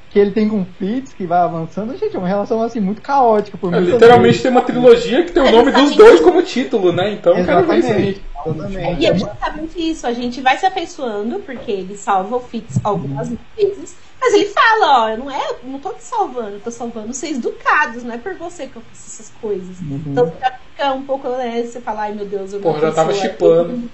[0.09, 3.01] que ele tem com o Fitz, que vai avançando, gente, é uma relação assim muito
[3.01, 3.57] caótica.
[3.57, 7.11] Por é, literalmente tem uma trilogia que tem o nome dos dois como título, né?
[7.11, 7.67] Então Exatamente.
[7.67, 8.21] quero ver isso aí.
[8.55, 9.01] Exatamente.
[9.01, 13.29] E é justamente isso, a gente vai se afeiçoando, porque ele salva o Fitz algumas
[13.55, 17.13] vezes, mas ele fala, ó, eu não é, não tô te salvando, eu tô salvando
[17.13, 19.79] seis ducados, não é por você que eu faço essas coisas.
[19.79, 20.01] Uhum.
[20.07, 23.13] Então já fica um pouco, né, você fala, ai meu Deus, eu Porra, já tava
[23.13, 23.89] chipando.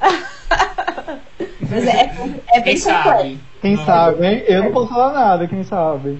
[1.70, 2.12] mas é,
[2.52, 3.40] é, é bem.
[3.60, 4.44] Quem não, sabe, hein?
[4.46, 6.18] Eu não posso falar nada, quem sabe.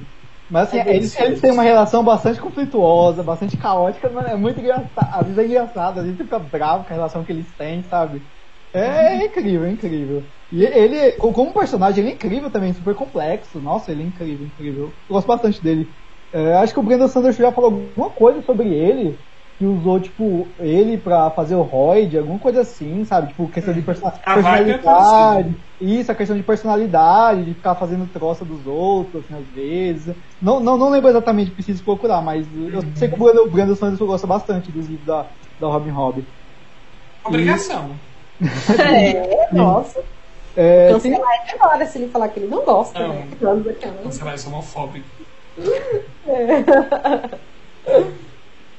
[0.51, 4.61] Mas assim, é eles, eles têm uma relação bastante conflituosa, bastante caótica, mas é muito
[4.61, 4.91] engraçado.
[5.15, 8.27] Às vezes é engraçado, às vezes fica bravo com a relação que eles têm, sabe?
[8.73, 8.81] É,
[9.23, 10.33] é incrível, é incrível.
[10.51, 13.61] E ele, como personagem, ele é incrível também, super complexo.
[13.61, 14.85] Nossa, ele é incrível, incrível.
[15.09, 15.95] Eu gosto bastante dele.
[16.33, 19.21] É, acho que o Brandon Sanders já falou alguma coisa sobre ele.
[19.61, 23.29] Que usou, tipo, ele pra fazer o Royd, alguma coisa assim, sabe?
[23.29, 25.55] Tipo, questão de perso é personalidade.
[25.79, 30.17] Isso, a questão de personalidade, de ficar fazendo troça dos outros, assim, às vezes.
[30.41, 33.77] Não, não, não lembro exatamente, preciso procurar, mas eu sei que o Brandon, o Brandon
[33.77, 35.27] Sanderson gosta bastante dos livros da,
[35.61, 36.27] da Robin Hood.
[37.23, 37.91] Obrigação.
[38.41, 40.03] é, nossa.
[40.57, 41.61] É, Cancelar tem...
[41.61, 43.29] agora se ele falar que ele não gosta, não, né?
[44.03, 45.07] Cancelar é homofóbico.
[46.27, 47.41] é.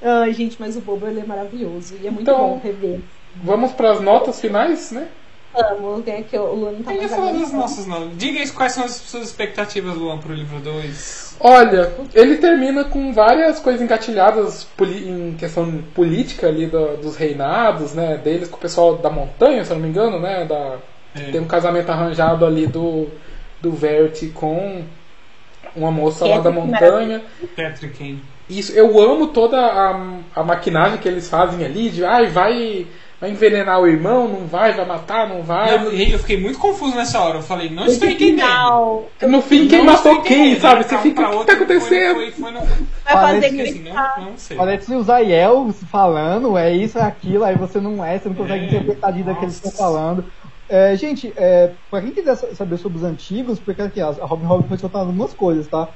[0.02, 3.00] Ai, gente, mas o Bobo ele é maravilhoso e é muito então, bom rever.
[3.36, 5.08] Vamos para as notas finais, né?
[5.54, 8.18] Vamos, tem aqui, o Luan tá mais falar das nossas notas.
[8.18, 11.38] Diga aí quais são as suas expectativas, Luan, para o livro 2.
[11.42, 18.18] Olha, ele termina com várias coisas engatilhadas em questão política ali do, dos reinados, né?
[18.18, 20.46] Deles com o pessoal da montanha, se eu não me engano, né?
[20.46, 20.78] Da,
[21.16, 21.32] é.
[21.32, 23.08] Tem um casamento arranjado ali do,
[23.62, 24.84] do Verity com
[25.76, 27.22] uma moça lá da montanha.
[27.56, 28.22] Patrick
[28.52, 32.88] isso, eu amo toda a, a maquinagem que eles fazem ali, de ai, vai,
[33.20, 35.74] vai envenenar o irmão, não vai, vai matar, não vai.
[35.76, 39.04] Eu, eu fiquei muito confuso nessa hora, eu falei, não estou entendendo.
[39.22, 40.84] No fim, quem matou quem, sabe?
[40.84, 42.16] Você fica, o que está acontecendo?
[42.16, 42.62] Foi, foi, foi no...
[43.04, 44.58] Parece, assim, não, não sei.
[44.58, 48.66] Parece o Zayel falando, é isso, é aquilo, aí você não é, você não consegue
[48.66, 50.26] é, interpretar daquilo que eles estão falando.
[50.68, 54.70] É, gente, é, pra quem quiser saber sobre os antigos, porque aqui, a Robin Hood
[54.70, 55.90] foi soltando algumas coisas, tá?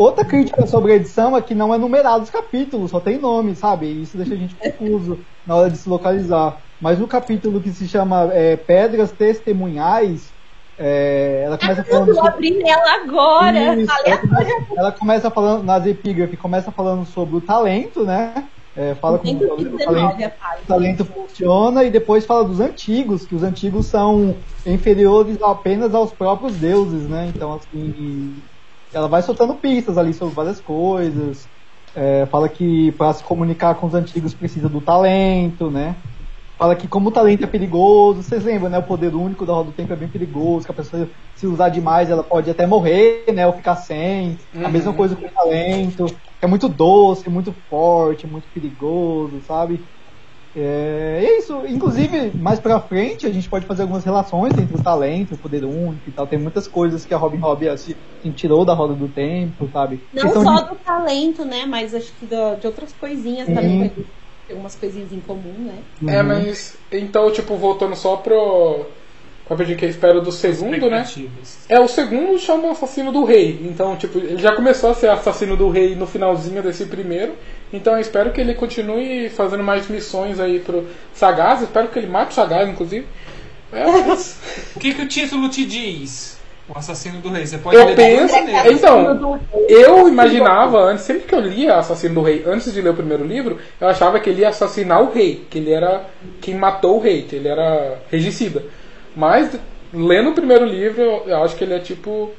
[0.00, 3.54] Outra crítica sobre a edição é que não é numerado os capítulos, só tem nome,
[3.54, 3.84] sabe?
[4.00, 6.56] Isso deixa a gente confuso na hora de se localizar.
[6.80, 10.32] Mas no capítulo que se chama é, Pedras Testemunhais,
[10.78, 12.08] é, ela começa falando.
[12.08, 12.30] Eu sobre...
[12.30, 13.74] abri ela agora!
[13.74, 18.48] Isso, ela, começa, ela, começa, falando, nas epígrafes, começa falando sobre o talento, né?
[18.74, 20.32] É, fala como o, o, talento,
[20.62, 26.10] o talento funciona e depois fala dos antigos, que os antigos são inferiores apenas aos
[26.10, 27.30] próprios deuses, né?
[27.34, 28.34] Então, assim,
[28.92, 31.48] ela vai soltando pistas ali sobre várias coisas.
[31.94, 35.96] É, fala que para se comunicar com os antigos precisa do talento, né?
[36.56, 38.78] Fala que como o talento é perigoso, vocês lembram, né?
[38.78, 41.70] O poder único da roda do tempo é bem perigoso, que a pessoa se usar
[41.70, 43.46] demais ela pode até morrer, né?
[43.46, 44.36] Ou ficar sem.
[44.54, 44.66] Uhum.
[44.66, 46.04] A mesma coisa com o talento.
[46.42, 49.82] É muito doce, muito forte, muito perigoso, sabe?
[50.54, 51.64] É, é isso.
[51.66, 55.64] Inclusive, mais pra frente, a gente pode fazer algumas relações entre o talento, o poder
[55.64, 56.26] único e tal.
[56.26, 57.94] Tem muitas coisas que a Robin Hood assim,
[58.34, 60.02] tirou da roda do tempo, sabe?
[60.12, 60.70] Não só de...
[60.70, 61.66] do talento, né?
[61.66, 63.54] Mas acho que do, de outras coisinhas Sim.
[63.54, 63.88] também.
[63.88, 65.78] Tem algumas coisinhas em comum, né?
[66.08, 66.76] É, mas.
[66.90, 68.86] Então, tipo, voltando só pro
[69.48, 71.04] papel que eu espero do segundo, né?
[71.68, 73.60] É, o segundo chama Assassino do Rei.
[73.62, 77.34] Então, tipo, ele já começou a ser Assassino do Rei no finalzinho desse primeiro.
[77.72, 81.62] Então eu espero que ele continue fazendo mais missões aí pro Sagaz.
[81.62, 83.06] Espero que ele mate o Sagaz, inclusive.
[83.72, 84.38] É, mas...
[84.74, 86.40] o que, que o título te diz?
[86.68, 87.46] O assassino do rei.
[87.46, 88.34] Você pode eu penso.
[88.70, 92.94] Então, eu imaginava antes, sempre que eu lia Assassino do Rei, antes de ler o
[92.94, 96.04] primeiro livro, eu achava que ele ia assassinar o rei, que ele era
[96.40, 98.62] quem matou o rei, que ele era regicida.
[99.16, 99.50] Mas,
[99.92, 102.30] lendo o primeiro livro, eu acho que ele é tipo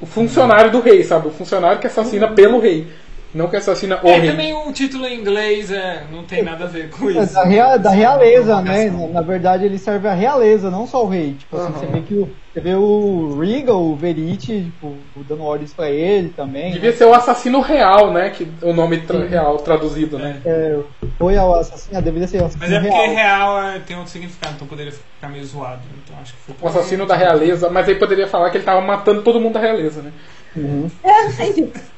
[0.00, 1.28] o funcionário do rei, sabe?
[1.28, 2.86] O funcionário que assassina pelo rei.
[3.34, 4.30] Não que assassina o é, rei.
[4.30, 7.34] também o título em inglês é, não tem nada a ver com é, isso.
[7.34, 8.90] Da, rea, da realeza, né?
[9.12, 11.34] Na verdade, ele serve a realeza, não só o rei.
[11.34, 15.72] Tipo assim, você vê que o, você vê o Regal, o Verite, tipo, dando ordens
[15.72, 16.72] pra ele também.
[16.72, 16.96] Devia né?
[16.96, 18.30] ser o assassino real, né?
[18.30, 20.40] Que, o nome tra real traduzido, né?
[20.44, 20.78] É,
[21.18, 24.10] foi o assassino, deveria ser o assassino Mas é porque real, real é, tem outro
[24.10, 25.82] significado, então poderia ficar meio zoado.
[26.02, 28.80] Então acho que foi o assassino da realeza, mas aí poderia falar que ele tava
[28.80, 30.12] matando todo mundo da realeza, né?
[30.56, 30.90] Uhum.
[31.04, 31.28] É,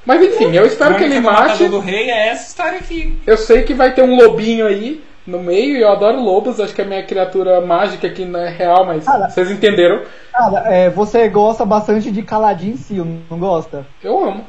[0.05, 1.69] Mas enfim, eu espero que ele mate.
[1.69, 3.17] do rei é essa história aqui.
[3.27, 6.75] Eu sei que vai ter um lobinho aí no meio e eu adoro lobos, acho
[6.75, 10.03] que é a minha criatura mágica aqui não é real, mas cara, vocês entenderam.
[10.33, 13.87] Cara, é, você gosta bastante de Caladinho si, não gosta?
[14.03, 14.45] Eu amo.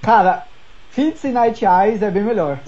[0.00, 0.44] Cara,
[0.90, 2.58] Fits e Night Eyes é bem melhor.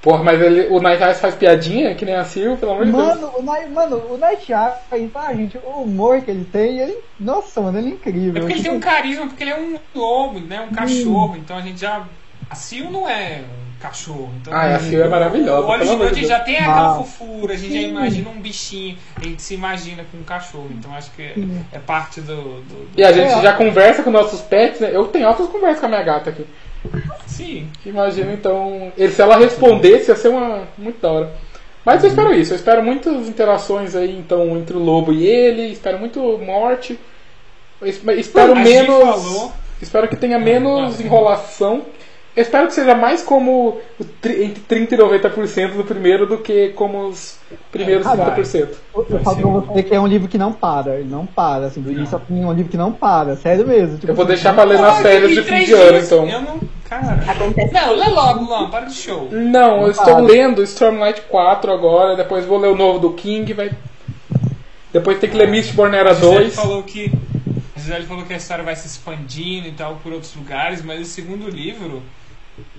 [0.00, 2.92] Porra, mas ele, o Night Eyes faz piadinha, que nem a Sil, pelo amor de
[2.92, 3.18] Deus.
[3.18, 3.32] Deus.
[3.36, 7.60] O Night, mano, o Night Eyes, tá, gente, o humor que ele tem, ele, nossa,
[7.60, 8.36] mano, ele é incrível.
[8.36, 11.36] É porque ele tem um carisma, porque ele é um lobo, né, um cachorro, hum.
[11.36, 12.04] então a gente já...
[12.48, 14.30] A Sil não é um cachorro.
[14.40, 15.66] Então, ah, a Sil é maravilhosa.
[15.66, 17.82] O olho gigante já tem aquela ah, fofura, a gente sim.
[17.82, 21.34] já imagina um bichinho, a gente se imagina com um cachorro, então acho que é,
[21.72, 23.42] é parte do, do, do, E a gente é.
[23.42, 24.90] já conversa com nossos pets, né?
[24.92, 26.46] Eu tenho altas conversas com a minha gata aqui.
[27.26, 27.68] Sim.
[27.84, 28.92] Imagina então.
[28.96, 30.68] Se ela respondesse, ia ser uma.
[30.76, 31.32] muito da hora.
[31.84, 35.68] Mas eu espero isso, eu espero muitas interações aí, então, entre o lobo e ele,
[35.68, 36.98] espero muito morte.
[37.82, 39.50] Espero menos.
[39.80, 41.86] Espero que tenha menos enrolação
[42.38, 44.52] eu espero que seja mais como entre
[44.86, 47.36] 30% e 90% do primeiro do que como os
[47.72, 48.68] primeiros é, 30%.
[48.94, 51.66] Eu, eu falo pra você que é um livro que não para, ele não para,
[51.66, 53.98] assim, do início ao fim é um livro que não para, sério mesmo.
[53.98, 56.28] Tipo, eu vou assim, deixar pra ler nas férias de fim de ano, então.
[56.28, 57.74] Eu não, Cara, acontece.
[57.74, 59.28] Não, lê logo, Luan, para de show.
[59.32, 63.72] Não, eu estou lendo Stormlight 4 agora, depois vou ler o novo do King, vai.
[64.92, 66.54] Depois tem que ler Mistborn Era 2.
[66.54, 67.12] falou que.
[67.74, 71.00] A Gisele falou que a história vai se expandindo e tal por outros lugares, mas
[71.00, 72.00] o segundo livro.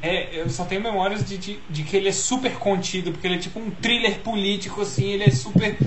[0.02, 3.36] É, eu só tenho memórias de, de, de que ele é super contido, porque ele
[3.36, 5.78] é tipo um thriller político, assim, ele é super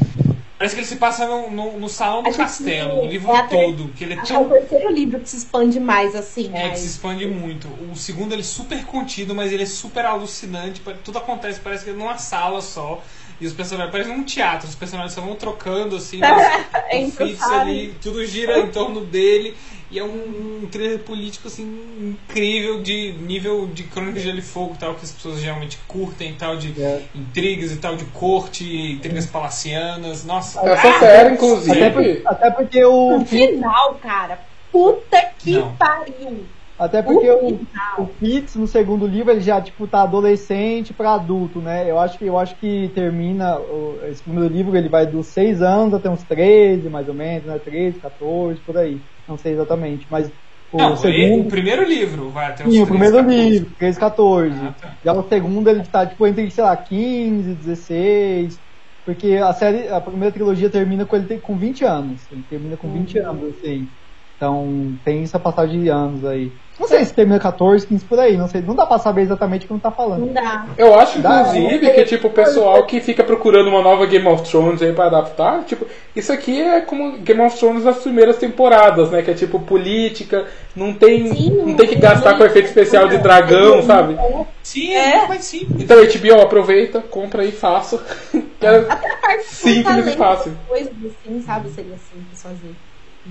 [0.63, 3.89] Parece que ele se passa no, no, no salão do castelo, o livro é todo.
[3.97, 4.37] Que ele é, tão...
[4.37, 6.53] é o terceiro livro que se expande mais, assim.
[6.55, 7.67] É, que se expande muito.
[7.91, 10.81] O segundo ele é super contido, mas ele é super alucinante.
[11.03, 13.03] Tudo acontece, parece que é numa sala só.
[13.41, 18.25] E os personagens, parece um teatro, os personagens só vão trocando, assim, é ali, tudo
[18.25, 19.57] gira em torno dele.
[19.93, 21.63] E é um, um trailer político assim
[22.01, 26.35] incrível de nível de Crônica de Gelo e Fogo, tal, que as pessoas geralmente curtem,
[26.35, 27.03] tal, de é.
[27.15, 30.25] intrigas e tal, de corte, intrigas palacianas.
[30.25, 31.85] Nossa, essa ah, série, inclusive.
[31.85, 33.19] Até, por, até porque o.
[33.19, 34.41] No final, cara,
[34.71, 35.77] puta que Não.
[35.77, 36.47] pariu.
[36.79, 37.61] Até porque o,
[37.99, 41.89] o Pitts no segundo livro ele já tipo tá adolescente para adulto, né?
[41.89, 45.61] Eu acho que eu acho que termina o, esse primeiro livro ele vai dos 6
[45.61, 47.59] anos até uns 13, mais ou menos, né?
[47.59, 49.03] 13, 14, por aí.
[49.27, 50.33] Não sei exatamente, mas
[50.73, 51.47] o não, segundo...
[51.47, 53.51] o primeiro livro vai até os Sim, 13, o primeiro 14.
[53.51, 54.57] livro, 13, 14.
[54.57, 54.99] Ah, tá.
[55.05, 58.63] Já o segundo ele tá tipo entre, sei lá, 15, 16,
[59.05, 62.31] porque a série, a primeira trilogia termina com ele com 20 anos.
[62.31, 63.31] Ele termina com 20 uhum.
[63.31, 63.91] anos, assim.
[64.37, 66.57] Então tem essa passagem de anos aí.
[66.81, 68.63] Não sei se termina 14, 15 por aí, não sei.
[68.63, 70.27] Não dá pra saber exatamente o que não tá falando.
[70.27, 70.67] Não dá.
[70.77, 74.81] Eu acho, inclusive, que tipo, o pessoal que fica procurando uma nova Game of Thrones
[74.81, 75.87] aí pra adaptar, tipo,
[76.17, 79.23] isso aqui é como Game of Thrones nas primeiras temporadas, né?
[79.23, 83.19] Que é tipo política, não tem, sim, não tem que gastar com efeito especial de
[83.19, 84.17] dragão, sabe?
[84.63, 85.67] Sim, é, mas sim.
[85.79, 88.03] Então HBO aproveita, compra e faça.
[88.63, 90.53] Até a parte simples e fácil.
[90.69, 91.69] Coisas assim, sabe?
[91.71, 92.75] Seria simples fazer.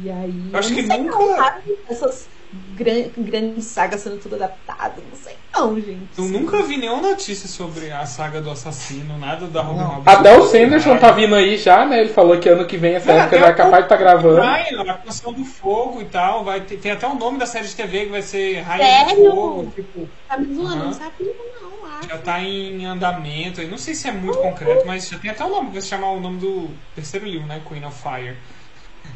[0.03, 0.49] E aí.
[0.53, 1.18] Acho que nunca.
[1.18, 2.27] Não, essas
[2.76, 6.18] grandes grande sagas sendo tudo adaptado, não sei não, gente.
[6.18, 10.03] Eu nunca vi nenhuma notícia sobre a saga do assassino, nada da Robin Hood.
[10.06, 11.99] Até o Sanderson tá vindo aí já, né?
[11.99, 14.41] Ele falou que ano que vem essa época já é capaz de estar tá gravando.
[14.41, 16.44] Ryan, a canção do fogo e tal.
[16.45, 19.32] Vai ter, tem até o nome da série de TV que vai ser Rainha do
[19.32, 19.72] Fogo.
[19.76, 20.84] Tipo, tá me zoando, uhum.
[20.86, 22.10] não sabia não, acho.
[22.10, 23.61] Já tá em andamento.
[23.68, 26.11] Não sei se é muito concreto, mas já tem até o nome, vai se chamar
[26.11, 27.61] o nome do terceiro livro, né?
[27.68, 28.38] Queen of Fire.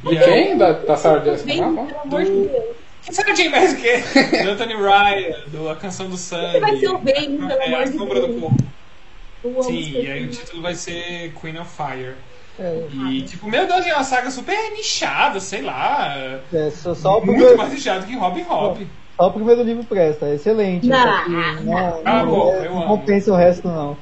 [0.03, 0.57] E quem?
[0.57, 2.84] Da, da Sarah Jessica Pelo amor de Deus.
[3.05, 3.97] Quem sabe quem mais que?
[4.43, 6.59] do Anthony Ryan, do A Canção do Sangue.
[6.59, 9.63] vai ser o bem, pelo é, amor a Sombra do Corpo.
[9.63, 12.15] Sim, e aí o título vai ser Queen of Fire.
[12.57, 12.87] É.
[13.11, 16.41] E, tipo, meu Deus, é uma saga super nichada, sei lá.
[16.51, 17.57] É, só, só muito primeiro...
[17.57, 18.87] mais nichado que Robin Hobb.
[19.17, 20.87] Só o primeiro livro presta, é excelente.
[20.87, 23.95] Não, não, não, ah, bom, é, eu não compensa o resto, não.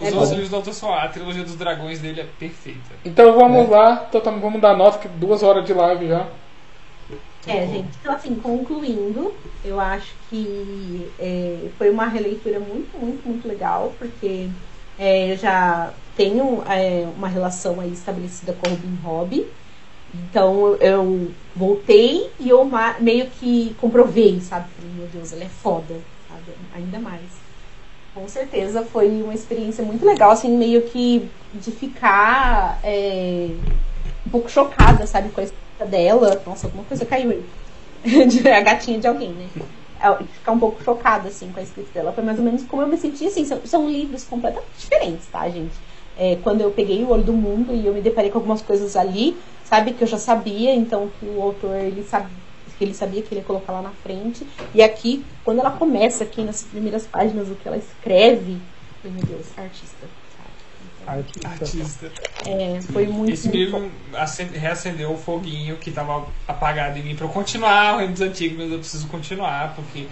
[0.00, 2.94] Os é outros livros do Autor Solar, a trilogia dos dragões dele é perfeita.
[3.04, 3.70] Então vamos é.
[3.70, 6.26] lá, então, vamos dar nota, que duas horas de live já.
[7.46, 9.32] É, gente, então assim, concluindo,
[9.64, 14.48] eu acho que é, foi uma releitura muito, muito, muito legal, porque
[14.98, 19.46] é, eu já tenho é, uma relação aí estabelecida com o Robin Hobb.
[20.14, 22.68] Então eu voltei e eu
[23.00, 24.66] meio que comprovei, sabe?
[24.96, 25.94] Meu Deus, ela é foda,
[26.28, 26.56] sabe?
[26.74, 27.22] Ainda mais.
[28.14, 33.48] Com certeza foi uma experiência muito legal, assim, meio que de ficar é,
[34.24, 36.42] um pouco chocada, sabe, com a dela.
[36.46, 37.44] Nossa, alguma coisa caiu aí.
[38.52, 39.48] a gatinha de alguém, né?
[40.00, 42.12] É, ficar um pouco chocada, assim, com a escrita dela.
[42.12, 45.48] Foi mais ou menos como eu me senti, assim, são, são livros completamente diferentes, tá,
[45.48, 45.74] gente?
[46.16, 48.94] É, quando eu peguei o Olho do Mundo e eu me deparei com algumas coisas
[48.94, 52.44] ali, sabe, que eu já sabia, então que o autor, ele sabia
[52.76, 54.46] que ele sabia que ele ia colocar lá na frente.
[54.74, 58.58] E aqui, quando ela começa aqui nas primeiras páginas, o que ela escreve,
[59.04, 59.93] meu Deus, artista.
[61.06, 61.48] Artista.
[61.48, 62.12] Artista.
[62.46, 63.32] É, foi muito.
[63.32, 63.90] Esse livro
[64.52, 68.58] reacendeu o foguinho que estava apagado em mim para eu continuar o Reino dos Antigos,
[68.58, 70.06] mas eu preciso continuar, porque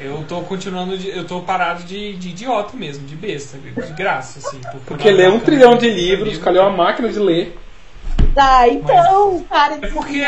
[0.00, 4.38] eu tô continuando, de, eu tô parado de, de, idiota mesmo, de besta, de graça,
[4.38, 4.58] assim.
[4.58, 7.58] Porque, porque lê um trilhão de livros, calhou uma máquina de ler.
[8.34, 9.86] Tá, então, mas, para de.
[9.86, 10.26] É porque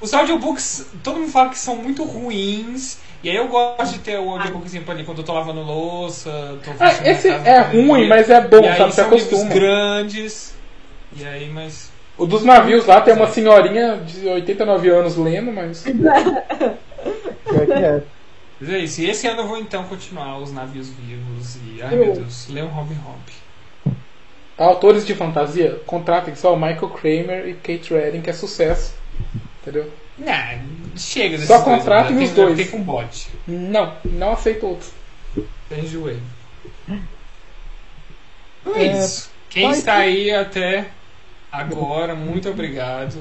[0.00, 2.98] os audiobooks, todo mundo fala que são muito ruins.
[3.22, 6.58] E aí eu gosto de ter o audiobook assim, ali quando eu tô lavando louça,
[6.64, 8.92] tô ah, Esse é ruim, mas é bom, e sabe?
[8.92, 9.50] Você acostuma.
[9.52, 10.54] grandes.
[11.16, 11.90] E aí, mas.
[12.16, 15.82] O dos navios lá tem uma senhorinha de 89 anos lendo, mas.
[15.82, 18.02] Pior que é.
[18.60, 19.00] Mas é isso.
[19.00, 21.82] E esse ano eu vou então continuar os navios vivos e.
[21.82, 23.96] Ai meu Deus, ler um Robin Hobb.
[24.56, 28.94] Autores de fantasia, contratem só o Michael Kramer e Kate Redding, que é sucesso.
[29.62, 29.88] Entendeu?
[30.18, 32.70] Não, chega Só contratem os dois.
[32.70, 33.28] com bot.
[33.46, 34.92] Não, não aceito outros.
[35.70, 36.18] Enjoei.
[38.60, 39.30] Então é, é isso.
[39.48, 40.88] Quem está aí até
[41.50, 43.18] agora, muito obrigado.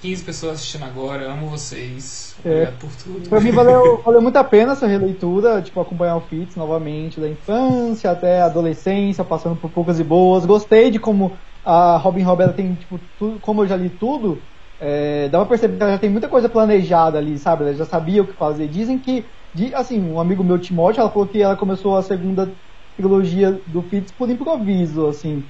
[0.00, 2.34] 15 pessoas assistindo agora, amo vocês.
[2.44, 2.48] É.
[2.48, 3.28] Obrigado por tudo.
[3.28, 7.28] Pra mim valeu, valeu muito a pena essa releitura, tipo, acompanhar o Fitz novamente, da
[7.28, 10.44] infância até a adolescência, passando por poucas e boas.
[10.44, 14.42] Gostei de como a Robin ela tem, tipo, tudo, como eu já li tudo,
[14.84, 17.62] é, dá pra perceber que ela já tem muita coisa planejada ali, sabe?
[17.62, 18.66] Ela já sabia o que fazer.
[18.66, 22.52] Dizem que, de, assim, um amigo meu, Timóteo, ela falou que ela começou a segunda
[22.96, 25.44] trilogia do Fitz por improviso, assim.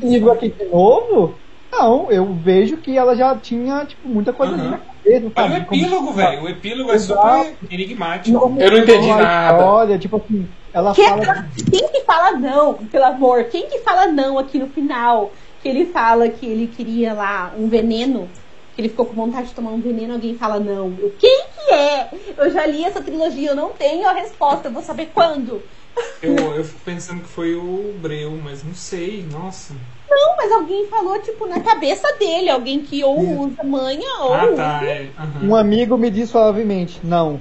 [0.00, 1.40] Livro aqui de novo,
[1.72, 4.70] não, eu vejo que ela já tinha, tipo, muita coisa uhum.
[4.70, 5.32] na cabeça.
[5.34, 8.38] Mas o epílogo, velho, o epílogo é super enigmático.
[8.38, 9.64] Eu não entendi nada.
[9.64, 11.48] Olha, tipo assim, ela que fala.
[11.68, 13.44] Quem que fala não, pelo amor?
[13.44, 15.32] Quem que fala não aqui no final?
[15.60, 18.28] Que ele fala que ele queria lá um veneno
[18.74, 20.92] que ele ficou com vontade de tomar um veneno, alguém fala não.
[20.98, 22.08] Eu, quem que é?
[22.36, 25.62] Eu já li essa trilogia, eu não tenho a resposta, eu vou saber quando.
[26.20, 29.74] Eu, eu fico pensando que foi o Breu, mas não sei, nossa.
[30.10, 34.34] Não, mas alguém falou, tipo, na cabeça dele, alguém que ou usa manha ou.
[34.34, 34.84] Ah, tá.
[34.84, 35.08] É.
[35.18, 35.50] Uhum.
[35.50, 37.40] Um amigo me disse suavemente, não.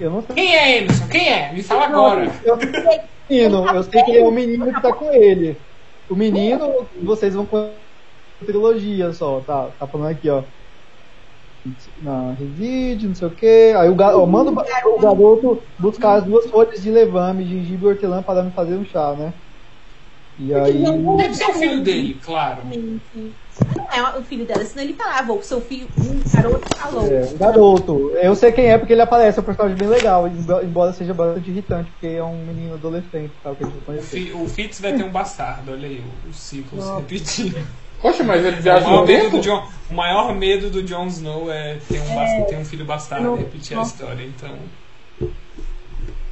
[0.00, 0.34] Eu não sei.
[0.34, 1.08] Quem é Emerson?
[1.08, 1.52] Quem é?
[1.52, 2.32] Me fala não, agora.
[2.44, 5.56] Eu sei que é menino, eu sei que é o menino que tá com ele.
[6.08, 7.72] O menino, vocês vão com
[8.44, 9.68] trilogia só, tá?
[9.78, 10.42] Tá falando aqui, ó
[12.00, 13.74] na reside, não sei o que.
[13.76, 18.22] Aí o garoto, manda o garoto buscar as duas folhas de levame, gengibre e hortelã
[18.22, 19.32] para me fazer um chá, né?
[20.38, 20.82] E aí.
[20.82, 22.62] Não deve ser o filho dele, claro.
[22.64, 27.06] Não é o filho dela, senão ele falava, o seu filho, um garoto falou.
[27.06, 28.10] É, um garoto.
[28.16, 31.50] Eu sei quem é porque ele aparece, é um personagem bem legal, embora seja bastante
[31.50, 35.12] irritante, porque é um menino adolescente, tal, que a gente O Fitz vai ter um
[35.12, 37.56] bastardo, olha aí, os ciclos repetindo.
[38.02, 39.40] Poxa, mas ele viaja no tempo?
[39.40, 43.36] John, o maior medo do Jon Snow é ter um, é, ter um filho bastardo
[43.36, 44.50] e repetir a história, então...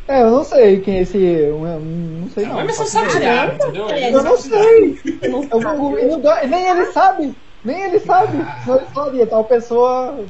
[0.08, 1.16] É, eu não sei quem é esse.
[1.16, 2.56] Não sei não.
[2.56, 3.88] Mas você sabe já, entendeu?
[3.88, 5.00] Eu não sei.
[5.22, 7.32] Eu não, nem ele sabe.
[7.64, 8.38] Nem ele sabe.
[8.66, 10.24] Não ele sabia, tal pessoa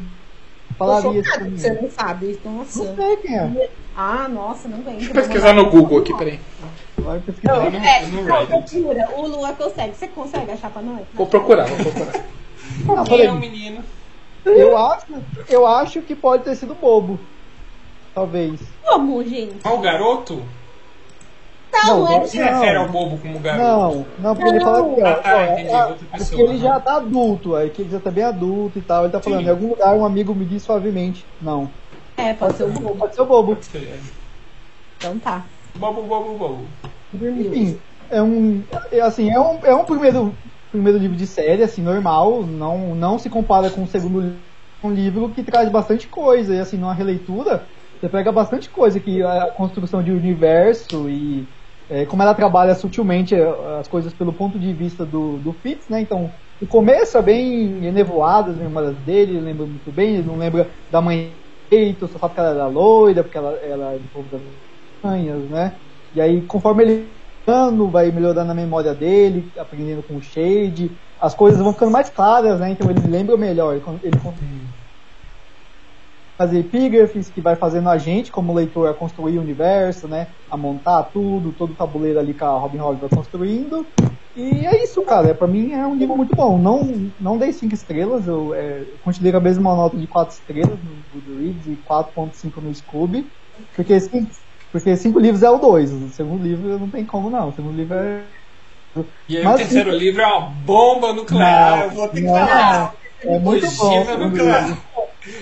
[0.77, 1.51] falaria isso.
[1.57, 2.39] Você não sabe.
[2.45, 2.85] Nossa.
[2.85, 3.71] Não sei quem é.
[3.97, 4.97] Ah, nossa, não vem.
[4.97, 6.39] Deixa eu pesquisar no Google aqui, peraí.
[7.01, 7.55] Vai pesquisar.
[7.55, 9.09] Não, é, não, procura.
[9.17, 9.95] O Lua consegue.
[9.95, 11.01] Você consegue achar pra nós?
[11.15, 12.25] Vou procurar, vou procurar.
[12.87, 13.83] Não, Quem é o menino?
[14.45, 15.07] Eu acho,
[15.49, 17.19] eu acho que pode ter sido bobo.
[18.15, 18.61] Talvez.
[18.83, 19.57] Como, gente?
[19.63, 20.43] Ah, o garoto?
[21.73, 22.27] Não, não, é.
[22.27, 23.65] se refere ao bobo como garoto.
[23.65, 24.57] Não, não, porque não.
[24.57, 27.55] ele fala assim, ó, ah, tá, entendi, é, outra pessoa, porque ele já tá adulto,
[27.55, 29.05] aí que ele já tá bem adulto e tal.
[29.05, 29.47] Ele tá falando, Sim.
[29.47, 31.25] em algum lugar um amigo me disse suavemente.
[31.41, 31.71] Não.
[32.17, 32.97] É, pode, pode ser o bobo.
[32.97, 33.59] Pode ser o bobo.
[34.99, 35.45] Então tá.
[35.77, 36.67] Bobo, bobo, bobo.
[37.15, 37.79] Enfim,
[38.11, 38.63] é um.
[38.91, 40.35] É, assim, é um, é um primeiro,
[40.71, 42.43] primeiro livro de série, assim, normal.
[42.43, 44.51] Não, não se compara com o segundo livro.
[44.83, 46.55] Um livro que traz bastante coisa.
[46.55, 47.67] E assim, numa releitura,
[48.01, 51.47] você pega bastante coisa que a construção de universo e
[51.91, 53.47] é, como ela trabalha sutilmente é,
[53.79, 56.01] as coisas pelo ponto de vista do, do Fitz, né?
[56.01, 60.71] Então, o começo é bem enevoado, as memórias dele, lembra muito bem, ele não lembra
[60.91, 61.35] da mãe
[62.01, 64.43] só sabe que ela era loira, porque ela, ela é do povo das
[65.03, 65.77] montanhas, né?
[66.15, 67.21] E aí, conforme ele
[67.91, 72.61] vai melhorando a memória dele, aprendendo com o Shade, as coisas vão ficando mais claras,
[72.61, 72.71] né?
[72.71, 74.17] Então ele lembra melhor, ele, ele
[76.39, 80.29] fazer epígrafes, que vai fazendo a gente, como leitor, a construir o universo, né?
[80.49, 83.87] A montar tudo, todo o tabuleiro ali que a Robin Hood vai construindo.
[84.35, 85.29] E é isso, cara.
[85.29, 86.57] É, pra mim é um livro muito bom.
[86.57, 90.79] Não, não dei 5 estrelas, eu é, continuei com a mesma nota de 4 estrelas
[90.83, 93.27] no Goodreads e 4.5 no Scooby.
[93.75, 94.31] Porque 5
[94.73, 95.93] porque cinco livros é o 2.
[95.93, 97.49] O segundo livro não tem como não.
[97.49, 98.23] O segundo livro é.
[99.29, 101.79] E aí Mas, o terceiro livro é uma bomba nuclear.
[101.79, 102.95] Não, eu vou ter que falar.
[103.23, 104.17] É muito bom.
[104.19, 104.79] Nuclear.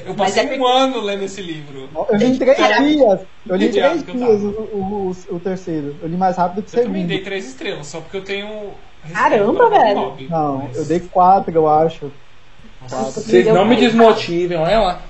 [0.04, 1.88] Eu passei é um ano lendo esse livro.
[2.08, 3.20] Eu li em três dias.
[3.46, 5.96] Eu li em três dias o, o, o, o, terceiro.
[6.02, 6.86] Eu li mais rápido que o segundo.
[6.86, 8.72] Eu também dei três estrelas, só porque eu tenho.
[9.12, 10.16] Caramba, velho.
[10.28, 10.76] Não, mas...
[10.76, 12.10] eu dei quatro, eu acho.
[12.88, 15.00] Vocês não me desmotivem, olha lá.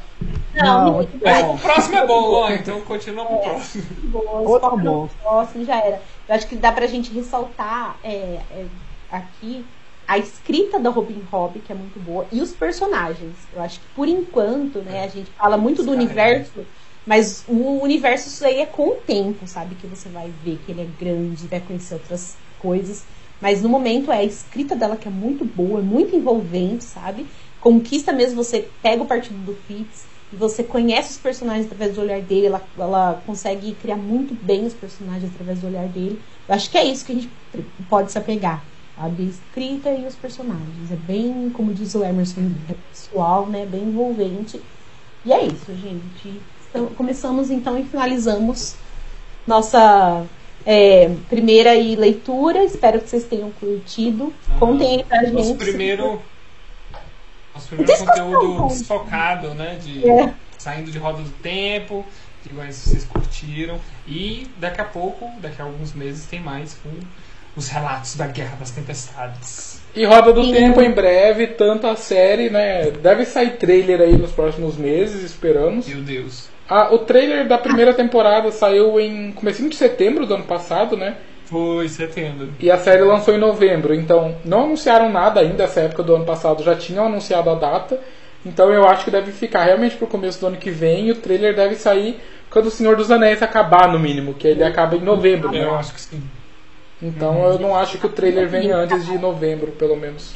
[0.62, 3.84] Não, não mas o próximo é bom, então continua pro próximo.
[4.44, 5.08] Outro bom.
[5.22, 6.02] próximo já era.
[6.28, 8.66] Eu acho que dá pra gente ressaltar é, é,
[9.10, 9.64] aqui
[10.06, 13.36] a escrita da Robin Hobb, que é muito boa, e os personagens.
[13.52, 16.66] Eu acho que por enquanto, né, a gente fala muito do universo,
[17.06, 19.74] mas o universo isso aí é com o tempo, sabe?
[19.76, 23.06] Que você vai ver que ele é grande, vai conhecer outras coisas.
[23.40, 27.28] Mas no momento é a escrita dela que é muito boa, muito envolvente, sabe?
[27.60, 32.00] Conquista mesmo, você pega o partido do Fitz e você conhece os personagens através do
[32.00, 36.20] olhar dele, ela, ela consegue criar muito bem os personagens através do olhar dele.
[36.48, 37.30] Eu acho que é isso que a gente
[37.88, 38.62] pode se apegar
[38.96, 40.90] a escrita e os personagens.
[40.90, 43.64] É bem, como diz o Emerson, é pessoal, né?
[43.64, 44.60] Bem envolvente.
[45.24, 46.40] E é isso, gente.
[46.68, 48.74] Então, começamos então e finalizamos
[49.46, 50.26] nossa
[50.66, 52.64] é, primeira leitura.
[52.64, 54.32] Espero que vocês tenham curtido.
[54.58, 55.34] Contem aí pra gente.
[55.34, 56.20] Nosso primeiro,
[57.58, 59.78] Nosso primeiro conteúdo desfocado, né?
[59.82, 60.32] De, é.
[60.56, 62.06] Saindo de roda do tempo,
[62.42, 63.78] que vocês curtiram.
[64.06, 66.90] E daqui a pouco, daqui a alguns meses, tem mais com
[67.56, 69.82] os relatos da Guerra das Tempestades.
[69.94, 70.52] E Roda do Sim.
[70.52, 72.90] Tempo em breve, tanto a série, né?
[72.90, 75.88] Deve sair trailer aí nos próximos meses, esperamos.
[75.88, 76.48] Meu Deus.
[76.68, 81.16] Ah, o trailer da primeira temporada saiu em comecinho de setembro do ano passado, né?
[81.48, 82.50] Foi, setembro.
[82.60, 86.26] E a série lançou em novembro, então não anunciaram nada ainda essa época do ano
[86.26, 87.98] passado, já tinham anunciado a data.
[88.44, 91.16] Então eu acho que deve ficar realmente pro começo do ano que vem e o
[91.16, 92.20] trailer deve sair
[92.50, 95.64] quando o Senhor dos Anéis acabar no mínimo, que ele acaba em novembro, né?
[95.64, 96.22] Eu acho que sim.
[97.00, 100.34] Então eu não acho que o trailer venha antes de novembro, pelo menos.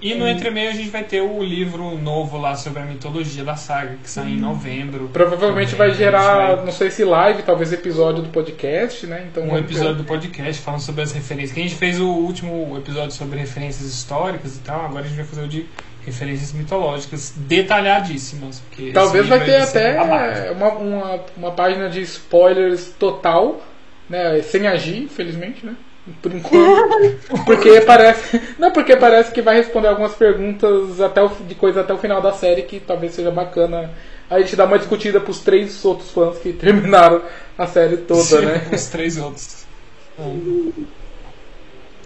[0.00, 3.56] E no entremeio a gente vai ter o livro novo lá sobre a mitologia da
[3.56, 5.08] saga, que sai em novembro.
[5.12, 6.64] Provavelmente vai gerar, vai...
[6.66, 9.26] não sei se live, talvez episódio do podcast, né?
[9.30, 11.52] Então um episódio do podcast falando sobre as referências.
[11.52, 15.16] Que a gente fez o último episódio sobre referências históricas e tal, agora a gente
[15.16, 15.66] vai fazer o de
[16.04, 18.62] referências mitológicas detalhadíssimas.
[18.92, 23.62] Talvez vai ter até uma, uma, uma página de spoilers total,
[24.08, 24.42] né?
[24.42, 25.76] Sem agir, infelizmente, né?
[26.20, 27.18] Por enquanto.
[27.46, 28.40] porque parece.
[28.58, 32.20] Não, porque parece que vai responder algumas perguntas até o, de coisa até o final
[32.20, 33.90] da série que talvez seja bacana
[34.28, 37.22] a gente dar uma discutida pros três outros fãs que terminaram
[37.56, 38.68] a série toda, Sim, né?
[38.72, 39.64] Os três outros.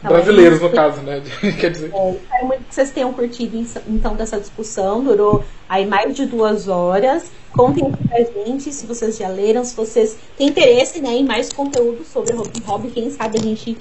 [0.03, 1.23] Brasileiros, no caso, né?
[1.59, 1.91] Quer dizer.
[1.95, 5.03] É, espero muito que vocês tenham curtido então dessa discussão.
[5.03, 7.31] Durou aí mais de duas horas.
[7.57, 11.51] Contem aqui pra gente se vocês já leram, se vocês têm interesse né, em mais
[11.51, 12.91] conteúdo sobre Robin Hood.
[12.91, 13.79] Quem sabe a gente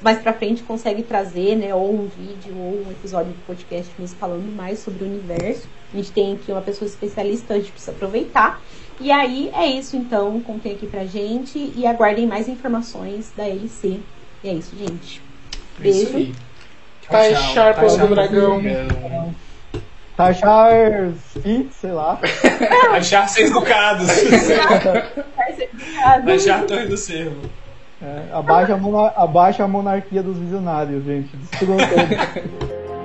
[0.00, 1.74] mais pra frente consegue trazer, né?
[1.74, 5.66] Ou um vídeo, ou um episódio do podcast mesmo falando mais sobre o universo.
[5.92, 8.62] A gente tem aqui uma pessoa especialista, a gente precisa aproveitar.
[9.00, 13.98] E aí é isso então, contem aqui pra gente e aguardem mais informações da LC.
[14.44, 15.20] E é isso, gente.
[15.78, 16.32] Beijo.
[17.08, 18.62] Tá Sharp do dragão.
[20.16, 21.12] Tachar
[21.42, 22.18] Fit, sei lá.
[22.92, 24.08] Achar seis bocados.
[26.26, 27.42] Achar a torre do cervo.
[28.00, 31.36] É, abaixa, a abaixa a monarquia dos visionários, gente.
[31.36, 32.86] Destruam todos.